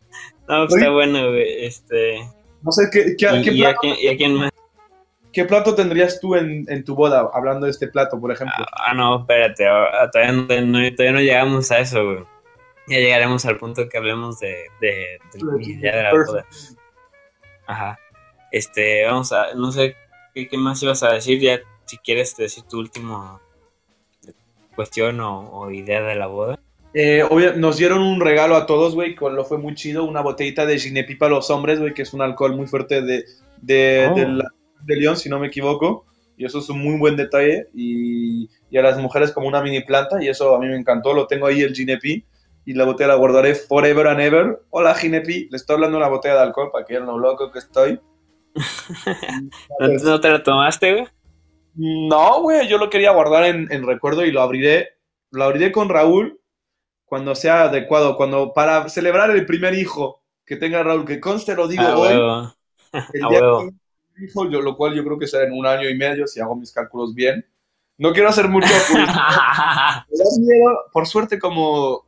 no, 0.48 0.66
pues 0.66 0.76
está 0.76 0.90
bueno, 0.90 1.28
güey. 1.28 1.64
Este. 1.64 2.18
No 2.62 2.72
sé, 2.72 2.88
¿qué, 2.92 3.16
qué, 3.16 3.36
Y, 3.36 3.42
qué 3.42 3.52
y 3.52 3.62
a 3.64 3.66
plato, 3.66 3.80
quién, 3.82 3.94
y 4.00 4.08
a 4.08 4.16
quién 4.16 4.34
más? 4.34 4.50
qué 5.36 5.44
plato 5.44 5.74
tendrías 5.74 6.18
tú 6.18 6.34
en, 6.34 6.64
en 6.68 6.82
tu 6.82 6.94
boda, 6.94 7.28
hablando 7.34 7.66
de 7.66 7.70
este 7.72 7.88
plato, 7.88 8.18
por 8.18 8.32
ejemplo? 8.32 8.64
Ah, 8.72 8.94
no, 8.94 9.20
espérate. 9.20 9.68
ah, 9.68 10.08
Todavía 10.10 10.32
no, 10.32 10.46
todavía 10.46 11.12
no 11.12 11.20
llegamos 11.20 11.70
a 11.70 11.78
eso, 11.80 12.02
güey. 12.04 12.24
Ya 12.88 12.98
llegaremos 12.98 13.44
al 13.44 13.58
punto 13.58 13.86
que 13.86 13.98
hablemos 13.98 14.38
de, 14.40 14.64
de, 14.80 15.18
día 15.58 15.94
de 15.94 16.02
la 16.04 16.12
boda. 16.12 16.46
Ajá. 17.66 17.98
Este, 18.50 19.04
vamos 19.04 19.30
a. 19.32 19.52
No 19.54 19.72
sé 19.72 19.94
qué, 20.32 20.48
qué 20.48 20.56
más 20.56 20.82
ibas 20.82 21.02
a 21.02 21.12
decir. 21.12 21.38
Ya, 21.38 21.60
si 21.84 21.98
quieres 21.98 22.34
decir 22.36 22.64
tu 22.64 22.78
último 22.78 23.40
cuestión 24.74 25.20
o, 25.20 25.50
o 25.50 25.70
idea 25.70 26.00
de 26.00 26.14
la 26.14 26.28
boda. 26.28 26.58
Eh, 26.98 27.22
obvia- 27.28 27.52
nos 27.54 27.76
dieron 27.76 28.00
un 28.00 28.20
regalo 28.22 28.56
a 28.56 28.64
todos, 28.64 28.94
güey, 28.94 29.14
que 29.14 29.28
lo 29.28 29.44
fue 29.44 29.58
muy 29.58 29.74
chido, 29.74 30.04
una 30.04 30.22
botellita 30.22 30.64
de 30.64 30.78
Ginepi 30.78 31.16
para 31.16 31.34
los 31.34 31.50
hombres, 31.50 31.78
güey, 31.78 31.92
que 31.92 32.00
es 32.00 32.14
un 32.14 32.22
alcohol 32.22 32.56
muy 32.56 32.66
fuerte 32.66 33.02
de, 33.02 33.24
de, 33.60 34.08
Oh. 34.10 34.14
de 34.14 34.26
la- 34.28 34.50
de 34.82 34.96
León, 34.96 35.16
si 35.18 35.28
no 35.28 35.38
me 35.38 35.48
equivoco. 35.48 36.06
Y 36.38 36.46
eso 36.46 36.58
es 36.58 36.68
un 36.70 36.78
muy 36.82 36.98
buen 36.98 37.16
detalle. 37.16 37.68
Y, 37.74 38.48
y 38.70 38.78
a 38.78 38.82
las 38.82 38.98
mujeres 38.98 39.32
como 39.32 39.46
una 39.46 39.62
mini 39.62 39.82
planta, 39.82 40.22
y 40.24 40.28
eso 40.28 40.54
a 40.54 40.58
mí 40.58 40.68
me 40.68 40.76
encantó. 40.76 41.12
Lo 41.12 41.26
tengo 41.26 41.46
ahí, 41.46 41.60
el 41.60 41.74
Ginepi, 41.74 42.24
y 42.64 42.72
la 42.72 42.84
botella 42.84 43.08
la 43.08 43.14
guardaré 43.16 43.54
forever 43.54 44.06
and 44.06 44.20
ever. 44.20 44.60
Hola, 44.70 44.94
Ginepi, 44.94 45.48
le 45.50 45.56
estoy 45.56 45.74
hablando 45.74 45.98
de 45.98 46.02
una 46.04 46.10
botella 46.10 46.36
de 46.36 46.40
alcohol 46.44 46.70
para 46.72 46.84
que 46.86 46.94
vean 46.94 47.06
lo 47.06 47.18
loco 47.18 47.50
que 47.52 47.58
estoy. 47.58 48.00
¿No, 49.80 49.88
no 49.88 50.20
te 50.20 50.30
lo 50.30 50.42
tomaste, 50.42 50.92
güey? 50.94 51.06
No, 51.74 52.40
güey, 52.42 52.66
yo 52.68 52.78
lo 52.78 52.88
quería 52.88 53.10
guardar 53.10 53.44
en, 53.44 53.70
en 53.70 53.86
recuerdo 53.86 54.24
y 54.24 54.32
lo 54.32 54.40
abriré. 54.40 54.88
Lo 55.30 55.44
abriré 55.44 55.72
con 55.72 55.88
Raúl 55.90 56.40
cuando 57.06 57.34
sea 57.34 57.62
adecuado, 57.64 58.16
cuando 58.16 58.52
para 58.52 58.88
celebrar 58.88 59.30
el 59.30 59.46
primer 59.46 59.74
hijo 59.74 60.20
que 60.44 60.56
tenga 60.56 60.82
Raúl, 60.82 61.06
que 61.06 61.20
conste 61.20 61.54
lo 61.54 61.66
digo 61.66 61.82
Ah, 61.82 61.96
hoy, 61.98 62.08
huevo. 62.08 62.54
el 63.14 63.24
a 63.24 63.28
día 63.30 63.40
que 64.16 64.24
hijo, 64.26 64.50
yo, 64.50 64.60
lo 64.60 64.76
cual 64.76 64.94
yo 64.94 65.04
creo 65.04 65.18
que 65.18 65.26
será 65.26 65.44
en 65.44 65.52
un 65.52 65.66
año 65.66 65.88
y 65.88 65.96
medio 65.96 66.26
si 66.26 66.40
hago 66.40 66.54
mis 66.56 66.72
cálculos 66.72 67.14
bien. 67.14 67.44
No 67.98 68.12
quiero 68.12 68.28
hacer 68.28 68.48
mucho, 68.48 68.68
pues, 70.08 70.38
miedo. 70.38 70.78
por 70.92 71.06
suerte 71.06 71.38
como 71.38 72.04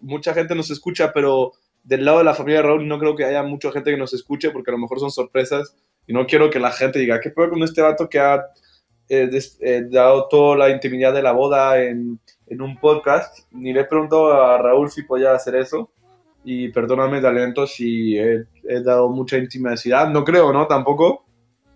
mucha 0.00 0.34
gente 0.34 0.54
nos 0.54 0.70
escucha, 0.70 1.12
pero 1.12 1.52
del 1.84 2.04
lado 2.04 2.18
de 2.18 2.24
la 2.24 2.34
familia 2.34 2.60
de 2.62 2.66
Raúl 2.68 2.88
no 2.88 2.98
creo 2.98 3.14
que 3.14 3.24
haya 3.24 3.42
mucha 3.42 3.70
gente 3.70 3.90
que 3.90 3.96
nos 3.96 4.12
escuche 4.12 4.50
porque 4.50 4.70
a 4.70 4.74
lo 4.74 4.78
mejor 4.78 4.98
son 5.00 5.10
sorpresas 5.10 5.76
y 6.06 6.12
no 6.12 6.26
quiero 6.26 6.50
que 6.50 6.58
la 6.58 6.72
gente 6.72 6.98
diga, 6.98 7.20
¿qué 7.20 7.30
peor 7.30 7.50
con 7.50 7.62
este 7.62 7.82
vato 7.82 8.08
que 8.08 8.18
ha 8.18 8.42
eh, 9.08 9.26
des- 9.26 9.58
eh, 9.60 9.82
dado 9.90 10.28
toda 10.28 10.56
la 10.56 10.70
intimidad 10.70 11.12
de 11.12 11.22
la 11.22 11.32
boda 11.32 11.80
en, 11.82 12.18
en 12.46 12.62
un 12.62 12.78
podcast? 12.78 13.46
Ni 13.52 13.72
le 13.72 13.84
pregunto 13.84 14.32
a 14.32 14.58
Raúl 14.58 14.90
si 14.90 15.02
podía 15.02 15.32
hacer 15.34 15.56
eso 15.56 15.90
y 16.44 16.68
perdóname 16.68 17.20
de 17.20 17.28
aliento 17.28 17.66
si 17.66 18.18
he, 18.18 18.44
he 18.68 18.82
dado 18.82 19.08
mucha 19.08 19.38
intimidad, 19.38 20.08
no 20.10 20.24
creo, 20.24 20.52
¿no? 20.52 20.66
Tampoco. 20.66 21.24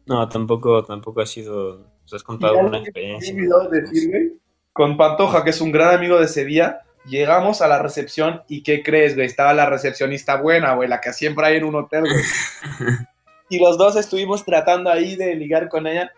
No, 0.06 0.28
tampoco, 0.28 0.84
tampoco 0.84 1.20
ha 1.20 1.26
sido. 1.26 1.86
Pues 2.02 2.14
has 2.14 2.22
contado 2.22 2.58
una 2.58 2.78
experiencia. 2.78 3.34
me 3.34 3.40
he 3.40 3.42
olvidado 3.44 3.68
decir, 3.70 4.08
güey, 4.10 4.32
Con 4.72 4.96
Pantoja, 4.96 5.44
que 5.44 5.50
es 5.50 5.60
un 5.60 5.70
gran 5.72 5.94
amigo 5.94 6.18
de 6.18 6.26
Sevilla, 6.28 6.80
llegamos 7.06 7.60
a 7.60 7.68
la 7.68 7.82
recepción 7.82 8.42
y 8.48 8.62
¿qué 8.62 8.82
crees, 8.82 9.14
güey? 9.14 9.26
Estaba 9.26 9.52
la 9.52 9.66
recepcionista 9.68 10.40
buena, 10.40 10.74
güey, 10.74 10.88
la 10.88 11.00
que 11.02 11.12
siempre 11.12 11.46
hay 11.46 11.56
en 11.58 11.64
un 11.64 11.74
hotel, 11.74 12.02
güey. 12.02 12.14
Y 13.50 13.58
los 13.60 13.78
dos 13.78 13.96
estuvimos 13.96 14.44
tratando 14.44 14.90
ahí 14.90 15.16
de 15.16 15.34
ligar 15.34 15.70
con 15.70 15.86
ella 15.86 16.10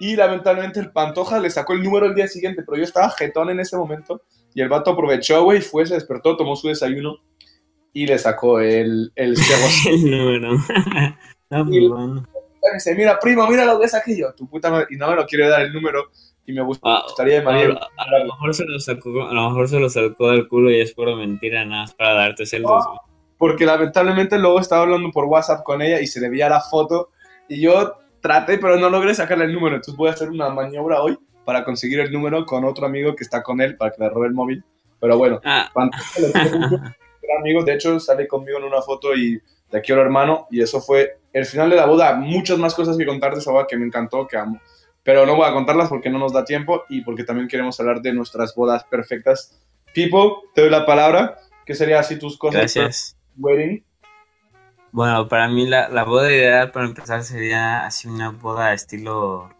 y 0.00 0.16
lamentablemente 0.16 0.80
el 0.80 0.90
Pantoja 0.92 1.38
le 1.40 1.50
sacó 1.50 1.72
el 1.72 1.82
número 1.82 2.06
el 2.06 2.14
día 2.14 2.28
siguiente, 2.28 2.62
pero 2.64 2.76
yo 2.78 2.84
estaba 2.84 3.10
jetón 3.10 3.50
en 3.50 3.60
ese 3.60 3.76
momento 3.76 4.22
y 4.54 4.60
el 4.60 4.68
vato 4.68 4.92
aprovechó, 4.92 5.42
güey, 5.44 5.60
fue, 5.60 5.86
se 5.86 5.94
despertó, 5.94 6.36
tomó 6.36 6.56
su 6.56 6.68
desayuno 6.68 7.16
y 7.92 8.06
le 8.06 8.18
sacó 8.18 8.60
el, 8.60 9.12
el. 9.16 9.34
El 9.86 10.10
número. 10.10 10.50
No, 11.50 11.64
pues, 11.64 11.76
Y- 11.78 11.88
bueno. 11.88 12.24
Dice, 12.74 12.94
mira, 12.94 13.18
primo, 13.18 13.46
mira 13.46 13.64
lo 13.64 13.78
que 13.80 13.86
es 13.86 13.94
aquello. 13.94 14.34
Tu 14.36 14.46
puta 14.46 14.70
madre. 14.70 14.86
Y 14.90 14.96
no 14.96 15.08
me 15.08 15.16
lo 15.16 15.24
quiere 15.26 15.48
dar 15.48 15.62
el 15.62 15.72
número 15.72 16.10
y 16.44 16.52
me 16.52 16.60
Ah, 16.82 17.02
gustaría 17.04 17.34
de 17.34 17.40
A, 17.40 17.42
María. 17.44 17.68
a- 17.96 18.02
a 18.02 18.18
lo 18.18 18.24
mejor 18.26 18.54
se 18.54 18.64
lo 18.66 18.78
sacó, 18.78 19.26
a 19.26 19.32
lo 19.32 19.48
mejor 19.48 19.68
se 19.68 19.80
lo 19.80 19.88
sacó 19.88 20.30
del 20.30 20.46
culo 20.48 20.70
y 20.70 20.80
es 20.80 20.92
pura 20.92 21.16
mentira 21.16 21.64
nada 21.64 21.82
más 21.82 21.94
para 21.94 22.12
darte 22.14 22.44
celos. 22.44 22.70
güey. 22.86 22.98
porque 23.38 23.64
lamentablemente 23.64 24.38
luego 24.38 24.58
estaba 24.60 24.82
hablando 24.82 25.10
por 25.12 25.24
WhatsApp 25.26 25.62
con 25.62 25.80
ella 25.80 26.00
y 26.00 26.06
se 26.08 26.20
le 26.20 26.28
veía 26.28 26.48
la 26.50 26.60
foto 26.60 27.10
y 27.48 27.60
yo 27.62 27.96
traté 28.20 28.58
pero 28.58 28.76
no 28.76 28.90
logré 28.90 29.14
sacarle 29.14 29.44
el 29.44 29.52
número, 29.52 29.76
entonces 29.76 29.96
voy 29.96 30.08
a 30.08 30.12
hacer 30.12 30.30
una 30.30 30.50
maniobra 30.50 31.02
hoy 31.02 31.18
para 31.44 31.64
conseguir 31.64 32.00
el 32.00 32.12
número 32.12 32.44
con 32.44 32.64
otro 32.64 32.86
amigo 32.86 33.14
que 33.16 33.24
está 33.24 33.42
con 33.42 33.60
él 33.60 33.76
para 33.76 33.90
que 33.90 34.02
le 34.02 34.10
robe 34.10 34.28
el 34.28 34.34
móvil, 34.34 34.64
pero 35.00 35.16
bueno, 35.16 35.40
Ah, 35.44 35.70
Pantoja 35.72 36.20
lo 36.20 36.32
quiero 36.32 36.58
mucho, 36.58 36.76
gran 36.76 37.38
amigo, 37.40 37.64
de 37.64 37.74
hecho 37.74 37.98
sale 38.00 38.26
conmigo 38.26 38.58
en 38.58 38.64
una 38.64 38.82
foto 38.82 39.14
y 39.14 39.40
te 39.70 39.80
quiero 39.80 40.02
hermano 40.02 40.46
y 40.50 40.62
eso 40.62 40.80
fue 40.80 41.18
el 41.32 41.44
final 41.46 41.70
de 41.70 41.76
la 41.76 41.86
boda, 41.86 42.14
muchas 42.14 42.58
más 42.58 42.74
cosas 42.74 42.96
que 42.96 43.06
contar 43.06 43.34
de 43.34 43.40
esa 43.40 43.52
boda 43.52 43.66
que 43.66 43.76
me 43.76 43.86
encantó, 43.86 44.26
que 44.26 44.36
amo, 44.36 44.60
pero 45.02 45.24
no 45.24 45.36
voy 45.36 45.46
a 45.46 45.52
contarlas 45.52 45.88
porque 45.88 46.10
no 46.10 46.18
nos 46.18 46.32
da 46.32 46.44
tiempo 46.44 46.84
y 46.88 47.02
porque 47.02 47.24
también 47.24 47.48
queremos 47.48 47.78
hablar 47.80 48.02
de 48.02 48.12
nuestras 48.12 48.54
bodas 48.54 48.84
perfectas. 48.84 49.58
Pipo, 49.94 50.42
te 50.54 50.62
doy 50.62 50.70
la 50.70 50.84
palabra, 50.84 51.38
¿qué 51.64 51.74
sería 51.74 52.00
así 52.00 52.18
tus 52.18 52.36
cosas? 52.36 52.60
gracias. 52.60 53.16
Wedding. 53.38 53.87
Bueno, 54.92 55.28
para 55.28 55.48
mí 55.48 55.66
la, 55.66 55.88
la 55.88 56.04
boda 56.04 56.30
ideal 56.32 56.70
para 56.72 56.86
empezar 56.86 57.22
sería 57.22 57.84
así 57.84 58.08
una 58.08 58.30
boda 58.30 58.72
estilo 58.72 59.50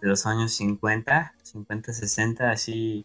de 0.00 0.08
los 0.08 0.26
años 0.26 0.52
50, 0.54 1.34
50, 1.42 1.92
60, 1.92 2.50
así 2.50 3.04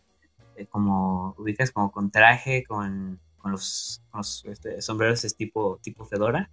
eh, 0.56 0.65
como 0.67 1.36
ubicas 1.38 1.72
como 1.72 1.91
con 1.91 2.10
traje, 2.12 2.63
con, 2.63 3.19
con 3.38 3.52
los, 3.52 4.02
con 4.12 4.19
los, 4.19 4.46
este, 4.46 4.82
sombreros 4.82 5.26
es 5.26 5.36
tipo, 5.36 5.78
tipo 5.82 6.06
fedora. 6.06 6.50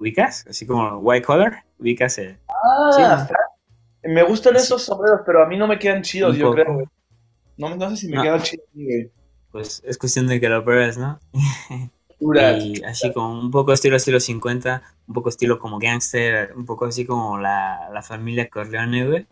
¿Ubicas? 0.00 0.44
Así 0.48 0.66
como 0.66 0.98
white 0.98 1.24
collar. 1.24 1.64
¿Ubicas? 1.78 2.18
eh? 2.18 2.38
Ah, 2.48 3.26
me 4.02 4.22
gustan 4.24 4.56
esos 4.56 4.82
sombreros, 4.82 5.20
pero 5.24 5.42
a 5.42 5.46
mí 5.46 5.56
no 5.56 5.66
me 5.68 5.78
quedan 5.78 6.02
chidos, 6.02 6.36
yo 6.36 6.52
creo. 6.52 6.90
No, 7.56 7.76
no 7.76 7.90
sé 7.90 7.96
si 7.96 8.08
me 8.08 8.16
No. 8.16 8.22
quedan 8.22 8.42
chidos. 8.42 8.66
Pues 9.52 9.82
es 9.84 9.96
cuestión 9.98 10.26
de 10.26 10.40
que 10.40 10.48
lo 10.48 10.64
pruebes, 10.64 10.98
¿no? 10.98 11.20
Y 12.58 12.82
así 12.84 13.12
como 13.12 13.38
un 13.38 13.50
poco 13.50 13.72
estilo 13.72 13.96
estilo 13.96 14.18
50, 14.20 14.82
un 15.06 15.14
poco 15.14 15.28
estilo 15.28 15.58
como 15.58 15.78
gangster, 15.78 16.52
un 16.56 16.64
poco 16.64 16.86
así 16.86 17.04
como 17.04 17.38
la, 17.38 17.88
la 17.92 18.02
familia 18.02 18.48
Corleone, 18.48 19.06
güey. 19.06 19.26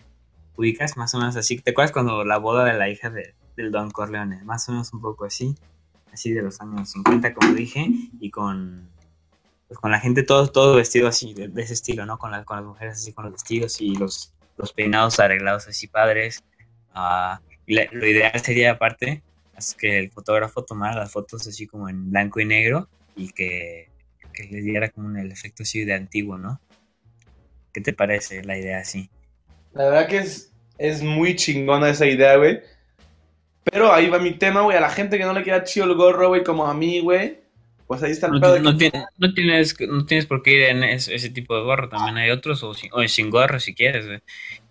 Ubicas 0.57 0.96
más 0.96 1.14
o 1.14 1.18
menos 1.18 1.37
así. 1.37 1.59
¿Te 1.59 1.70
acuerdas 1.70 1.92
cuando 1.92 2.24
la 2.24 2.37
boda 2.38 2.64
de 2.64 2.74
la 2.74 2.88
hija 2.90 3.09
de, 3.11 3.35
del 3.57 3.70
Don 3.72 3.90
Corleone? 3.90 4.42
Más 4.44 4.68
o 4.68 4.72
menos 4.72 4.92
un 4.92 5.00
poco 5.00 5.24
así. 5.24 5.55
Así 6.12 6.31
de 6.33 6.42
los 6.42 6.61
años 6.61 6.90
50, 6.90 7.33
como 7.33 7.55
dije. 7.55 7.87
Y 8.20 8.31
con, 8.31 8.90
pues 9.68 9.81
con 9.81 9.90
la 9.90 9.98
gente 10.00 10.22
todo, 10.22 10.46
todo 10.48 10.76
vestido 10.76 11.09
así, 11.09 11.33
de, 11.33 11.50
ese 11.62 11.72
estilo, 11.72 12.05
¿no? 12.05 12.18
Con, 12.18 12.31
la- 12.31 12.44
con 12.44 12.59
las 12.59 12.66
mujeres 12.66 12.94
así, 12.98 13.12
con 13.14 13.24
los 13.24 13.33
vestidos 13.33 13.81
y 13.81 13.94
los, 13.96 14.35
los 14.59 14.72
peinados 14.74 15.18
arreglados 15.20 15.66
así 15.68 15.87
padres. 15.88 16.44
La- 16.94 17.88
lo 17.92 18.07
ideal 18.07 18.38
sería 18.40 18.72
aparte 18.72 19.22
que 19.78 19.98
el 19.98 20.10
fotógrafo 20.10 20.64
tomara 20.64 20.96
las 20.96 21.12
fotos 21.12 21.46
así 21.46 21.66
como 21.66 21.88
en 21.88 22.10
blanco 22.10 22.40
y 22.40 22.44
negro 22.44 22.88
y 23.16 23.30
que, 23.32 23.88
le 24.50 24.62
diera 24.62 24.88
como 24.90 25.16
el 25.16 25.30
efecto 25.30 25.62
así 25.62 25.84
de 25.84 25.94
antiguo, 25.94 26.38
¿no? 26.38 26.60
¿Qué 27.72 27.80
te 27.80 27.92
parece 27.92 28.42
la 28.44 28.58
idea 28.58 28.78
así? 28.78 29.10
La 29.72 29.84
verdad 29.84 30.08
que 30.08 30.18
es, 30.18 30.52
es 30.78 31.02
muy 31.02 31.36
chingona 31.36 31.90
esa 31.90 32.06
idea, 32.06 32.36
güey. 32.36 32.60
Pero 33.64 33.92
ahí 33.92 34.08
va 34.08 34.18
mi 34.18 34.32
tema, 34.32 34.62
güey. 34.62 34.76
A 34.76 34.80
la 34.80 34.90
gente 34.90 35.18
que 35.18 35.24
no 35.24 35.32
le 35.32 35.44
queda 35.44 35.64
chido 35.64 35.86
el 35.86 35.94
gorro, 35.94 36.28
güey, 36.28 36.42
como 36.42 36.66
a 36.66 36.74
mí, 36.74 37.00
güey. 37.00 37.41
Pues 37.86 38.02
ahí 38.02 38.12
está 38.12 38.26
el 38.28 38.32
No, 38.34 38.40
pedo. 38.40 38.58
no 38.60 38.76
que- 38.78 38.90
no, 39.18 39.34
tienes, 39.34 39.76
no 39.88 40.06
tienes 40.06 40.26
por 40.26 40.42
qué 40.42 40.52
ir 40.52 40.62
en 40.64 40.82
ese, 40.84 41.14
ese 41.14 41.28
tipo 41.30 41.54
de 41.56 41.62
gorro, 41.62 41.88
también 41.88 42.16
hay 42.16 42.30
otros 42.30 42.62
o 42.62 42.72
sin, 42.74 42.90
o 42.92 43.06
sin 43.06 43.28
gorro 43.30 43.60
si 43.60 43.74
quieres, 43.74 44.06
güey. 44.06 44.20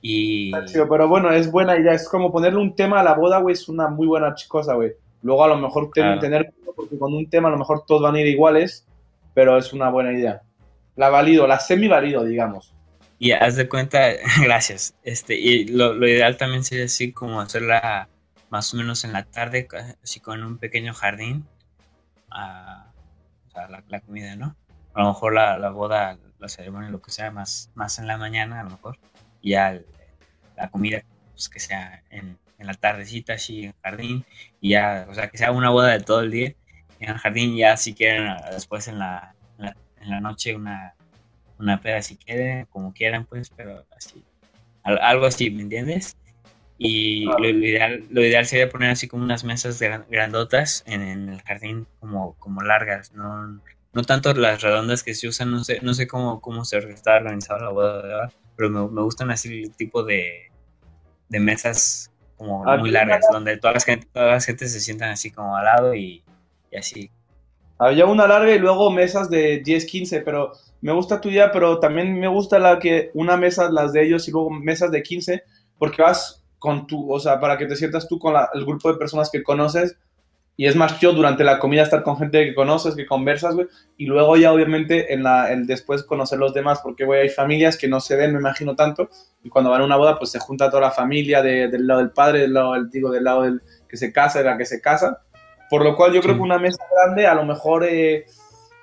Y 0.01 0.51
chido, 0.65 0.87
pero 0.89 1.07
bueno, 1.07 1.31
es 1.31 1.51
buena 1.51 1.77
idea. 1.77 1.93
Es 1.93 2.07
como 2.09 2.31
ponerle 2.31 2.59
un 2.59 2.75
tema 2.75 2.99
a 3.01 3.03
la 3.03 3.13
boda, 3.13 3.39
güey, 3.39 3.53
es 3.53 3.67
una 3.69 3.87
muy 3.89 4.07
buena 4.07 4.33
cosa, 4.47 4.73
güey. 4.73 4.93
Luego 5.21 5.43
a 5.43 5.47
lo 5.49 5.57
mejor 5.57 5.91
Claro. 5.91 6.19
tener, 6.19 6.51
porque 6.75 6.97
con 6.97 7.13
un 7.13 7.29
tema 7.29 7.49
a 7.49 7.51
lo 7.51 7.57
mejor 7.57 7.83
todos 7.85 8.01
van 8.01 8.15
a 8.15 8.21
ir 8.21 8.27
iguales, 8.27 8.87
pero 9.35 9.57
es 9.57 9.71
una 9.73 9.89
buena 9.89 10.11
idea. 10.13 10.41
La 10.95 11.09
valido, 11.09 11.45
la 11.45 11.59
semi 11.59 11.87
valido, 11.87 12.23
digamos. 12.23 12.73
Y 13.19 13.33
haz 13.33 13.55
de 13.55 13.69
cuenta, 13.69 14.09
gracias. 14.43 14.95
Este, 15.03 15.35
y 15.39 15.67
lo, 15.67 15.93
lo 15.93 16.07
ideal 16.07 16.37
también 16.37 16.63
sería 16.63 16.85
así 16.85 17.11
como 17.11 17.39
hacerla 17.39 18.09
más 18.49 18.73
o 18.73 18.77
menos 18.77 19.03
en 19.03 19.13
la 19.13 19.23
tarde, 19.25 19.67
así 20.03 20.19
con 20.19 20.43
un 20.43 20.57
pequeño 20.57 20.93
jardín. 20.95 21.45
ah, 22.31 22.87
o 23.51 23.53
sea, 23.53 23.67
la, 23.67 23.99
comida, 24.01 24.35
¿no? 24.35 24.55
A 24.93 25.01
lo 25.01 25.07
mejor 25.09 25.33
la, 25.33 25.57
la 25.57 25.69
boda, 25.69 26.17
la 26.39 26.47
ceremonia, 26.49 26.89
lo 26.89 27.01
que 27.01 27.11
sea, 27.11 27.31
más, 27.31 27.69
más 27.75 27.99
en 27.99 28.07
la 28.07 28.17
mañana, 28.17 28.61
a 28.61 28.63
lo 28.63 28.71
mejor. 28.71 28.97
Y 29.41 29.51
ya 29.51 29.71
el- 29.71 29.85
la 30.55 30.69
comida, 30.69 31.01
pues 31.31 31.49
que 31.49 31.59
sea 31.59 32.03
en, 32.09 32.37
en 32.57 32.67
la 32.67 32.73
tardecita, 32.73 33.33
así 33.33 33.63
en 33.63 33.69
el 33.69 33.75
jardín. 33.83 34.25
Y 34.59 34.69
ya, 34.71 35.05
o 35.09 35.13
sea, 35.13 35.29
que 35.29 35.37
sea 35.37 35.51
una 35.51 35.69
boda 35.69 35.89
de 35.89 35.99
todo 36.01 36.21
el 36.21 36.31
día. 36.31 36.53
En 36.99 37.09
el 37.09 37.17
jardín, 37.17 37.55
ya 37.57 37.77
si 37.77 37.93
quieren, 37.93 38.27
después 38.51 38.87
en 38.87 38.99
la, 38.99 39.35
en 39.57 40.09
la, 40.09 40.19
noche, 40.19 40.55
una, 40.55 40.93
una 41.57 41.81
peda 41.81 42.01
si 42.01 42.17
quieren, 42.17 42.65
como 42.65 42.93
quieran, 42.93 43.25
pues, 43.25 43.49
pero 43.49 43.85
así, 43.97 44.23
al- 44.83 44.99
algo 45.01 45.25
así, 45.25 45.49
¿me 45.51 45.63
entiendes? 45.63 46.15
Y 46.83 47.25
lo, 47.25 47.37
lo 47.37 47.47
ideal, 47.47 48.05
lo 48.09 48.21
ideal 48.21 48.45
sería 48.45 48.69
poner 48.69 48.89
así 48.89 49.07
como 49.07 49.23
unas 49.23 49.43
mesas 49.43 49.79
gran- 49.79 50.05
grandotas 50.09 50.83
en, 50.87 51.01
en 51.01 51.29
el 51.29 51.41
jardín, 51.43 51.87
como, 51.99 52.35
como 52.39 52.61
largas, 52.61 53.13
no, 53.13 53.61
no 53.93 54.01
tanto 54.03 54.33
las 54.33 54.61
redondas 54.61 55.03
que 55.03 55.13
se 55.13 55.27
usan, 55.27 55.51
no 55.51 55.63
sé, 55.63 55.79
no 55.83 55.93
sé 55.93 56.07
cómo, 56.07 56.41
cómo 56.41 56.65
se 56.65 56.79
está 56.79 57.17
organizada 57.17 57.65
la 57.65 57.69
boda, 57.69 58.01
¿verdad? 58.01 58.33
pero 58.55 58.69
me, 58.69 58.87
me 58.89 59.01
gustan 59.01 59.31
así 59.31 59.63
el 59.63 59.75
tipo 59.75 60.03
de, 60.03 60.51
de 61.29 61.39
mesas 61.39 62.11
como 62.37 62.67
Aquí 62.67 62.81
muy 62.81 62.91
largas, 62.91 63.25
donde 63.31 63.57
todas 63.57 63.75
las, 63.75 63.85
gente, 63.85 64.07
todas 64.11 64.29
las 64.31 64.45
gente 64.45 64.67
se 64.67 64.79
sientan 64.79 65.11
así 65.11 65.29
como 65.29 65.55
al 65.55 65.65
lado 65.65 65.93
y, 65.93 66.23
y 66.71 66.77
así. 66.77 67.11
Había 67.77 68.05
una 68.05 68.27
larga 68.27 68.53
y 68.53 68.59
luego 68.59 68.91
mesas 68.91 69.29
de 69.29 69.59
10, 69.59 69.85
15, 69.85 70.21
pero 70.21 70.51
me 70.81 70.91
gusta 70.91 71.21
tu 71.21 71.29
idea, 71.29 71.51
pero 71.51 71.79
también 71.79 72.19
me 72.19 72.27
gusta 72.27 72.59
la 72.59 72.79
que 72.79 73.11
una 73.13 73.37
mesa, 73.37 73.71
las 73.71 73.93
de 73.93 74.03
ellos, 74.03 74.27
y 74.27 74.31
luego 74.31 74.49
mesas 74.49 74.91
de 74.91 75.01
15, 75.03 75.43
porque 75.77 76.01
vas 76.01 76.40
con 76.61 76.85
tu, 76.85 77.11
o 77.11 77.19
sea, 77.19 77.39
para 77.39 77.57
que 77.57 77.65
te 77.65 77.75
sientas 77.75 78.07
tú 78.07 78.19
con 78.19 78.33
la- 78.33 78.47
el 78.53 78.65
grupo 78.65 78.91
de 78.93 78.99
personas 78.99 79.31
que 79.31 79.41
conoces, 79.41 79.97
y 80.55 80.67
es 80.67 80.75
más 80.75 80.99
chido 80.99 81.13
durante 81.13 81.43
la 81.43 81.57
comida 81.57 81.81
estar 81.81 82.03
con 82.03 82.17
gente 82.17 82.45
que 82.45 82.53
conoces, 82.53 82.93
que 82.93 83.07
conversas, 83.07 83.55
güey, 83.55 83.65
y 83.97 84.05
luego 84.05 84.37
ya 84.37 84.53
obviamente 84.53 85.11
en 85.11 85.23
la, 85.23 85.51
el 85.51 85.65
después 85.65 86.03
conocer 86.03 86.37
los 86.37 86.53
demás, 86.53 86.81
porque, 86.83 87.03
güey, 87.03 87.21
hay 87.21 87.29
familias 87.29 87.77
que 87.77 87.87
no 87.87 87.99
se 87.99 88.15
ven, 88.15 88.33
me 88.33 88.39
imagino 88.39 88.75
tanto, 88.75 89.09
y 89.43 89.49
cuando 89.49 89.71
van 89.71 89.81
a 89.81 89.85
una 89.85 89.95
boda, 89.95 90.19
pues 90.19 90.29
se 90.29 90.37
junta 90.39 90.69
toda 90.69 90.81
la 90.83 90.91
familia 90.91 91.41
del 91.41 91.87
lado 91.87 91.99
del 92.01 92.11
padre, 92.11 92.41
del 92.41 92.53
lado 92.53 92.73
del, 92.73 92.91
digo, 92.91 93.09
del 93.09 93.23
lado 93.23 93.41
del 93.41 93.59
que 93.89 93.97
se 93.97 94.13
casa, 94.13 94.37
de 94.39 94.45
la 94.45 94.57
que 94.57 94.65
se 94.65 94.81
casa, 94.81 95.23
por 95.67 95.83
lo 95.83 95.95
cual 95.95 96.13
yo 96.13 96.21
creo 96.21 96.35
que 96.35 96.41
una 96.41 96.59
mesa 96.59 96.83
grande 96.95 97.25
a 97.25 97.33
lo 97.33 97.43
mejor, 97.43 97.83
eh, 97.89 98.25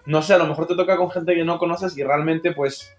no 0.05 0.21
sé, 0.23 0.35
a 0.35 0.39
lo 0.39 0.47
mejor 0.47 0.67
te 0.67 0.75
toca 0.75 0.97
con 0.97 1.11
gente 1.13 1.35
que 1.35 1.45
no 1.45 1.59
conoces 1.59 1.97
y 1.97 2.03
realmente, 2.03 2.51
pues, 2.53 2.93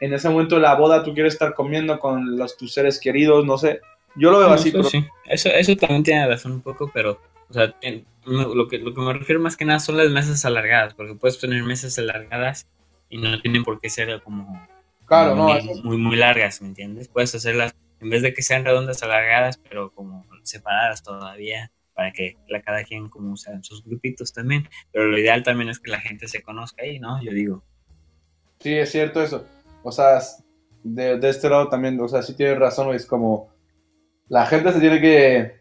en 0.00 0.12
ese 0.12 0.28
momento 0.28 0.56
de 0.56 0.60
la 0.62 0.74
boda 0.74 1.02
tú 1.02 1.14
quieres 1.14 1.32
estar 1.32 1.54
comiendo 1.54 1.98
con 1.98 2.36
los, 2.36 2.58
tus 2.58 2.74
seres 2.74 3.00
queridos, 3.00 3.46
no 3.46 3.56
sé. 3.56 3.80
Yo 4.18 4.30
lo 4.30 4.38
veo 4.38 4.50
así, 4.50 4.68
eso, 4.68 4.78
pero 4.78 4.90
sí. 4.90 5.04
eso, 5.26 5.48
eso 5.50 5.76
también 5.76 6.02
tiene 6.02 6.26
razón 6.26 6.52
un 6.52 6.62
poco, 6.62 6.90
pero 6.92 7.20
o 7.48 7.52
sea, 7.52 7.74
en- 7.80 8.04
lo, 8.24 8.66
que, 8.66 8.78
lo 8.78 8.92
que 8.92 9.00
me 9.00 9.12
refiero 9.12 9.40
más 9.40 9.56
que 9.56 9.64
nada 9.64 9.78
son 9.78 9.96
las 9.96 10.10
mesas 10.10 10.44
alargadas, 10.44 10.94
porque 10.94 11.14
puedes 11.14 11.38
tener 11.38 11.62
mesas 11.62 11.96
alargadas 11.98 12.66
y 13.08 13.18
no 13.18 13.40
tienen 13.40 13.62
por 13.62 13.80
qué 13.80 13.88
ser 13.88 14.20
como 14.22 14.66
claro, 15.04 15.36
muy, 15.36 15.52
no, 15.52 15.56
es- 15.58 15.84
muy, 15.84 15.96
muy 15.96 16.16
largas, 16.16 16.60
¿me 16.60 16.68
entiendes? 16.68 17.08
Puedes 17.08 17.34
hacerlas, 17.34 17.74
en 18.00 18.10
vez 18.10 18.22
de 18.22 18.34
que 18.34 18.42
sean 18.42 18.64
redondas 18.64 19.02
alargadas, 19.02 19.58
pero 19.58 19.92
como 19.92 20.24
separadas 20.42 21.02
todavía, 21.02 21.70
para 21.94 22.12
que 22.12 22.36
la, 22.48 22.62
cada 22.62 22.84
quien 22.84 23.08
como 23.08 23.36
sean 23.36 23.62
sus 23.62 23.84
grupitos 23.84 24.32
también. 24.32 24.68
Pero 24.92 25.06
lo 25.06 25.18
ideal 25.18 25.42
también 25.42 25.70
es 25.70 25.78
que 25.78 25.90
la 25.90 26.00
gente 26.00 26.28
se 26.28 26.42
conozca 26.42 26.82
ahí, 26.82 26.98
¿no? 26.98 27.22
Yo 27.22 27.32
digo. 27.32 27.62
Sí, 28.60 28.74
es 28.74 28.90
cierto 28.90 29.22
eso. 29.22 29.46
O 29.82 29.92
sea, 29.92 30.18
de, 30.82 31.18
de 31.18 31.28
este 31.28 31.48
lado 31.48 31.68
también, 31.68 31.98
o 32.00 32.08
sea, 32.08 32.22
sí 32.22 32.34
tienes 32.36 32.58
razón, 32.58 32.94
es 32.94 33.06
como 33.06 33.48
la 34.28 34.46
gente 34.46 34.72
se 34.72 34.80
tiene 34.80 35.00
que, 35.00 35.52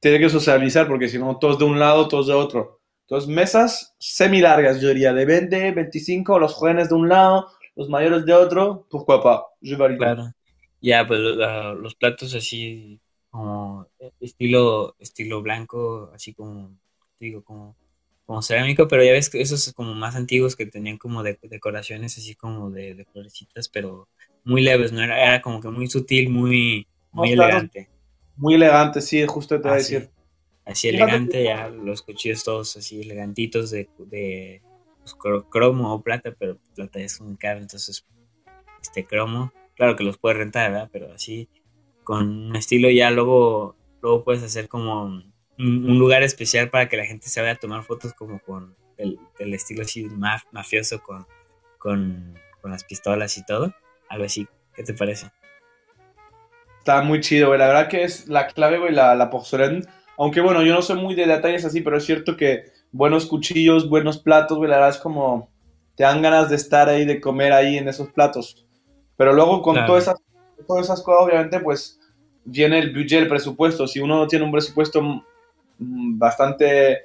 tiene 0.00 0.18
que 0.18 0.28
socializar 0.30 0.88
porque 0.88 1.08
si 1.08 1.18
no, 1.18 1.38
todos 1.38 1.58
de 1.58 1.64
un 1.64 1.78
lado, 1.78 2.08
todos 2.08 2.26
de 2.28 2.34
otro. 2.34 2.80
Entonces, 3.02 3.28
mesas 3.28 3.94
semi 3.98 4.40
largas, 4.40 4.80
yo 4.80 4.88
diría, 4.88 5.12
de 5.12 5.24
20, 5.26 5.72
25, 5.72 6.38
los 6.38 6.54
jóvenes 6.54 6.88
de 6.88 6.94
un 6.94 7.08
lado, 7.08 7.48
los 7.76 7.88
mayores 7.88 8.24
de 8.26 8.34
otro, 8.34 8.86
pourquoi 8.90 9.22
pas, 9.22 9.42
je 9.62 9.76
valide. 9.76 9.98
Claro. 9.98 10.32
Ya, 10.80 11.06
pues 11.06 11.20
la- 11.20 11.74
los 11.74 11.94
platos 11.94 12.34
así 12.34 13.00
como 13.30 13.86
estilo 14.20 14.96
estilo 14.98 15.42
blanco, 15.42 16.10
así 16.14 16.34
como 16.34 16.76
digo 17.18 17.42
como 17.44 17.76
como 18.26 18.42
cerámico, 18.42 18.86
pero 18.88 19.02
ya 19.04 19.12
ves 19.12 19.28
que 19.28 19.40
esos 19.40 19.72
como 19.74 19.92
más 19.94 20.14
antiguos 20.16 20.54
que 20.56 20.64
tenían 20.66 20.98
como 20.98 21.22
de, 21.24 21.38
decoraciones 21.42 22.16
así 22.16 22.34
como 22.36 22.70
de, 22.70 22.94
de 22.94 23.04
florecitas, 23.04 23.68
pero 23.68 24.08
muy 24.44 24.62
leves, 24.62 24.92
no 24.92 25.02
era, 25.02 25.20
era 25.20 25.42
como 25.42 25.60
que 25.60 25.68
muy 25.68 25.88
sutil, 25.88 26.30
muy 26.30 26.86
muy 27.12 27.32
elegante. 27.32 27.90
Muy 28.40 28.54
elegante, 28.54 29.02
sí, 29.02 29.24
justo 29.26 29.56
te 29.60 29.62
voy 29.68 29.72
a 29.72 29.76
decir. 29.76 30.10
así 30.64 30.88
elegante, 30.88 31.44
ya 31.44 31.68
los 31.68 32.02
cuchillos 32.02 32.42
todos 32.42 32.74
así 32.76 33.00
elegantitos 33.02 33.70
de, 33.70 33.88
de 33.98 34.62
pues, 35.02 35.14
cro- 35.16 35.46
cromo 35.50 35.92
o 35.94 36.02
plata, 36.02 36.34
pero 36.38 36.58
plata 36.74 37.00
es 37.00 37.20
muy 37.20 37.36
caro, 37.36 37.60
entonces 37.60 38.06
este 38.82 39.04
cromo, 39.06 39.52
claro 39.76 39.94
que 39.96 40.04
los 40.04 40.16
puedes 40.18 40.38
rentar, 40.38 40.72
¿verdad? 40.72 40.88
Pero 40.90 41.12
así 41.12 41.48
con 42.02 42.28
un 42.48 42.56
estilo 42.56 42.88
ya 42.90 43.10
luego 43.10 43.76
luego 44.00 44.24
puedes 44.24 44.42
hacer 44.42 44.68
como 44.68 45.04
un, 45.04 45.34
un 45.58 45.98
lugar 45.98 46.22
especial 46.22 46.70
para 46.70 46.88
que 46.88 46.96
la 46.96 47.04
gente 47.04 47.28
se 47.28 47.40
vaya 47.42 47.52
a 47.52 47.56
tomar 47.60 47.84
fotos 47.84 48.14
como 48.14 48.40
con 48.40 48.74
el, 48.96 49.18
el 49.38 49.52
estilo 49.54 49.82
así 49.82 50.04
maf- 50.06 50.46
mafioso 50.52 51.02
con, 51.02 51.26
con, 51.78 52.34
con 52.62 52.70
las 52.70 52.84
pistolas 52.84 53.36
y 53.36 53.44
todo, 53.44 53.74
algo 54.08 54.24
así. 54.24 54.48
¿Qué 54.74 54.82
te 54.84 54.94
parece? 54.94 55.30
Está 56.80 57.02
muy 57.02 57.20
chido, 57.20 57.48
güey. 57.48 57.58
La 57.58 57.68
verdad 57.68 57.88
que 57.88 58.02
es 58.04 58.28
la 58.28 58.46
clave, 58.48 58.78
güey, 58.78 58.92
la, 58.92 59.14
la 59.14 59.30
porcelain. 59.30 59.86
Aunque 60.18 60.40
bueno, 60.40 60.62
yo 60.62 60.74
no 60.74 60.82
soy 60.82 60.96
muy 60.96 61.14
de 61.14 61.26
detalles 61.26 61.64
así, 61.64 61.80
pero 61.80 61.96
es 61.96 62.04
cierto 62.04 62.36
que 62.36 62.64
buenos 62.92 63.26
cuchillos, 63.26 63.88
buenos 63.88 64.18
platos, 64.18 64.58
güey, 64.58 64.68
la 64.68 64.76
verdad 64.76 64.90
es 64.90 64.98
como 64.98 65.48
te 65.94 66.02
dan 66.04 66.20
ganas 66.22 66.50
de 66.50 66.56
estar 66.56 66.88
ahí, 66.88 67.04
de 67.04 67.20
comer 67.20 67.52
ahí 67.52 67.78
en 67.78 67.88
esos 67.88 68.08
platos. 68.10 68.66
Pero 69.16 69.32
luego 69.32 69.62
con 69.62 69.74
Claro. 69.74 69.86
todas, 69.86 70.02
esas, 70.04 70.16
todas 70.66 70.84
esas 70.86 71.02
cosas, 71.02 71.24
obviamente, 71.26 71.60
pues 71.60 72.00
viene 72.44 72.78
el 72.78 72.92
budget, 72.94 73.20
el 73.22 73.28
presupuesto. 73.28 73.86
Si 73.86 74.00
uno 74.00 74.26
tiene 74.26 74.44
un 74.46 74.52
presupuesto 74.52 75.02
bastante 75.78 77.02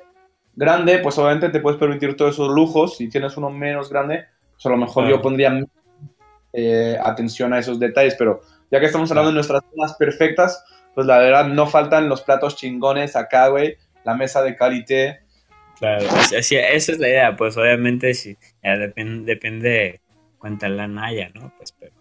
grande, 0.56 1.00
pues 1.00 1.18
obviamente 1.18 1.50
te 1.50 1.60
puedes 1.60 1.80
permitir 1.80 2.16
todos 2.16 2.34
esos 2.36 2.50
lujos. 2.50 2.98
Si 2.98 3.10
tienes 3.10 3.36
uno 3.38 3.50
menos 3.50 3.90
grande, 3.90 4.26
pues 4.54 4.66
a 4.66 4.70
lo 4.70 4.78
mejor 4.78 5.04
Claro. 5.04 5.18
yo 5.18 5.22
pondría 5.22 5.66
eh, 6.54 6.98
atención 7.04 7.54
a 7.54 7.60
esos 7.60 7.80
detalles, 7.80 8.16
pero 8.18 8.42
ya 8.76 8.80
que 8.82 8.88
estamos 8.88 9.10
hablando 9.12 9.30
de 9.32 9.36
nuestras 9.36 9.64
zonas 9.74 9.96
perfectas, 9.96 10.64
pues 10.94 11.08
la 11.08 11.18
verdad 11.20 11.48
no 11.48 11.66
faltan 11.68 12.10
los 12.10 12.22
platos 12.22 12.56
chingones 12.58 13.16
acá, 13.16 13.48
güey, 13.48 13.78
la 14.04 14.14
mesa 14.16 14.42
de 14.44 14.56
calité. 14.56 15.22
Claro, 15.80 16.06
así- 16.38 16.56
esa 16.58 16.92
es 16.92 17.00
la 17.00 17.08
idea, 17.08 17.36
pues 17.36 17.56
obviamente 17.58 18.14
si 18.14 18.38
ya 18.64 18.76
depen- 18.76 19.24
depende 19.24 20.02
cuánta 20.38 20.68
lana 20.70 21.06
haya, 21.06 21.30
¿no? 21.34 21.54
Pues 21.58 21.74
pero 21.80 21.94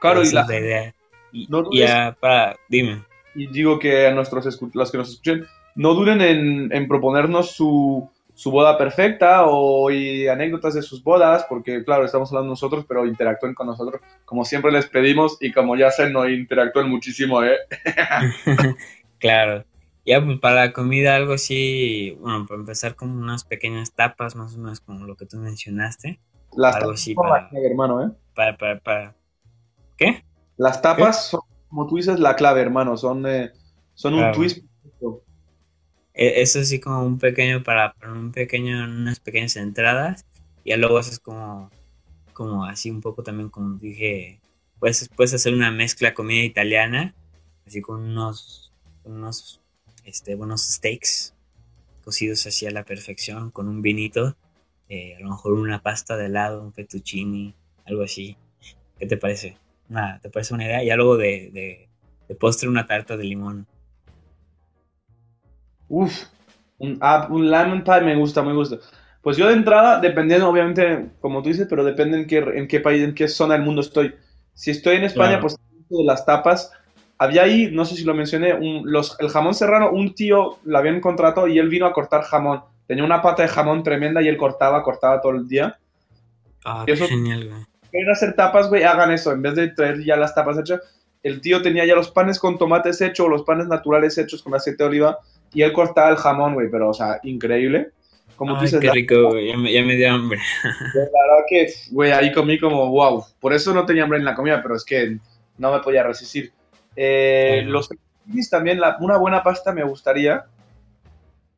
Claro, 0.00 0.20
y, 0.20 0.24
esa 0.24 0.34
la- 0.34 0.40
es 0.42 0.48
la 0.48 0.58
idea. 0.58 0.94
Y, 1.32 1.46
no 1.48 1.70
ya 1.70 2.16
para, 2.18 2.56
dime. 2.68 3.02
y 3.34 3.46
digo 3.48 3.78
que 3.78 4.06
a 4.06 4.12
nuestros 4.12 4.44
los 4.74 4.90
que 4.92 4.98
nos 4.98 5.10
escuchen, 5.10 5.46
no 5.74 5.92
duren 5.94 6.20
en, 6.22 6.72
en 6.74 6.88
proponernos 6.88 7.52
su, 7.52 8.10
su 8.36 8.50
boda 8.50 8.76
perfecta 8.76 9.46
o 9.46 9.90
y 9.90 10.28
anécdotas 10.28 10.74
de 10.74 10.82
sus 10.82 11.02
bodas, 11.02 11.46
porque 11.48 11.82
claro, 11.84 12.04
estamos 12.04 12.30
hablando 12.30 12.50
nosotros, 12.50 12.84
pero 12.86 13.06
interactúen 13.06 13.54
con 13.54 13.66
nosotros, 13.66 14.02
como 14.26 14.44
siempre 14.44 14.70
les 14.70 14.86
pedimos, 14.86 15.38
y 15.40 15.52
como 15.52 15.74
ya 15.74 15.90
sé, 15.90 16.10
no 16.10 16.28
interactúen 16.28 16.90
muchísimo, 16.90 17.42
¿eh? 17.42 17.56
Claro. 19.18 19.64
Ya 20.04 20.22
pues 20.22 20.38
para 20.38 20.66
la 20.66 20.72
comida 20.72 21.16
algo 21.16 21.32
así, 21.32 22.16
bueno, 22.20 22.44
para 22.46 22.60
empezar 22.60 22.94
como 22.94 23.18
unas 23.18 23.44
pequeñas 23.44 23.92
tapas, 23.92 24.36
más 24.36 24.54
o 24.54 24.58
menos 24.58 24.80
como 24.80 25.06
lo 25.06 25.16
que 25.16 25.24
tú 25.24 25.38
mencionaste. 25.38 26.20
Las 26.54 26.76
Algo 26.76 26.88
tapas 26.88 27.00
así 27.00 27.14
son 27.14 27.28
para- 27.28 27.42
la 27.42 27.48
clave, 27.48 27.66
hermano, 27.66 28.06
¿eh? 28.06 28.10
Para, 28.34 28.56
para, 28.58 28.78
para. 28.80 29.14
¿Qué? 29.96 30.22
Las 30.58 30.82
tapas 30.82 31.30
son, 31.30 31.40
como 31.68 31.86
tú 31.86 31.96
dices, 31.96 32.20
la 32.20 32.36
clave, 32.36 32.60
hermano, 32.60 32.98
son, 32.98 33.26
eh, 33.26 33.50
son 33.94 34.12
un 34.14 34.30
twist. 34.32 34.64
E- 36.16 36.42
Eso 36.42 36.64
sí 36.64 36.80
como 36.80 37.04
un 37.06 37.18
pequeño 37.20 37.62
para, 37.64 37.96
un 38.04 38.32
pequeño, 38.32 38.84
unas 38.84 39.20
pequeñas 39.20 39.56
entradas. 39.56 40.26
Y 40.64 40.74
luego 40.76 40.98
haces 40.98 41.20
como, 41.20 41.72
como 42.32 42.64
así 42.66 42.90
un 42.90 43.00
poco 43.02 43.22
también 43.24 43.50
como 43.50 43.78
dije, 43.78 44.42
puedes, 44.80 45.08
puedes 45.10 45.34
hacer 45.34 45.54
una 45.54 45.70
mezcla 45.72 46.14
comida 46.14 46.44
italiana, 46.44 47.16
así 47.66 47.82
con 47.82 48.02
unos, 48.02 48.74
unos 49.04 49.62
este, 50.04 50.34
buenos 50.36 50.62
steaks 50.64 51.36
cocidos 52.02 52.46
así 52.46 52.66
a 52.66 52.72
la 52.72 52.84
perfección, 52.84 53.50
con 53.52 53.68
un 53.68 53.82
vinito, 53.82 54.36
eh, 54.88 55.16
a 55.16 55.20
lo 55.20 55.30
mejor 55.30 55.54
una 55.54 55.82
pasta 55.82 56.16
de 56.16 56.26
helado, 56.26 56.62
un 56.62 56.72
fettuccini, 56.74 57.56
algo 57.84 58.02
así. 58.04 58.38
¿Qué 58.98 59.06
te 59.06 59.16
parece? 59.18 59.60
Una, 59.88 60.20
¿Te 60.20 60.30
parece 60.30 60.54
una 60.54 60.64
idea? 60.66 60.84
Ya 60.84 60.96
luego 60.96 61.16
de, 61.18 61.50
de, 61.52 61.90
de 62.28 62.34
postre 62.36 62.68
una 62.68 62.86
tarta 62.86 63.16
de 63.16 63.24
limón. 63.24 63.68
Uf, 65.88 66.24
un, 66.78 66.98
ah, 67.00 67.26
un 67.30 67.50
lemon 67.50 67.82
pie 67.84 68.00
me 68.02 68.16
gusta, 68.16 68.42
me 68.42 68.52
gusta. 68.52 68.76
Pues 69.22 69.36
yo 69.36 69.46
de 69.48 69.54
entrada, 69.54 69.98
dependiendo, 70.00 70.48
obviamente, 70.48 71.10
como 71.20 71.42
tú 71.42 71.48
dices, 71.48 71.66
pero 71.68 71.82
depende 71.84 72.18
en 72.18 72.26
qué, 72.26 72.38
en 72.38 72.68
qué 72.68 72.80
país, 72.80 73.02
en 73.02 73.14
qué 73.14 73.28
zona 73.28 73.54
del 73.54 73.62
mundo 73.64 73.80
estoy. 73.80 74.14
Si 74.54 74.70
estoy 74.70 74.96
en 74.96 75.04
España, 75.04 75.38
Claro. 75.40 75.42
pues 75.42 75.56
las 75.90 76.24
tapas. 76.26 76.72
Había 77.18 77.42
ahí, 77.44 77.70
no 77.72 77.84
sé 77.86 77.96
si 77.96 78.04
lo 78.04 78.14
mencioné, 78.14 78.54
un- 78.54 78.82
los, 78.84 79.18
el 79.20 79.28
jamón 79.30 79.54
serrano, 79.54 79.90
un 79.90 80.14
tío 80.14 80.58
lo 80.64 80.78
habían 80.78 81.00
contratado 81.00 81.48
y 81.48 81.58
él 81.58 81.68
vino 81.68 81.86
a 81.86 81.92
cortar 81.92 82.22
jamón. 82.22 82.62
Tenía 82.86 83.04
una 83.04 83.22
pata 83.22 83.42
de 83.42 83.48
jamón 83.48 83.82
tremenda 83.82 84.20
y 84.22 84.28
él 84.28 84.36
cortaba, 84.36 84.82
cortaba 84.82 85.20
todo 85.20 85.32
el 85.32 85.48
día. 85.48 85.78
Ah, 86.64 86.84
Y 86.86 86.92
eso- 86.92 87.06
genial, 87.06 87.48
güey. 87.48 87.62
quieren 87.90 88.10
hacer 88.12 88.34
tapas, 88.34 88.68
güey, 88.68 88.82
hagan 88.84 89.10
eso. 89.12 89.32
En 89.32 89.40
vez 89.42 89.54
de 89.54 89.68
traer 89.68 90.04
ya 90.04 90.16
las 90.16 90.34
tapas 90.34 90.58
hechas, 90.58 90.80
el 91.22 91.40
tío 91.40 91.62
tenía 91.62 91.84
ya 91.86 91.94
los 91.94 92.10
panes 92.10 92.38
con 92.38 92.58
tomates 92.58 93.00
hechos, 93.00 93.28
los 93.28 93.42
panes 93.44 93.66
naturales 93.66 94.18
hechos 94.18 94.42
con 94.42 94.54
aceite 94.54 94.82
de 94.84 94.88
oliva, 94.88 95.18
y 95.56 95.62
él 95.62 95.72
cortaba 95.72 96.10
el 96.10 96.16
jamón, 96.16 96.52
güey, 96.52 96.68
pero, 96.70 96.90
o 96.90 96.94
sea, 96.94 97.18
increíble. 97.22 97.92
Como 98.36 98.52
tú 98.52 98.58
Ay, 98.60 98.66
dices, 98.66 98.80
qué 98.80 98.90
rico, 98.90 99.28
güey. 99.30 99.48
Ya 99.48 99.56
me, 99.56 99.72
ya 99.72 99.82
me 99.82 99.96
dio 99.96 100.12
hambre. 100.12 100.38
la 100.62 101.00
verdad 101.00 101.44
que, 101.48 101.72
güey, 101.90 102.12
ahí 102.12 102.30
comí 102.30 102.58
como, 102.58 102.90
wow. 102.90 103.24
Por 103.40 103.54
eso 103.54 103.72
no 103.72 103.86
tenía 103.86 104.02
hambre 104.02 104.18
en 104.18 104.26
la 104.26 104.34
comida, 104.34 104.60
pero 104.62 104.76
es 104.76 104.84
que 104.84 105.16
no 105.56 105.72
me 105.72 105.80
podía 105.80 106.02
resistir. 106.02 106.52
Eh, 106.94 107.60
Claro. 107.62 107.70
Los 107.70 107.88
también, 108.50 108.80
la- 108.80 108.98
una 109.00 109.16
buena 109.16 109.42
pasta 109.42 109.72
me 109.72 109.82
gustaría. 109.84 110.44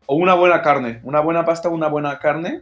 O 0.07 0.14
una 0.14 0.34
buena 0.34 0.62
carne. 0.62 1.01
Una 1.03 1.18
buena 1.18 1.44
pasta, 1.44 1.68
una 1.68 1.88
buena 1.88 2.18
carne. 2.20 2.61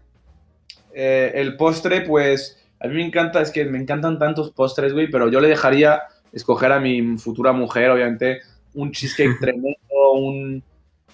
Eh, 0.94 1.32
el 1.34 1.58
postre, 1.58 2.00
pues, 2.00 2.66
a 2.80 2.88
mí 2.88 2.94
me 2.94 3.04
encanta, 3.04 3.42
es 3.42 3.50
que 3.50 3.66
me 3.66 3.78
encantan 3.78 4.18
tantos 4.18 4.50
postres, 4.52 4.94
güey, 4.94 5.10
pero 5.10 5.28
yo 5.28 5.40
le 5.40 5.48
dejaría 5.48 6.04
escoger 6.32 6.72
a 6.72 6.80
mi 6.80 7.18
futura 7.18 7.52
mujer, 7.52 7.90
obviamente, 7.90 8.40
un 8.74 8.92
cheesecake 8.92 9.38
tremendo, 9.40 9.76
un... 10.14 10.62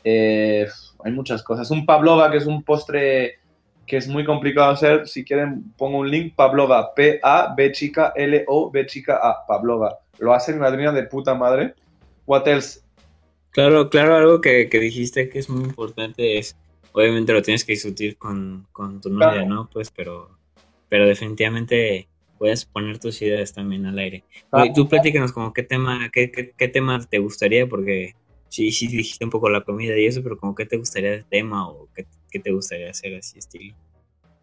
eh, 0.04 0.66
hay 1.04 1.12
muchas 1.12 1.42
cosas. 1.42 1.70
Un 1.70 1.86
pavlova, 1.86 2.30
que 2.30 2.38
es 2.38 2.46
un 2.46 2.62
postre 2.62 3.38
que 3.86 3.96
es 3.96 4.08
muy 4.08 4.24
complicado 4.24 4.70
hacer. 4.70 5.06
Si 5.08 5.24
quieren, 5.24 5.72
pongo 5.76 5.98
un 5.98 6.10
link. 6.10 6.34
Pavlova, 6.34 6.94
P-A-B 6.94 7.72
chica 7.72 8.12
L-O-B 8.14 8.86
chica 8.86 9.16
A. 9.22 9.46
Pavlova. 9.46 9.98
Lo 10.18 10.32
hace 10.32 10.52
mi 10.52 10.60
madrina 10.60 10.92
de 10.92 11.04
puta 11.04 11.34
madre. 11.34 11.74
What 12.26 12.46
else? 12.46 12.80
Claro, 13.50 13.90
claro, 13.90 14.16
algo 14.16 14.40
que, 14.40 14.68
que 14.68 14.78
dijiste 14.78 15.28
que 15.28 15.38
es 15.38 15.50
muy 15.50 15.64
importante 15.64 16.38
es 16.38 16.56
obviamente 16.92 17.32
lo 17.32 17.42
tienes 17.42 17.64
que 17.64 17.72
discutir 17.72 18.16
con, 18.16 18.66
con 18.72 19.00
tu 19.00 19.10
novia, 19.10 19.32
Claro. 19.32 19.48
¿no? 19.48 19.70
Pues, 19.70 19.90
pero, 19.90 20.30
pero 20.88 21.06
definitivamente 21.06 22.08
puedes 22.38 22.64
poner 22.64 22.98
tus 22.98 23.20
ideas 23.22 23.52
también 23.52 23.86
al 23.86 23.98
aire. 23.98 24.24
Ah. 24.50 24.62
Oye, 24.62 24.72
tú 24.74 24.88
platícanos 24.88 25.32
como 25.32 25.52
qué 25.52 25.62
tema, 25.62 26.10
qué, 26.12 26.30
qué, 26.30 26.52
qué 26.56 26.68
tema 26.68 26.98
te 27.00 27.18
gustaría, 27.18 27.66
porque 27.66 28.14
sí, 28.52 28.70
sí 28.70 28.86
dijiste 28.86 29.24
un 29.24 29.30
poco 29.30 29.48
la 29.48 29.62
comida 29.62 29.96
y 29.98 30.06
eso, 30.06 30.22
pero 30.22 30.36
como 30.38 30.54
qué 30.54 30.66
te 30.66 30.76
gustaría 30.76 31.14
el 31.14 31.24
tema 31.24 31.68
o 31.68 31.88
qué, 31.94 32.06
qué 32.30 32.38
te 32.38 32.52
gustaría 32.52 32.90
hacer 32.90 33.16
así 33.16 33.38
estilo. 33.38 33.74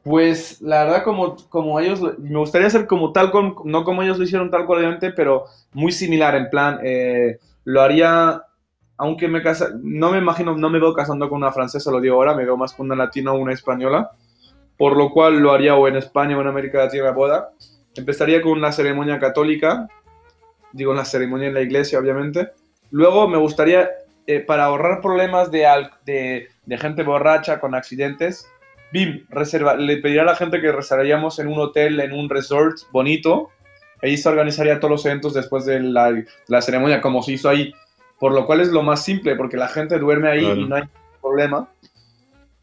Pues 0.03 0.61
la 0.61 0.83
verdad, 0.85 1.03
como, 1.03 1.35
como 1.49 1.79
ellos, 1.79 1.99
lo- 2.01 2.15
me 2.17 2.39
gustaría 2.39 2.67
hacer 2.67 2.87
como 2.87 3.11
tal, 3.11 3.31
con, 3.31 3.55
no 3.65 3.83
como 3.83 4.01
ellos 4.01 4.17
lo 4.17 4.23
hicieron 4.23 4.49
tal 4.49 4.65
cual, 4.65 4.79
obviamente, 4.79 5.11
pero 5.11 5.45
muy 5.73 5.91
similar, 5.91 6.35
en 6.35 6.49
plan, 6.49 6.79
eh, 6.83 7.37
lo 7.65 7.81
haría, 7.81 8.41
aunque 8.97 9.27
me 9.27 9.43
casa, 9.43 9.69
no 9.81 10.11
me 10.11 10.17
imagino, 10.17 10.55
no 10.57 10.69
me 10.69 10.79
veo 10.79 10.93
casando 10.93 11.29
con 11.29 11.37
una 11.37 11.51
francesa, 11.51 11.91
lo 11.91 12.01
digo 12.01 12.15
ahora, 12.15 12.33
me 12.33 12.45
veo 12.45 12.57
más 12.57 12.73
con 12.73 12.87
una 12.87 12.95
latina 12.95 13.33
o 13.33 13.37
una 13.37 13.53
española, 13.53 14.11
por 14.77 14.97
lo 14.97 15.11
cual 15.11 15.39
lo 15.39 15.51
haría 15.51 15.75
o 15.75 15.87
en 15.87 15.97
España 15.97 16.37
o 16.37 16.41
en 16.41 16.47
América 16.47 16.79
Latina 16.79 17.03
la 17.03 17.11
boda. 17.11 17.49
Empezaría 17.95 18.41
con 18.41 18.61
la 18.61 18.71
ceremonia 18.71 19.19
católica, 19.19 19.87
digo, 20.71 20.93
la 20.93 21.05
ceremonia 21.05 21.49
en 21.49 21.53
la 21.53 21.61
iglesia, 21.61 21.99
obviamente. 21.99 22.49
Luego 22.91 23.27
me 23.27 23.37
gustaría, 23.37 23.89
eh, 24.31 24.39
para 24.41 24.65
ahorrar 24.65 25.01
problemas 25.01 25.49
de, 25.51 25.65
de, 26.05 26.47
de 26.65 26.77
gente 26.77 27.03
borracha 27.03 27.59
con 27.59 27.73
accidentes, 27.73 28.47
Bim, 28.91 29.25
reserva, 29.29 29.75
le 29.75 29.97
pediría 29.97 30.23
a 30.23 30.25
la 30.25 30.35
gente 30.35 30.59
que 30.61 30.71
reservaríamos 30.71 31.37
en 31.39 31.47
un 31.47 31.59
hotel, 31.59 31.99
en 31.99 32.11
un 32.11 32.27
resort 32.29 32.77
bonito. 32.91 33.49
Ahí 34.01 34.17
se 34.17 34.27
organizaría 34.29 34.79
todos 34.79 34.91
los 34.91 35.05
eventos 35.05 35.33
después 35.35 35.65
de 35.65 35.79
la, 35.79 36.23
la 36.47 36.61
ceremonia, 36.61 36.99
como 37.01 37.21
se 37.21 37.33
hizo 37.33 37.49
ahí. 37.49 37.71
Por 38.19 38.31
lo 38.33 38.45
cual 38.47 38.61
es 38.61 38.69
lo 38.69 38.81
más 38.81 39.03
simple, 39.03 39.35
porque 39.35 39.57
la 39.57 39.67
gente 39.67 39.99
duerme 39.99 40.29
ahí 40.29 40.39
Claro. 40.45 40.61
y 40.61 40.67
no 40.67 40.75
hay 40.75 40.83
problema. 41.21 41.69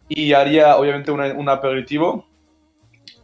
Y 0.08 0.32
haría, 0.32 0.76
obviamente, 0.76 1.10
una- 1.12 1.32
un 1.32 1.48
aperitivo. 1.48 2.26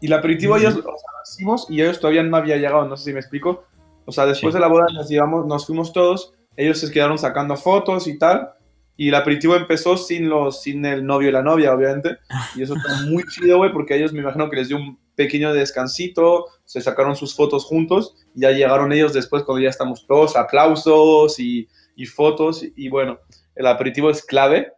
Y 0.00 0.06
el 0.06 0.12
aperitivo 0.12 0.54
Ujú. 0.54 0.60
ellos, 0.62 0.74
o 0.76 0.82
sea, 0.82 0.90
lo 0.92 1.22
hicimos 1.28 1.66
y 1.70 1.80
ellos 1.82 1.98
todavía 2.00 2.22
no 2.22 2.36
había 2.36 2.56
llegado, 2.56 2.86
no 2.86 2.96
sé 2.96 3.04
si 3.06 3.12
me 3.12 3.20
explico. 3.20 3.64
O 4.04 4.12
sea, 4.12 4.26
después 4.26 4.52
Sí. 4.52 4.56
de 4.56 4.60
la 4.60 4.68
boda 4.68 4.86
nos, 4.94 5.08
llevamos, 5.08 5.46
nos 5.46 5.66
fuimos 5.66 5.92
todos, 5.92 6.34
ellos 6.56 6.78
se 6.78 6.90
quedaron 6.90 7.18
sacando 7.18 7.56
fotos 7.56 8.06
y 8.06 8.18
tal. 8.18 8.50
Y 8.96 9.08
el 9.08 9.14
aperitivo 9.14 9.56
empezó 9.56 9.96
sin, 9.96 10.28
los, 10.28 10.62
sin 10.62 10.84
el 10.84 11.04
novio 11.04 11.30
y 11.30 11.32
la 11.32 11.42
novia, 11.42 11.74
obviamente. 11.74 12.18
Y 12.54 12.62
eso 12.62 12.74
está 12.76 13.02
muy 13.10 13.24
chido, 13.24 13.56
güey, 13.58 13.72
porque 13.72 13.94
a 13.94 13.96
ellos 13.96 14.12
me 14.12 14.20
imagino 14.20 14.48
que 14.50 14.56
les 14.56 14.68
dio 14.68 14.76
un 14.76 14.98
pequeño 15.14 15.52
descansito, 15.52 16.46
se 16.64 16.80
sacaron 16.80 17.16
sus 17.16 17.34
fotos 17.34 17.64
juntos, 17.64 18.14
y 18.34 18.40
ya 18.42 18.50
llegaron 18.50 18.92
ellos 18.92 19.12
después 19.12 19.42
cuando 19.42 19.62
ya 19.62 19.70
estamos 19.70 20.06
todos, 20.06 20.36
aplausos 20.36 21.38
y, 21.38 21.68
y 21.96 22.06
fotos, 22.06 22.64
y, 22.76 22.88
bueno, 22.88 23.18
el 23.54 23.66
aperitivo 23.66 24.10
es 24.10 24.24
clave. 24.24 24.72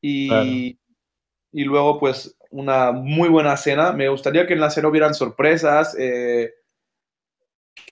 Y, 0.00 0.28
Claro. 0.28 0.44
y 1.52 1.64
luego, 1.64 1.98
pues, 2.00 2.36
una 2.50 2.92
muy 2.92 3.28
buena 3.28 3.56
cena. 3.56 3.92
Me 3.92 4.08
gustaría 4.08 4.46
que 4.46 4.54
en 4.54 4.60
la 4.60 4.70
cena 4.70 4.88
hubieran 4.88 5.14
sorpresas. 5.14 5.96
eh, 5.98 6.50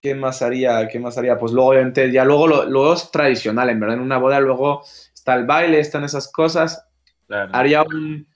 ¿Qué 0.01 0.14
más 0.14 0.43
haría? 0.43 0.86
¿Qué 0.89 0.99
más 0.99 1.18
haría? 1.18 1.39
Pues 1.39 1.53
luego, 1.53 1.70
obviamente, 1.70 2.11
ya 2.12 2.24
luego 2.24 2.47
lo, 2.47 2.64
luego 2.64 2.95
es 2.95 3.11
tradicional, 3.11 3.68
en 3.70 3.80
verdad. 3.80 3.97
En 3.97 4.03
una 4.03 4.18
boda 4.18 4.41
luego 4.41 4.82
está 5.14 5.34
el 5.34 5.45
baile, 5.47 5.80
están 5.80 6.05
esas 6.05 6.30
cosas 6.30 6.84
Claro. 7.26 7.51
haría 7.53 7.82
un 7.82 8.26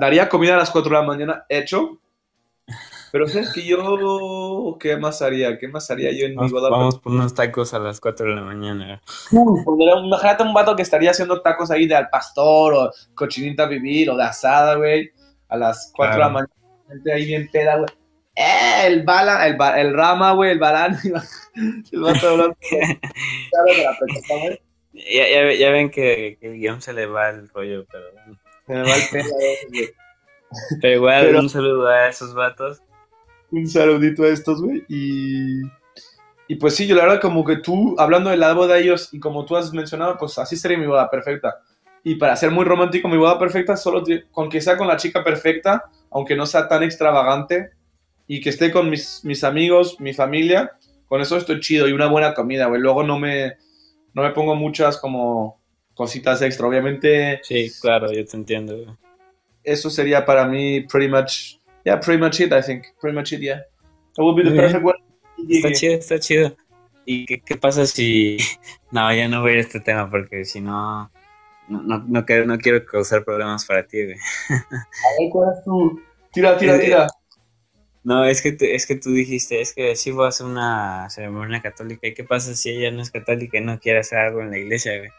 daría 0.00 0.28
comida 0.28 0.54
a 0.54 0.58
las 0.58 0.70
4 0.70 0.90
de 0.90 1.00
la 1.00 1.06
mañana 1.06 1.46
hecho 1.48 1.98
pero 3.12 3.28
sabes 3.28 3.52
que 3.52 3.64
yo 3.64 4.76
qué 4.80 4.96
más 4.96 5.22
haría 5.22 5.58
qué 5.58 5.68
más 5.68 5.90
haría 5.90 6.10
yo 6.12 6.24
en 6.26 6.32
mi 6.32 6.36
Vamos, 6.36 6.52
boda 6.52 6.70
vamos 6.70 6.98
por 6.98 7.12
unos 7.12 7.34
tacos 7.34 7.72
a 7.74 7.78
las 7.78 8.00
4 8.00 8.26
de 8.30 8.34
la 8.36 8.42
mañana. 8.42 9.00
Un- 9.30 9.62
imagínate 10.06 10.42
un 10.42 10.54
vato 10.54 10.74
que 10.74 10.82
estaría 10.82 11.10
haciendo 11.10 11.40
tacos 11.42 11.70
ahí 11.70 11.86
de 11.86 11.94
al 11.94 12.08
pastor 12.10 12.74
o 12.74 12.90
cochinita 13.14 13.64
a 13.64 13.66
vivir 13.66 14.10
o 14.10 14.16
de 14.16 14.24
asada 14.24 14.74
güey 14.76 15.10
a 15.48 15.56
las 15.56 15.92
4 15.94 16.14
de 16.14 16.20
la 16.20 16.30
Claro. 16.30 16.48
mañana 16.48 16.84
gente 16.88 17.12
ahí 17.12 17.26
bien 17.26 17.48
peda 17.52 17.76
güey 17.76 17.88
¡Eh! 18.34 18.86
el 18.86 19.02
bala 19.02 19.46
el, 19.46 19.56
ba- 19.56 19.78
el 19.80 19.92
rama 19.94 20.32
güey 20.32 20.52
el 20.52 20.58
balán 20.58 20.96
el 21.92 22.00
vato 22.00 22.28
hablando. 22.30 22.56
Ya, 24.94 25.28
ya, 25.28 25.52
ya 25.54 25.70
ven 25.70 25.90
que, 25.90 26.36
que 26.40 26.48
el 26.48 26.58
guion 26.58 26.82
se 26.82 26.92
le 26.92 27.06
va 27.06 27.30
el 27.30 27.48
rollo, 27.48 27.86
pero, 27.90 28.04
se 28.66 28.72
me 28.74 28.82
va 28.82 28.94
el 28.96 29.02
pelo 29.10 29.28
pero 30.82 30.94
igual 30.94 31.24
Pero- 31.26 31.38
un 31.40 31.48
saludo 31.48 31.86
a 31.88 32.08
esos 32.08 32.34
vatos. 32.34 32.82
un 33.50 33.66
saludito 33.66 34.24
a 34.24 34.28
estos, 34.28 34.60
güey. 34.62 34.84
Y, 34.88 35.62
y 36.46 36.56
pues 36.56 36.76
sí, 36.76 36.86
yo 36.86 36.94
la 36.94 37.04
verdad 37.04 37.22
como 37.22 37.42
que 37.42 37.56
tú, 37.56 37.96
hablando 37.98 38.28
de 38.28 38.36
la 38.36 38.52
boda 38.52 38.74
de 38.74 38.82
ellos 38.82 39.08
y 39.12 39.18
como 39.18 39.46
tú 39.46 39.56
has 39.56 39.72
mencionado, 39.72 40.18
pues 40.18 40.36
así 40.38 40.56
sería 40.56 40.76
mi 40.76 40.86
boda 40.86 41.08
perfecta. 41.10 41.56
Y 42.04 42.16
para 42.16 42.36
ser 42.36 42.50
muy 42.50 42.66
romántico, 42.66 43.08
mi 43.08 43.16
boda 43.16 43.38
perfecta, 43.38 43.76
solo 43.78 44.04
con 44.30 44.50
que 44.50 44.60
sea 44.60 44.76
con 44.76 44.88
la 44.88 44.98
chica 44.98 45.24
perfecta, 45.24 45.84
aunque 46.10 46.36
no 46.36 46.44
sea 46.44 46.68
tan 46.68 46.82
extravagante, 46.82 47.70
y 48.26 48.40
que 48.40 48.50
esté 48.50 48.70
con 48.70 48.88
mis, 48.90 49.20
mis 49.24 49.44
amigos, 49.44 50.00
mi 50.00 50.14
familia, 50.14 50.72
con 51.06 51.20
eso 51.20 51.36
estoy 51.36 51.60
chido 51.60 51.88
y 51.88 51.92
una 51.92 52.06
buena 52.08 52.34
comida, 52.34 52.66
güey. 52.66 52.80
Luego 52.80 53.02
no 53.02 53.18
me, 53.18 53.52
no 54.14 54.22
me 54.22 54.30
pongo 54.30 54.54
muchas 54.54 54.96
como 54.98 55.60
cositas 55.94 56.40
extra. 56.42 56.66
Obviamente 56.66 57.40
Sí, 57.42 57.70
claro, 57.80 58.10
yo 58.12 58.24
te 58.24 58.36
entiendo. 58.36 58.74
güey. 58.76 58.88
eso 59.64 59.90
sería 59.90 60.24
para 60.24 60.46
mí 60.46 60.80
pretty 60.90 61.08
much, 61.08 61.58
yeah, 61.84 62.00
pretty 62.00 62.22
much 62.22 62.40
it, 62.40 62.52
I 62.52 62.62
think. 62.62 62.84
Pretty 63.00 63.16
much 63.16 63.32
it, 63.32 63.40
yeah. 63.40 63.60
Would 64.18 64.36
be 64.36 64.48
the 64.48 64.56
perfect 64.56 64.84
one. 64.84 64.98
Está 65.48 65.72
chido, 65.72 65.94
está 65.94 66.18
chido. 66.18 66.56
¿Y 67.04 67.26
qué, 67.26 67.40
qué 67.40 67.56
pasa 67.56 67.84
si... 67.86 68.36
No, 68.92 69.12
ya 69.14 69.26
no 69.28 69.40
voy 69.40 69.50
a 69.50 69.54
ir 69.54 69.58
a 69.58 69.62
este 69.62 69.80
tema 69.80 70.08
porque 70.10 70.44
si 70.44 70.60
no... 70.60 71.10
No, 71.68 71.82
no, 71.82 72.04
no, 72.06 72.24
quiero, 72.26 72.44
no 72.46 72.58
quiero 72.58 72.84
causar 72.84 73.24
problemas 73.24 73.64
para 73.64 73.86
ti, 73.86 74.04
güey. 74.04 74.16
A 74.50 75.20
ver, 75.20 75.30
¿cuál 75.30 75.48
es 75.56 75.64
tu...? 75.64 76.00
Tira, 76.32 76.56
tira, 76.58 76.76
Eh, 76.76 76.80
tira. 76.80 77.06
No, 78.04 78.24
es 78.24 78.42
que, 78.42 78.56
es 78.60 78.86
que 78.86 78.96
tú 78.96 79.12
dijiste, 79.12 79.60
es 79.60 79.72
que 79.74 79.94
sí 79.94 80.10
voy 80.10 80.28
a 80.28 80.44
una 80.44 81.08
ceremonia 81.10 81.60
católica. 81.62 82.06
¿Y 82.08 82.14
qué 82.14 82.24
pasa 82.24 82.54
si 82.54 82.70
ella 82.70 82.90
no 82.90 83.00
es 83.00 83.10
católica 83.12 83.58
y 83.58 83.60
no 83.60 83.78
quiere 83.78 84.00
hacer 84.00 84.18
algo 84.18 84.40
en 84.40 84.50
la 84.50 84.58
iglesia, 84.58 84.98
güey? 84.98 85.10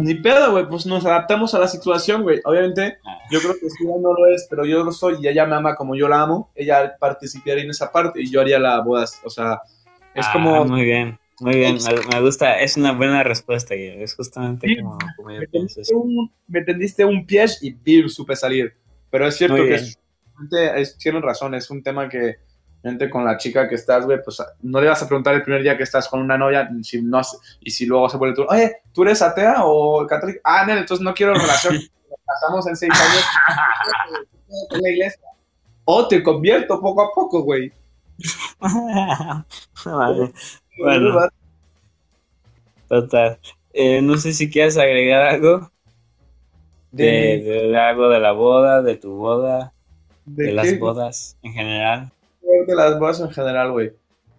Ni 0.00 0.14
pedo, 0.14 0.52
güey, 0.52 0.68
pues 0.68 0.86
nos 0.86 1.04
adaptamos 1.04 1.52
a 1.54 1.58
la 1.58 1.66
situación, 1.66 2.22
güey. 2.22 2.40
Obviamente, 2.44 2.98
Ah. 3.04 3.18
yo 3.32 3.40
creo 3.40 3.54
que 3.54 3.68
si 3.68 3.82
ella 3.84 3.96
no 4.00 4.14
lo 4.14 4.28
es, 4.28 4.46
pero 4.48 4.64
yo 4.64 4.84
lo 4.84 4.92
soy 4.92 5.16
y 5.20 5.26
ella 5.26 5.44
me 5.46 5.56
ama 5.56 5.74
como 5.74 5.96
yo 5.96 6.06
la 6.08 6.20
amo, 6.22 6.52
ella 6.54 6.96
participaría 7.00 7.64
en 7.64 7.70
esa 7.70 7.90
parte 7.90 8.22
y 8.22 8.30
yo 8.30 8.40
haría 8.40 8.60
la 8.60 8.80
boda. 8.82 9.06
O 9.24 9.30
sea, 9.30 9.60
es 10.14 10.24
Ah, 10.28 10.30
como... 10.32 10.64
Muy 10.66 10.84
bien, 10.84 11.18
muy 11.40 11.56
bien. 11.56 11.78
Me, 11.84 12.14
me 12.14 12.20
gusta, 12.20 12.60
es 12.60 12.76
una 12.76 12.92
buena 12.92 13.24
respuesta, 13.24 13.74
güey. 13.74 14.00
Es 14.00 14.14
justamente 14.14 14.68
Sí. 14.68 14.76
como, 14.76 14.96
como 15.16 15.30
yo 15.32 15.40
Me 15.40 15.48
pienso. 15.48 15.74
tendiste, 15.74 15.94
un, 15.96 16.32
me 16.46 16.62
tendiste 16.62 17.04
un 17.04 17.26
pie 17.26 17.46
y 17.62 17.72
¡pim! 17.72 18.08
supe 18.08 18.36
salir. 18.36 18.74
Pero 19.10 19.26
es 19.26 19.36
cierto 19.36 19.56
que 19.56 19.74
es, 19.74 19.98
es- 20.76 20.96
tienen 20.98 21.22
razón, 21.22 21.54
es 21.54 21.70
un 21.70 21.82
tema 21.82 22.08
que 22.08 22.36
gente 22.82 23.10
con 23.10 23.24
la 23.24 23.36
chica 23.36 23.68
que 23.68 23.74
estás, 23.74 24.04
güey, 24.06 24.22
pues 24.22 24.40
no 24.62 24.80
le 24.80 24.88
vas 24.88 25.02
a 25.02 25.08
preguntar 25.08 25.34
el 25.34 25.42
primer 25.42 25.62
día 25.62 25.76
que 25.76 25.82
estás 25.82 26.08
con 26.08 26.20
una 26.20 26.38
novia 26.38 26.68
si 26.82 27.02
no, 27.02 27.20
y 27.60 27.70
si 27.70 27.86
luego 27.86 28.08
se 28.08 28.16
vuelve 28.16 28.36
tú, 28.36 28.44
oye, 28.48 28.76
¿tú 28.92 29.02
eres 29.02 29.20
atea 29.20 29.64
o 29.64 30.06
católica? 30.06 30.40
Ah, 30.44 30.64
no, 30.64 30.72
entonces 30.74 31.04
no 31.04 31.12
quiero 31.14 31.34
relación. 31.34 31.74
Nos 32.08 32.20
casamos 32.26 32.66
en 32.68 32.76
seis 32.76 32.92
años 32.92 33.24
en 34.70 34.82
la 34.82 34.90
iglesia. 34.90 35.20
O 35.84 36.06
te 36.06 36.22
convierto 36.22 36.80
poco 36.80 37.02
a 37.02 37.08
poco, 37.14 37.42
güey. 37.42 37.72
Vale, 39.84 40.32
Bueno. 40.78 41.28
total. 42.88 43.38
Eh, 43.72 44.00
no 44.02 44.16
sé 44.16 44.32
si 44.32 44.50
quieres 44.50 44.76
agregar 44.76 45.22
algo 45.22 45.70
de, 46.90 47.42
de 47.70 47.78
algo 47.78 48.08
de 48.08 48.20
la 48.20 48.32
boda, 48.32 48.82
de 48.82 48.96
tu 48.96 49.12
boda, 49.16 49.72
de, 50.28 50.44
¿De 50.44 50.52
las 50.52 50.78
bodas 50.78 51.36
en 51.42 51.52
general. 51.52 52.12
de 52.66 52.74
las 52.74 52.98
bodas 52.98 53.20
en 53.20 53.30
general, 53.30 53.72
güey. 53.72 53.92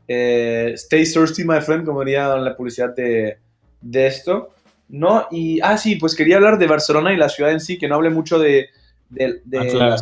Eh, 0.07 0.71
stay 0.75 1.03
thirsty, 1.03 1.43
my 1.43 1.61
friend, 1.61 1.85
como 1.85 2.03
diría 2.03 2.35
la 2.35 2.55
publicidad 2.55 2.95
de, 2.95 3.37
de 3.81 4.07
esto. 4.07 4.53
No, 4.87 5.27
y, 5.29 5.59
ah, 5.61 5.77
sí, 5.77 5.95
pues 5.95 6.15
quería 6.15 6.37
hablar 6.37 6.57
de 6.57 6.65
Barcelona 6.65 7.13
y 7.13 7.17
la 7.17 7.29
ciudad 7.29 7.51
en 7.51 7.59
sí, 7.59 7.77
que 7.77 7.87
no 7.87 7.95
hable 7.95 8.09
mucho 8.09 8.39
de, 8.39 8.69
de, 9.09 9.41
de 9.45 9.59
Ah, 9.59 9.65
claro. 9.69 9.95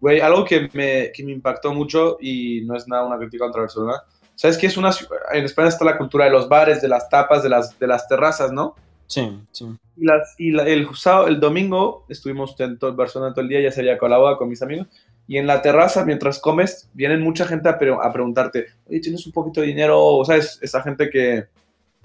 Güey, 0.00 0.20
algo 0.20 0.44
que 0.44 0.68
me, 0.72 1.12
que 1.12 1.22
me 1.22 1.30
impactó 1.30 1.72
mucho 1.72 2.18
y 2.20 2.62
no 2.62 2.76
es 2.76 2.88
nada 2.88 3.06
una 3.06 3.18
crítica 3.18 3.44
contra 3.44 3.62
Barcelona. 3.62 4.02
¿Sabes 4.34 4.58
qué 4.58 4.66
es 4.66 4.76
una? 4.76 4.90
En 5.32 5.44
España 5.44 5.68
está 5.68 5.84
la 5.84 5.96
cultura 5.96 6.24
de 6.24 6.32
los 6.32 6.48
bares, 6.48 6.82
de 6.82 6.88
las 6.88 7.08
tapas, 7.08 7.44
de 7.44 7.48
las, 7.48 7.78
de 7.78 7.86
las 7.86 8.08
terrazas, 8.08 8.50
¿no? 8.50 8.74
Sí, 9.06 9.40
sí. 9.52 9.66
Y, 9.96 10.04
las, 10.06 10.34
y 10.38 10.50
la- 10.52 10.64
el, 10.66 10.88
sábado- 10.94 11.28
el 11.28 11.38
domingo 11.40 12.04
estuvimos 12.08 12.58
en 12.60 12.78
todo 12.78 12.90
Barcelona 12.96 13.32
todo 13.32 13.42
el 13.42 13.48
día, 13.48 13.60
ya 13.60 13.70
la 14.08 14.18
boda, 14.18 14.36
con 14.36 14.48
mis 14.48 14.62
amigos. 14.62 14.86
Y 15.28 15.38
en 15.38 15.46
la 15.46 15.62
terraza, 15.62 16.04
mientras 16.04 16.38
comes, 16.40 16.90
vienen 16.94 17.20
mucha 17.20 17.44
gente 17.46 17.68
a, 17.68 17.78
pre- 17.78 17.94
a 18.00 18.12
preguntarte, 18.12 18.66
oye, 18.88 19.00
¿tienes 19.00 19.24
un 19.26 19.32
poquito 19.32 19.60
de 19.60 19.68
dinero? 19.68 20.00
O 20.02 20.24
sabes, 20.24 20.58
esa 20.62 20.82
gente 20.82 21.08
que... 21.10 21.44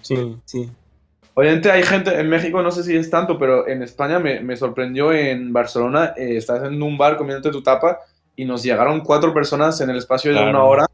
Sí, 0.01 0.37
sí. 0.45 0.69
Obviamente 1.33 1.69
hay 1.71 1.83
gente, 1.83 2.19
en 2.19 2.29
México 2.29 2.61
no 2.61 2.71
sé 2.71 2.83
si 2.83 2.95
es 2.95 3.09
tanto, 3.09 3.37
pero 3.37 3.67
en 3.67 3.83
España 3.83 4.17
me, 4.19 4.39
me 4.41 4.55
sorprendió 4.55 5.11
en 5.13 5.53
Barcelona, 5.53 6.13
eh, 6.17 6.37
estás 6.37 6.63
en 6.63 6.81
un 6.81 6.97
bar 6.97 7.15
comiéndote 7.17 7.51
tu 7.51 7.61
tapa 7.61 7.99
y 8.35 8.43
nos 8.45 8.63
llegaron 8.63 9.01
cuatro 9.01 9.33
personas 9.33 9.79
en 9.81 9.89
el 9.91 9.97
espacio 9.97 10.31
de 10.31 10.37
Claro. 10.37 10.49
una 10.51 10.63
hora 10.63 10.85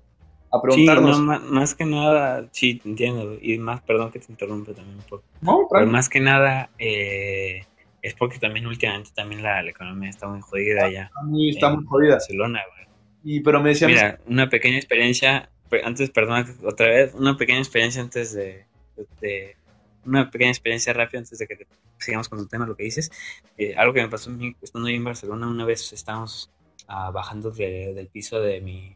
a 0.53 0.57
Sí, 0.57 0.61
preguntarnos. 0.61 1.19
no, 1.19 1.25
ma- 1.25 1.39
más 1.39 1.73
que 1.75 1.83
nada, 1.85 2.47
sí, 2.51 2.75
te 2.75 2.87
entiendo. 2.87 3.37
Y 3.41 3.57
más, 3.57 3.81
perdón 3.81 4.11
que 4.11 4.19
te 4.19 4.31
interrumpe 4.31 4.73
también 4.73 4.97
un 4.97 5.03
poco. 5.03 5.23
No, 5.41 5.67
Pero 5.71 5.87
más 5.87 6.09
que 6.09 6.19
nada, 6.19 6.69
eh, 6.77 7.65
es 8.01 8.13
porque 8.13 8.37
también 8.37 8.67
últimamente 8.67 9.09
también 9.15 9.41
la, 9.41 9.63
la 9.63 9.71
economía 9.71 10.09
está 10.09 10.27
muy 10.27 10.41
jodida 10.41 10.89
ya. 10.91 11.03
Está 11.49 11.69
muy, 11.71 11.85
jodida. 11.85 12.11
Barcelona, 12.13 12.61
güey. 12.71 12.87
Y, 13.23 13.39
pero 13.39 13.61
me 13.61 13.69
decían, 13.69 13.89
Mira, 13.91 14.19
una 14.27 14.49
pequeña 14.49 14.77
experiencia, 14.77 15.49
pe- 15.69 15.83
antes, 15.83 16.09
perdona, 16.11 16.45
otra 16.63 16.87
vez, 16.87 17.13
una 17.15 17.35
pequeña 17.35 17.59
experiencia 17.59 18.01
antes 18.01 18.33
de, 18.33 18.65
de- 19.21 19.55
una 20.05 20.29
pequeña 20.29 20.51
experiencia 20.51 20.93
rápida 20.93 21.19
antes 21.19 21.39
de 21.39 21.47
que 21.47 21.55
te- 21.55 21.67
sigamos 21.97 22.27
con 22.29 22.37
el 22.39 22.47
tema, 22.49 22.67
lo 22.67 22.75
que 22.75 22.83
dices. 22.83 23.09
Eh, 23.57 23.73
algo 23.75 23.93
que 23.93 24.01
me 24.01 24.09
pasó 24.09 24.29
a 24.29 24.33
mí 24.33 24.55
estando 24.61 24.87
ahí 24.89 24.95
en 24.95 25.03
Barcelona, 25.05 25.47
una 25.47 25.65
vez 25.65 25.93
estábamos 25.93 26.51
ah, 26.87 27.09
bajando 27.11 27.49
de- 27.49 27.93
del 27.95 28.07
piso 28.07 28.39
de 28.41 28.59
mi, 28.59 28.93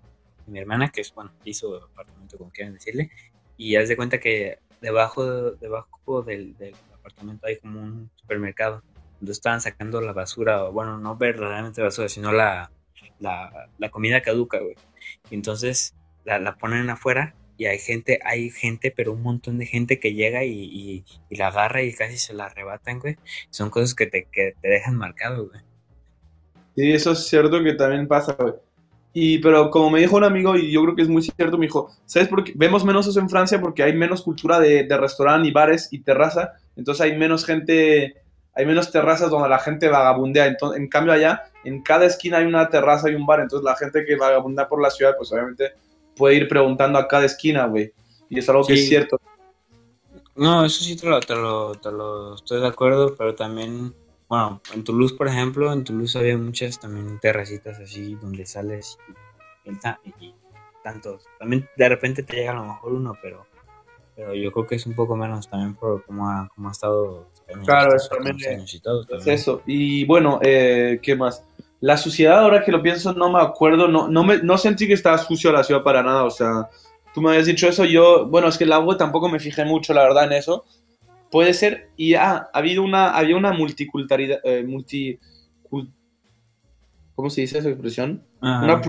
mi 0.48 0.60
hermana, 0.60 0.90
que 0.92 1.02
es, 1.02 1.14
bueno, 1.14 1.34
piso 1.44 1.70
o 1.72 1.84
apartamento, 1.86 2.38
como 2.38 2.52
quieran 2.52 2.74
decirle, 2.74 3.12
y 3.58 3.76
haz 3.76 3.90
de 3.90 3.96
cuenta 3.98 4.20
que 4.20 4.60
debajo, 4.82 5.52
debajo 5.54 6.22
del, 6.24 6.56
apartamento 6.94 7.48
hay 7.48 7.58
como 7.60 7.82
un 7.82 8.12
supermercado, 8.16 8.84
donde 9.20 9.32
estaban 9.32 9.62
sacando 9.62 10.02
la 10.02 10.14
basura, 10.14 10.64
bueno, 10.70 10.98
no 11.00 11.18
verdaderamente 11.18 11.82
basura, 11.82 12.10
sino 12.10 12.32
la, 12.32 12.72
la, 13.20 13.70
la 13.78 13.90
comida 13.92 14.22
caduca, 14.22 14.60
güey. 14.60 14.76
Entonces 15.32 15.96
la, 16.26 16.40
la 16.40 16.56
ponen 16.58 16.90
afuera 16.90 17.36
y 17.58 17.66
hay 17.66 17.80
gente, 17.80 18.20
hay 18.24 18.50
gente, 18.52 18.92
pero 18.96 19.14
un 19.14 19.24
montón 19.24 19.58
de 19.58 19.66
gente 19.66 20.00
que 20.00 20.14
llega 20.14 20.44
y, 20.46 20.52
y- 20.54 21.06
y 21.30 21.36
la 21.38 21.48
agarra 21.48 21.82
y 21.84 21.94
casi 21.94 22.18
se 22.18 22.34
la 22.34 22.46
arrebatan, 22.46 23.00
güey. 23.00 23.18
Son 23.50 23.70
cosas 23.72 23.96
que 23.96 24.08
te, 24.08 24.26
que 24.32 24.54
te 24.62 24.68
dejan 24.70 24.96
marcado, 24.98 25.48
güey. 25.50 25.62
Sí, 26.76 26.92
eso 26.94 27.12
es 27.12 27.28
cierto 27.28 27.62
que 27.64 27.74
también 27.74 28.08
pasa, 28.08 28.34
güey. 28.40 28.54
Y, 29.20 29.40
pero 29.40 29.72
como 29.72 29.90
me 29.90 30.00
dijo 30.00 30.16
un 30.16 30.24
amigo, 30.24 30.56
y 30.56 30.72
yo 30.72 30.84
creo 30.84 30.96
que 30.96 31.02
es 31.02 31.10
muy 31.10 31.24
cierto, 31.24 31.58
me 31.58 31.66
dijo, 31.66 31.90
¿sabes 32.06 32.28
por 32.28 32.44
qué? 32.44 32.54
Vemos 32.56 32.86
menos 32.86 33.08
eso 33.08 33.20
en 33.20 33.32
Francia 33.32 33.60
porque 33.60 33.82
hay 33.82 33.94
menos 33.94 34.22
cultura 34.22 34.60
de, 34.60 34.84
de 34.84 34.96
restaurante 34.96 35.48
y 35.48 35.52
bares 35.52 35.88
y 35.92 36.04
terraza, 36.04 36.54
entonces 36.76 37.02
hay 37.02 37.18
menos 37.18 37.44
gente, 37.44 38.22
hay 38.54 38.66
menos 38.68 38.92
terrazas 38.92 39.32
donde 39.32 39.50
la 39.50 39.58
gente 39.58 39.90
vagabundea. 39.90 40.46
Entonces, 40.46 40.80
en 40.80 40.88
cambio 40.88 41.14
allá, 41.14 41.46
en 41.64 41.82
cada 41.82 42.06
esquina 42.06 42.38
hay 42.38 42.46
una 42.46 42.70
terraza 42.70 43.10
y 43.10 43.16
un 43.16 43.26
bar, 43.26 43.40
entonces 43.40 43.66
la 43.66 43.76
gente 43.76 44.06
que 44.06 44.16
vagabundea 44.18 44.70
por 44.70 44.80
la 44.80 44.92
ciudad, 44.92 45.16
pues 45.18 45.32
obviamente 45.32 45.72
puede 46.16 46.36
ir 46.36 46.48
preguntando 46.48 47.00
a 47.00 47.08
cada 47.08 47.26
esquina, 47.26 47.66
güey. 47.66 47.92
Y 48.30 48.38
es 48.38 48.48
algo 48.48 48.68
que 48.68 48.74
es 48.74 48.88
cierto. 48.88 49.20
No, 50.36 50.64
eso 50.64 50.84
sí 50.84 50.96
te 50.96 51.08
lo, 51.08 51.20
te 51.22 51.34
lo, 51.34 51.74
te 51.74 51.92
lo 51.92 52.36
estoy 52.36 52.62
de 52.62 52.68
acuerdo, 52.68 53.16
pero 53.18 53.34
también, 53.34 53.96
bueno, 54.28 54.62
en 54.74 54.84
Toulouse, 54.84 55.14
por 55.14 55.28
ejemplo, 55.28 55.72
en 55.72 55.84
Toulouse 55.84 56.18
había 56.18 56.38
muchas 56.38 56.80
también 56.80 57.20
terracitas 57.20 57.80
así 57.80 58.16
donde 58.16 58.46
sales 58.46 58.98
y, 59.66 59.72
y 59.72 60.26
y 60.26 60.36
tantos. 60.84 61.26
También 61.40 61.70
de 61.76 61.90
repente 61.90 62.24
te 62.24 62.36
llega 62.36 62.52
a 62.52 62.56
lo 62.56 62.66
mejor 62.66 62.94
uno, 62.94 63.18
pero, 63.22 63.46
pero 64.16 64.34
yo 64.34 64.52
creo 64.52 64.68
que 64.68 64.76
es 64.76 64.86
un 64.86 64.96
poco 64.96 65.16
menos 65.16 65.50
también 65.50 65.76
por 65.76 66.04
cómo 66.06 66.30
ha, 66.30 66.50
cómo 66.54 66.70
ha 66.70 66.72
estado 66.72 67.28
Claro, 67.66 67.96
es 67.96 68.10
también, 68.10 68.56
años 68.56 68.74
y 68.74 68.80
todo. 68.80 69.02
Es 69.02 69.08
también. 69.08 69.36
eso. 69.36 69.62
Y 69.66 70.06
bueno, 70.06 70.40
eh, 70.42 71.00
¿qué 71.02 71.16
más? 71.16 71.44
La 71.80 71.98
suciedad, 71.98 72.40
ahora 72.40 72.64
que 72.64 72.72
lo 72.72 72.82
pienso, 72.82 73.14
no 73.14 73.32
me 73.32 73.40
acuerdo, 73.42 73.88
no, 73.88 74.08
no, 74.08 74.24
me, 74.24 74.40
no 74.40 74.58
sentí 74.58 74.88
que 74.88 74.94
estaba 74.94 75.18
sucio 75.18 75.52
la 75.52 75.64
ciudad 75.64 75.84
para 75.84 76.02
nada, 76.02 76.24
o 76.24 76.32
sea, 76.32 76.70
tú 77.14 77.22
me 77.22 77.30
habías 77.30 77.46
dicho 77.46 77.68
eso, 77.68 77.86
yo, 77.86 78.26
bueno, 78.26 78.48
es 78.48 78.58
que 78.58 78.64
el 78.64 78.74
agua 78.74 78.98
tampoco 78.98 79.30
me 79.30 79.40
fijé 79.40 79.64
mucho, 79.64 79.94
la 79.94 80.04
verdad, 80.04 80.26
en 80.26 80.34
eso. 80.34 80.66
Puede 81.32 81.54
ser, 81.54 81.90
y 81.98 82.14
ah, 82.14 82.50
ha 82.54 82.58
habido 82.58 82.84
una, 82.84 83.12
había 83.12 83.36
una 83.36 83.52
multiculturalidad, 83.54 84.40
eh, 84.44 84.64
multi, 84.64 85.20
¿cómo 87.16 87.30
se 87.30 87.42
dice 87.42 87.60
esa 87.60 87.70
expresión? 87.70 88.24
Ajá. 88.42 88.64
Una- 88.64 88.82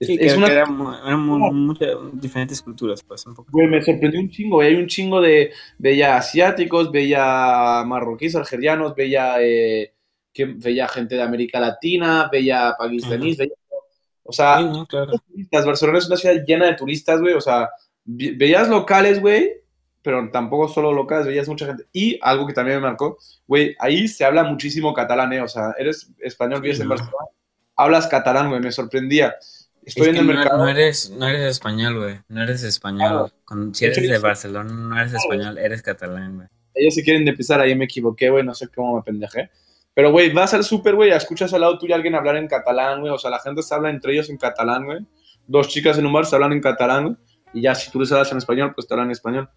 Sí, 0.00 0.12
es, 0.12 0.18
que, 0.20 0.26
es 0.26 0.36
una 0.36 0.46
que 0.46 0.52
eran, 0.52 0.80
eran 1.04 1.20
muchas 1.20 1.88
diferentes 2.12 2.62
culturas, 2.62 3.02
pues 3.02 3.26
un 3.26 3.34
poco. 3.34 3.50
Güey, 3.50 3.66
me 3.66 3.82
sorprendió 3.82 4.20
un 4.20 4.30
chingo, 4.30 4.58
güey. 4.58 4.68
Hay 4.68 4.74
un 4.76 4.86
chingo 4.86 5.20
de. 5.20 5.50
Veía 5.76 6.16
asiáticos, 6.16 6.92
veía 6.92 7.82
marroquíes, 7.84 8.36
algerianos, 8.36 8.94
veía, 8.94 9.42
eh, 9.42 9.92
que, 10.32 10.44
veía 10.44 10.86
gente 10.86 11.16
de 11.16 11.22
América 11.22 11.58
Latina, 11.58 12.28
veía 12.30 12.76
pakistaníes, 12.78 13.38
veía. 13.38 13.54
O 14.22 14.30
sea, 14.32 14.58
Sí, 14.58 14.64
no, 14.66 14.86
claro. 14.86 15.14
turistas. 15.32 15.66
Barcelona 15.66 15.98
es 15.98 16.06
una 16.06 16.16
ciudad 16.16 16.44
llena 16.46 16.66
de 16.66 16.74
turistas, 16.76 17.20
güey. 17.20 17.34
O 17.34 17.40
sea, 17.40 17.68
veías 18.04 18.68
locales, 18.68 19.20
güey, 19.20 19.50
pero 20.02 20.30
tampoco 20.30 20.68
solo 20.68 20.92
locales, 20.92 21.26
veías 21.26 21.48
mucha 21.48 21.66
gente. 21.66 21.86
Y 21.92 22.18
algo 22.22 22.46
que 22.46 22.52
también 22.54 22.78
me 22.80 22.86
marcó, 22.88 23.18
güey, 23.46 23.74
ahí 23.78 24.08
se 24.08 24.24
habla 24.24 24.44
muchísimo 24.44 24.94
catalán, 24.94 25.32
¿eh? 25.32 25.40
O 25.42 25.48
sea, 25.48 25.74
eres 25.78 26.10
español, 26.18 26.60
vives 26.60 26.78
Sí, 26.78 26.82
en. 26.82 26.88
Barcelona, 26.88 27.14
hablas 27.76 28.06
catalán, 28.06 28.48
güey, 28.48 28.60
me 28.60 28.72
sorprendía. 28.72 29.34
Estoy 29.84 30.02
Es 30.02 30.08
en 30.08 30.14
que 30.14 30.20
el 30.20 30.26
no, 30.26 30.32
mercado. 30.34 30.58
no 30.58 30.68
eres, 30.68 31.10
no 31.10 31.26
eres 31.26 31.42
español, 31.50 31.98
güey. 31.98 32.20
No 32.28 32.42
eres 32.42 32.62
español. 32.62 32.98
Claro. 33.08 33.32
Con- 33.44 33.74
si 33.74 33.86
De 33.86 33.92
eres 33.92 34.02
de 34.08 34.14
soy- 34.16 34.22
Barcelona, 34.22 34.72
no 34.72 35.00
eres 35.00 35.14
español, 35.14 35.56
eres 35.58 35.82
catalán, 35.82 36.36
güey. 36.36 36.48
Ellos 36.74 36.94
se 36.94 37.02
quieren 37.02 37.26
empezar, 37.26 37.60
ahí 37.60 37.74
me 37.74 37.86
equivoqué, 37.86 38.28
güey, 38.30 38.44
no 38.44 38.54
sé 38.54 38.68
cómo 38.68 38.96
me 38.96 39.02
pendejé. 39.02 39.50
Pero, 39.94 40.12
güey, 40.12 40.30
vas 40.32 40.54
al 40.54 40.62
súper, 40.62 40.94
güey, 40.94 41.10
escuchas 41.10 41.52
al 41.54 41.62
lado 41.62 41.76
tuyo 41.78 41.94
a 41.94 41.96
alguien 41.96 42.14
hablar 42.14 42.36
en 42.36 42.46
catalán, 42.46 43.00
güey. 43.00 43.12
O 43.12 43.18
sea, 43.18 43.30
la 43.30 43.40
gente 43.40 43.62
se 43.62 43.74
habla 43.74 43.90
entre 43.90 44.12
ellos 44.12 44.28
en 44.30 44.36
catalán, 44.36 44.84
güey. 44.84 44.98
Dos 45.46 45.68
chicas 45.68 45.98
en 45.98 46.06
un 46.06 46.12
bar 46.12 46.26
se 46.26 46.36
hablan 46.36 46.52
en 46.52 46.60
catalán, 46.60 47.04
güey. 47.04 47.16
Y 47.54 47.62
ya 47.62 47.74
si 47.74 47.90
tú 47.90 47.98
les 47.98 48.12
hablas 48.12 48.30
en 48.30 48.38
español, 48.38 48.72
pues 48.74 48.86
te 48.86 48.94
hablan 48.94 49.08
en 49.08 49.12
español. 49.12 49.48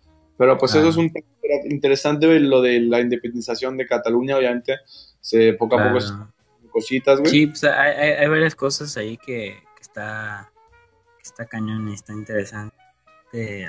Pero 0.42 0.58
pues 0.58 0.74
eso 0.74 0.90
es 0.90 0.98
un 0.98 1.14
tema 1.14 1.28
interesante, 1.70 2.40
lo 2.40 2.64
de 2.64 2.80
la 2.80 3.00
independización 3.00 3.78
de 3.78 3.86
Cataluña, 3.86 4.38
obviamente. 4.38 4.80
Se, 5.20 5.54
poco 5.54 5.78
a 5.78 5.94
poco 5.94 6.04
cositas, 6.72 7.20
güey. 7.20 7.32
Sí, 7.32 7.46
pues 7.46 7.64
hay, 7.64 7.92
hay, 7.94 8.10
hay 8.14 8.28
varias 8.28 8.56
cosas 8.56 8.98
ahí 8.98 9.18
que, 9.18 9.62
que 9.76 9.82
está, 9.82 10.52
que 11.18 11.22
está 11.22 11.46
cañón 11.46 11.88
y 11.90 11.94
está 11.94 12.14
interesante 12.14 12.74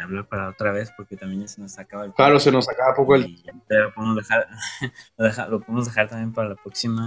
hablar 0.03 0.27
para 0.29 0.49
otra 0.49 0.73
vez 0.73 0.91
porque 0.97 1.15
también 1.15 1.43
ya 1.43 1.49
se 1.49 1.61
nos 1.61 1.79
acaba 1.79 2.07
el 2.07 2.15
Claro, 2.15 2.41
se 2.41 2.51
nos 2.51 2.67
acaba 2.71 2.95
poco 2.95 3.17
el... 3.17 3.37
Lo 3.69 3.93
podemos 3.95 4.17
dejar, 4.17 4.49
lo, 5.19 5.25
deja- 5.27 5.49
lo 5.49 5.61
podemos 5.61 5.85
dejar 5.85 6.09
también 6.09 6.33
para 6.33 6.49
la 6.49 6.57
próxima. 6.57 7.05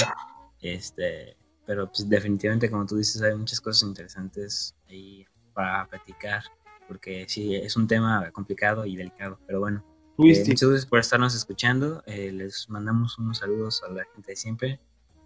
Este, 0.61 1.35
pero 1.65 1.87
pues 1.87 2.07
definitivamente, 2.07 2.69
como 2.69 2.85
tú 2.85 2.97
dices, 2.97 3.19
hay 3.23 3.33
muchas 3.33 3.59
cosas 3.59 3.89
interesantes 3.89 4.75
ahí 4.87 5.25
para 5.53 5.87
platicar, 5.87 6.43
porque 6.87 7.25
sí, 7.27 7.55
es 7.55 7.75
un 7.75 7.87
tema 7.87 8.29
complicado 8.31 8.85
y 8.85 8.95
delicado, 8.95 9.39
pero 9.47 9.59
bueno. 9.59 9.83
Eh, 10.17 10.43
muchas 10.47 10.69
gracias 10.69 10.85
por 10.85 10.99
estarnos 10.99 11.35
escuchando. 11.35 12.01
eh, 12.05 12.31
les 12.31 12.69
mandamos 12.69 13.17
unos 13.19 13.39
saludos 13.39 13.83
a 13.87 13.91
la 13.91 14.03
gente 14.13 14.31
de 14.31 14.35
siempre. 14.35 14.79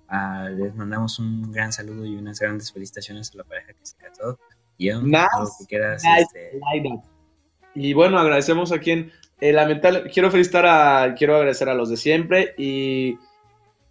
Ah, 0.07 0.49
les 0.49 0.73
mandamos 0.75 1.19
un 1.19 1.51
gran 1.51 1.71
saludo 1.71 2.05
y 2.05 2.15
unas 2.15 2.39
grandes 2.39 2.71
felicitaciones 2.73 3.31
a 3.33 3.37
la 3.37 3.43
pareja 3.43 3.73
que 3.73 3.85
se 3.85 3.95
casó. 3.97 4.39
Y 4.77 4.91
Nice, 4.91 5.27
algo 5.31 5.51
que 5.59 5.65
quieras, 5.67 6.03
nice. 6.03 6.21
este, 6.21 6.59
Y 7.75 7.93
bueno, 7.93 8.17
agradecemos 8.17 8.71
a 8.71 8.79
quien 8.79 9.11
eh, 9.41 9.53
lamentable, 9.53 10.09
quiero 10.11 10.31
felicitar 10.31 10.65
a 10.65 11.13
quiero 11.15 11.35
agradecer 11.35 11.69
a 11.69 11.73
los 11.75 11.89
de 11.89 11.97
siempre 11.97 12.55
y 12.57 13.17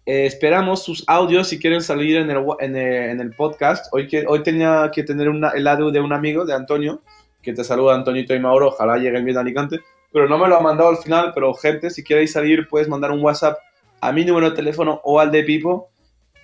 eh, 0.05 0.25
esperamos 0.25 0.83
sus 0.83 1.03
audios 1.07 1.47
si 1.47 1.59
quieren 1.59 1.81
salir 1.81 2.17
en 2.17 2.29
el, 2.29 2.43
en 2.59 2.75
el, 2.75 3.09
en 3.11 3.21
el 3.21 3.33
podcast. 3.35 3.85
Hoy 3.93 4.07
que 4.07 4.25
hoy 4.27 4.43
tenía 4.43 4.91
que 4.93 5.03
tener 5.03 5.29
una- 5.29 5.51
el 5.51 5.65
audio 5.67 5.91
de 5.91 6.01
un 6.01 6.11
amigo 6.11 6.43
de 6.45 6.53
Antonio 6.53 7.01
que 7.49 7.55
te 7.55 7.63
saluda 7.63 7.95
Antonito 7.95 8.35
y 8.35 8.39
Mauro, 8.39 8.67
ojalá 8.67 8.97
lleguen 8.97 9.25
bien 9.25 9.37
a 9.37 9.41
Alicante, 9.41 9.79
pero 10.11 10.27
no 10.29 10.37
me 10.37 10.47
lo 10.47 10.57
ha 10.57 10.61
mandado 10.61 10.89
al 10.89 10.97
final, 10.97 11.31
pero 11.33 11.53
gente, 11.55 11.89
si 11.89 12.03
queréis 12.03 12.31
salir 12.33 12.67
puedes 12.67 12.87
mandar 12.87 13.11
un 13.11 13.21
WhatsApp 13.23 13.57
a 14.01 14.11
mi 14.11 14.23
número 14.23 14.51
de 14.51 14.55
teléfono 14.55 15.01
o 15.03 15.19
al 15.19 15.31
de 15.31 15.43
Pipo 15.43 15.89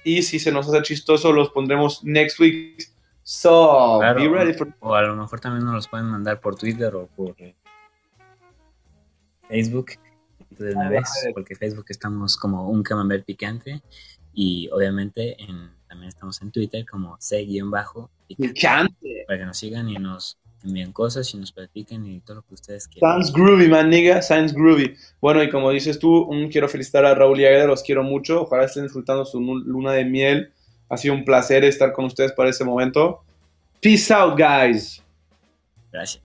y 0.03 0.23
si 0.23 0.39
se 0.39 0.51
nos 0.51 0.67
hace 0.67 0.81
chistoso 0.81 1.31
los 1.31 1.49
pondremos 1.51 2.03
next 2.03 2.39
week. 2.39 2.89
So, 3.23 3.97
Claro. 3.99 4.19
be 4.19 4.27
ready 4.29 4.53
for 4.53 4.71
o 4.79 4.93
a 4.93 5.01
lo 5.03 5.15
mejor 5.15 5.39
también 5.39 5.65
nos 5.65 5.73
los 5.75 5.87
pueden 5.87 6.07
mandar 6.07 6.39
por 6.39 6.55
Twitter 6.55 6.93
o 6.95 7.07
por 7.07 7.35
eh, 7.39 7.55
Facebook 9.47 9.91
de 10.51 10.73
una 10.75 10.89
vez, 10.89 11.09
porque 11.33 11.55
Facebook 11.55 11.85
estamos 11.89 12.37
como 12.37 12.69
un 12.69 12.81
camembert 12.83 13.25
picante 13.25 13.81
y 14.33 14.69
obviamente 14.71 15.35
en, 15.43 15.71
también 15.87 16.09
estamos 16.09 16.41
en 16.41 16.51
Twitter 16.51 16.85
como 16.85 17.17
C-bajo 17.19 18.09
Picante. 18.27 19.23
para 19.27 19.39
que 19.39 19.45
nos 19.45 19.57
sigan 19.57 19.89
y 19.89 19.95
nos 19.95 20.37
envíen 20.65 20.91
cosas 20.91 21.33
y 21.33 21.37
nos 21.37 21.51
platiquen 21.51 22.05
y 22.05 22.19
todo 22.19 22.37
lo 22.37 22.41
que 22.41 22.53
ustedes 22.53 22.87
quieran. 22.87 23.23
Sounds 23.23 23.33
groovy, 23.33 23.67
man, 23.67 23.89
nigga. 23.89 24.21
Sounds 24.21 24.53
groovy. 24.53 24.95
Bueno, 25.21 25.41
y 25.41 25.49
como 25.49 25.71
dices 25.71 25.99
tú, 25.99 26.23
un, 26.23 26.49
quiero 26.49 26.67
felicitar 26.67 27.05
a 27.05 27.15
Raúl 27.15 27.39
y 27.39 27.45
Agueda, 27.45 27.65
los 27.65 27.83
quiero 27.83 28.03
mucho. 28.03 28.43
Ojalá 28.43 28.65
estén 28.65 28.83
disfrutando 28.83 29.25
su 29.25 29.39
luna 29.39 29.93
de 29.93 30.05
miel. 30.05 30.51
Ha 30.89 30.97
sido 30.97 31.13
un 31.13 31.25
placer 31.25 31.63
estar 31.63 31.93
con 31.93 32.05
ustedes 32.05 32.31
para 32.33 32.49
ese 32.49 32.63
momento. 32.63 33.23
Peace 33.81 34.13
out, 34.13 34.37
guys. 34.37 35.01
Gracias. 35.91 36.21